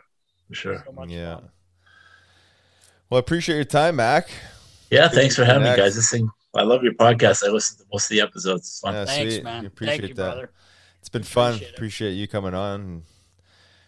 [0.52, 0.84] sure.
[0.86, 1.36] So much Yeah.
[1.36, 1.50] fun.
[3.10, 4.30] Well, I appreciate your time, Mac.
[4.90, 5.96] Yeah, thanks for having me, guys.
[5.96, 7.44] This thing, I love your podcast.
[7.48, 8.68] I listen to most of the episodes.
[8.68, 8.94] It's fun.
[8.94, 9.44] Yeah, Thanks, sweet.
[9.44, 9.62] man.
[9.62, 10.24] We appreciate Thank you, that.
[10.34, 10.52] brother.
[11.00, 11.54] It's been fun.
[11.56, 13.04] Appreciate Appreciate, you coming on and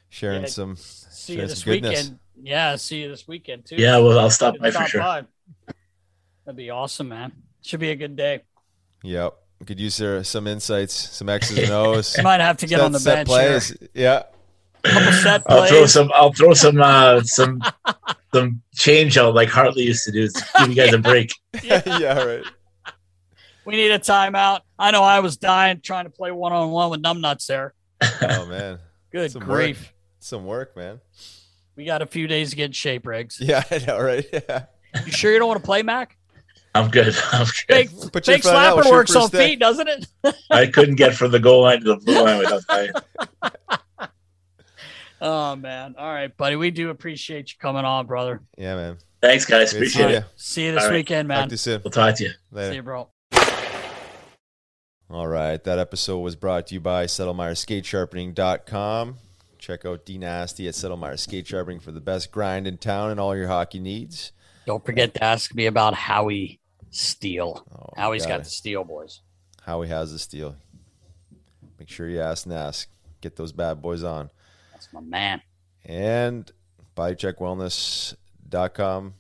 [0.10, 0.76] sharing Yeah, some.
[0.78, 2.00] See you this some goodness.
[2.04, 2.20] weekend.
[2.42, 3.76] Yeah, see you this weekend too.
[3.76, 5.02] Yeah, well, I'll stop Stop by for sure.
[5.02, 5.24] by.
[6.46, 7.32] That'd be awesome, man.
[7.62, 8.42] Should be a good day.
[9.04, 9.34] Yep.
[9.60, 12.18] We could use there some insights, some X's and O's.
[12.18, 13.28] You might have to get Set- on the set bench.
[13.28, 13.70] plays.
[13.70, 13.90] Here.
[13.94, 14.24] Yeah.
[14.84, 16.12] Couple set I'll throw some.
[16.14, 16.82] I'll throw some.
[16.82, 17.62] Uh, some
[18.34, 20.28] some change out like Hartley used to do.
[20.28, 21.32] To give you guys a break.
[21.64, 22.24] yeah, yeah.
[22.24, 22.44] right.
[23.66, 24.62] We need a timeout.
[24.78, 27.74] I know I was dying trying to play one on one with numbnuts there.
[28.22, 28.80] Oh man.
[29.12, 29.80] Good Some grief.
[29.80, 29.94] work.
[30.20, 31.00] Some work, man.
[31.76, 33.40] We got a few days to get in shape, Riggs.
[33.40, 34.26] Yeah, I know, right?
[34.34, 34.66] Yeah.
[35.06, 36.16] You sure you don't want to play, Mac?
[36.76, 37.16] I'm good.
[37.32, 37.90] I'm good.
[37.90, 40.06] Fake, Put your fake foot slapper works on feet, doesn't it?
[40.52, 42.92] I couldn't get from the goal line to the blue line without dying.
[45.24, 45.96] Oh man.
[45.98, 46.58] All right, buddy.
[46.58, 48.42] We do appreciate you coming on, brother.
[48.58, 48.98] Yeah, man.
[49.22, 49.72] Thanks, guys.
[49.72, 50.18] Good to see Appreciate ya.
[50.20, 50.26] it.
[50.36, 50.96] See you this All right.
[50.96, 51.48] weekend, Talk man.
[51.48, 51.82] to you soon.
[51.82, 52.32] We'll talk to you.
[52.52, 52.72] Later.
[52.72, 53.08] See you, bro.
[55.10, 55.64] All right.
[55.64, 59.16] That episode was brought to you by SettlemyerSkateSharpening.com.
[59.60, 63.20] Check out D Nasty at Settlemyer Skate Sharpening for the best grind in town and
[63.20, 64.34] all your hockey needs.
[64.66, 66.60] Don't forget to ask me about Howie
[66.90, 67.66] Steel.
[67.72, 69.22] Oh, Howie's got got the steel, boys.
[69.62, 70.58] Howie has the steel.
[71.80, 72.90] Make sure you ask and ask.
[73.22, 74.30] Get those bad boys on.
[74.94, 75.42] My man.
[75.86, 76.50] And
[76.96, 79.14] bodycheckwellness.com.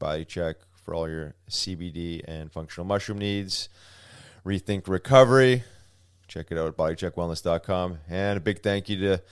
[0.00, 3.68] Bodycheck for all your CBD and functional mushroom needs.
[4.44, 5.62] Rethink recovery.
[6.26, 7.98] Check it out at bodycheckwellness.com.
[8.08, 9.22] And a big thank you to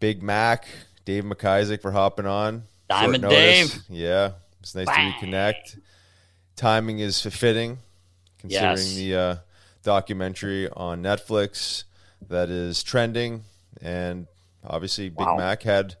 [0.00, 0.66] Big Mac,
[1.04, 2.64] Dave MacIsaac for hopping on.
[2.88, 3.22] Diamond.
[3.28, 3.82] Dave.
[3.88, 4.32] Yeah.
[4.60, 5.14] It's nice Bang.
[5.20, 5.78] to reconnect.
[6.56, 7.78] Timing is fitting
[8.38, 8.94] considering Yes.
[8.94, 9.36] the uh,
[9.84, 11.84] documentary on Netflix
[12.28, 13.44] that is trending.
[13.80, 14.26] And
[14.64, 15.36] obviously, Big Wow.
[15.36, 15.96] Mac had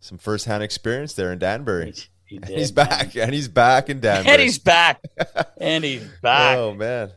[0.00, 1.94] some firsthand experience there in Danbury.
[2.26, 4.32] He And did, he's back, and he's back in Danbury.
[4.32, 5.00] And he's back.
[5.60, 6.58] and he's back.
[6.58, 7.10] Oh man,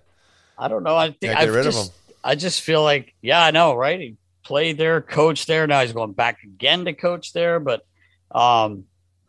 [0.58, 0.96] I don't know.
[0.96, 1.94] I think I get rid of just.
[2.24, 4.00] I just feel like, yeah, I know, right?
[4.00, 5.68] He played there, coached there.
[5.68, 7.60] Now he's going back again to coach there.
[7.60, 7.86] But
[8.32, 8.86] um,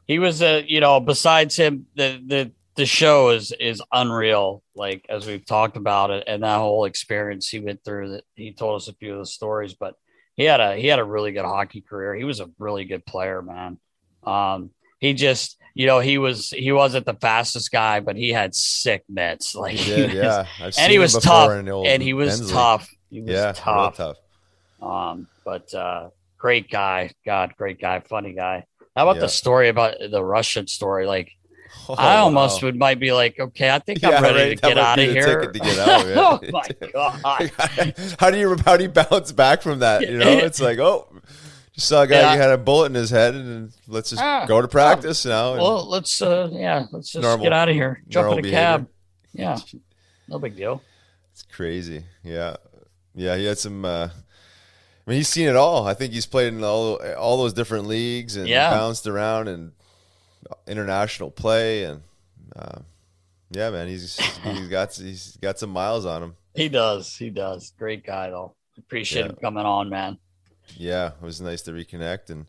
[0.07, 4.63] he was a, you know, besides him, the the the show is is unreal.
[4.75, 8.13] Like as we've talked about it, and that whole experience he went through.
[8.13, 9.95] That he told us a few of the stories, but
[10.37, 12.15] he had a he had a really good hockey career.
[12.15, 13.79] He was a really good player, man.
[14.25, 18.55] Um, he just you know he was he wasn't the fastest guy, but he had
[18.55, 19.55] sick mitts.
[19.63, 20.47] Like He he was- yeah.
[20.61, 22.53] I've and he was tough, and he was Bensley.
[22.55, 22.91] tough.
[23.11, 23.97] He was Yeah, tough.
[23.97, 24.17] tough.
[24.83, 28.65] Um, but uh, great guy, God, great guy, funny guy.
[28.95, 29.23] How about Yeah.
[29.23, 31.07] the story about the Russian story?
[31.07, 31.31] Like,
[31.89, 32.69] Oh, I almost wow.
[32.69, 34.59] would might be like, okay, I think Yeah, I'm ready right.
[34.59, 35.41] to get out of here.
[35.53, 36.15] to get out, yeah.
[36.17, 37.53] oh my god!
[38.19, 40.03] how do you how do you bounce back from that?
[40.03, 41.09] You know, it's like oh,
[41.75, 42.35] just saw a guy Yeah.
[42.35, 45.55] who had a bullet in his head, and let's just Ah, go to practice now.
[45.57, 48.03] Well, let's uh, yeah, let's just Normal- get out of here.
[48.09, 48.59] Jump in a behavior.
[48.59, 48.89] cab.
[49.33, 49.59] Yeah,
[50.29, 50.83] no big deal.
[51.33, 52.05] It's crazy.
[52.25, 52.57] Yeah,
[53.15, 53.37] yeah.
[53.37, 53.85] He had some.
[53.85, 54.09] Uh,
[55.07, 55.87] I mean, he's seen it all.
[55.87, 58.71] I think he's played in all all those different leagues and Yeah.
[58.71, 59.73] bounced around and
[60.67, 62.03] international play and.
[62.55, 62.79] Uh,
[63.51, 66.37] yeah, man, he's he's got he's got some miles on him.
[66.55, 67.15] He does.
[67.17, 67.73] He does.
[67.79, 68.55] Great guy though.
[68.77, 69.29] Appreciate Yeah.
[69.29, 70.19] him coming on, man.
[70.77, 72.47] Yeah, it was nice to reconnect and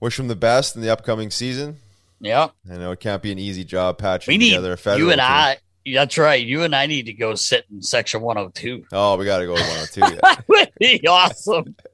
[0.00, 1.76] wish him the best in the upcoming season.
[2.20, 2.48] Yeah.
[2.70, 5.10] I know it can't be an easy job patching We need together a federal you
[5.12, 5.28] and team.
[5.28, 5.56] I.
[5.92, 6.42] That's right.
[6.44, 8.86] You and I need to go sit in section 102.
[8.92, 10.00] Oh, we got to go to 102.
[10.00, 10.08] Yeah.
[10.22, 11.76] That would be awesome.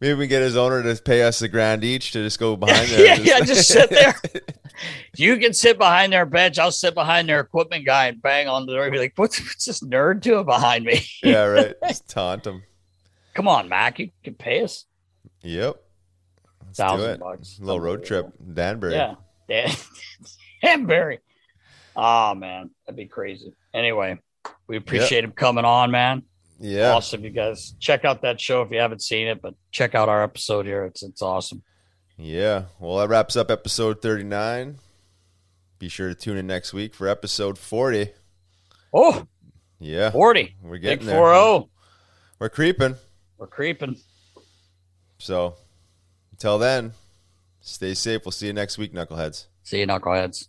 [0.00, 2.56] Maybe we can get his owner to pay us a grand each to just go
[2.56, 3.04] behind there.
[3.06, 4.14] yeah, and yeah, just sit there.
[5.14, 6.58] You can sit behind their bench.
[6.58, 9.38] I'll sit behind their equipment guy and bang on the door and be like, what's,
[9.38, 11.04] what's this nerd doing behind me?
[11.22, 11.74] yeah, right.
[11.86, 12.62] Just taunt him.
[13.34, 13.98] Come on, Mac.
[13.98, 14.86] You can pay us.
[15.42, 15.82] Yep.
[16.64, 17.20] Let's Thousand it.
[17.20, 17.58] bucks.
[17.60, 18.94] A little road trip, Danbury.
[18.94, 19.16] Yeah.
[19.50, 19.74] Dan-
[20.62, 21.18] Danbury.
[21.94, 22.70] Oh, man.
[22.86, 23.52] That'd be crazy.
[23.74, 24.18] Anyway,
[24.66, 26.22] we appreciate him coming on, man.
[26.62, 26.92] Yeah.
[26.92, 27.74] Awesome, you guys.
[27.80, 30.84] Check out that show if you haven't seen it, but check out our episode here.
[30.84, 31.62] It's it's awesome.
[32.18, 32.64] Yeah.
[32.78, 34.76] Well, that wraps up episode 39.
[35.78, 38.10] Be sure to tune in next week for episode 40.
[38.92, 39.26] Oh,
[39.78, 40.10] Yeah.
[40.10, 40.56] 40.
[40.62, 41.16] We're Big getting there.
[41.16, 41.70] 4 0.
[42.38, 42.96] We're creeping.
[43.38, 43.96] We're creeping.
[45.16, 45.54] So
[46.32, 46.92] until then,
[47.62, 48.20] stay safe.
[48.26, 49.46] We'll see you next week, Knuckleheads.
[49.62, 50.48] See you, knuckleheads.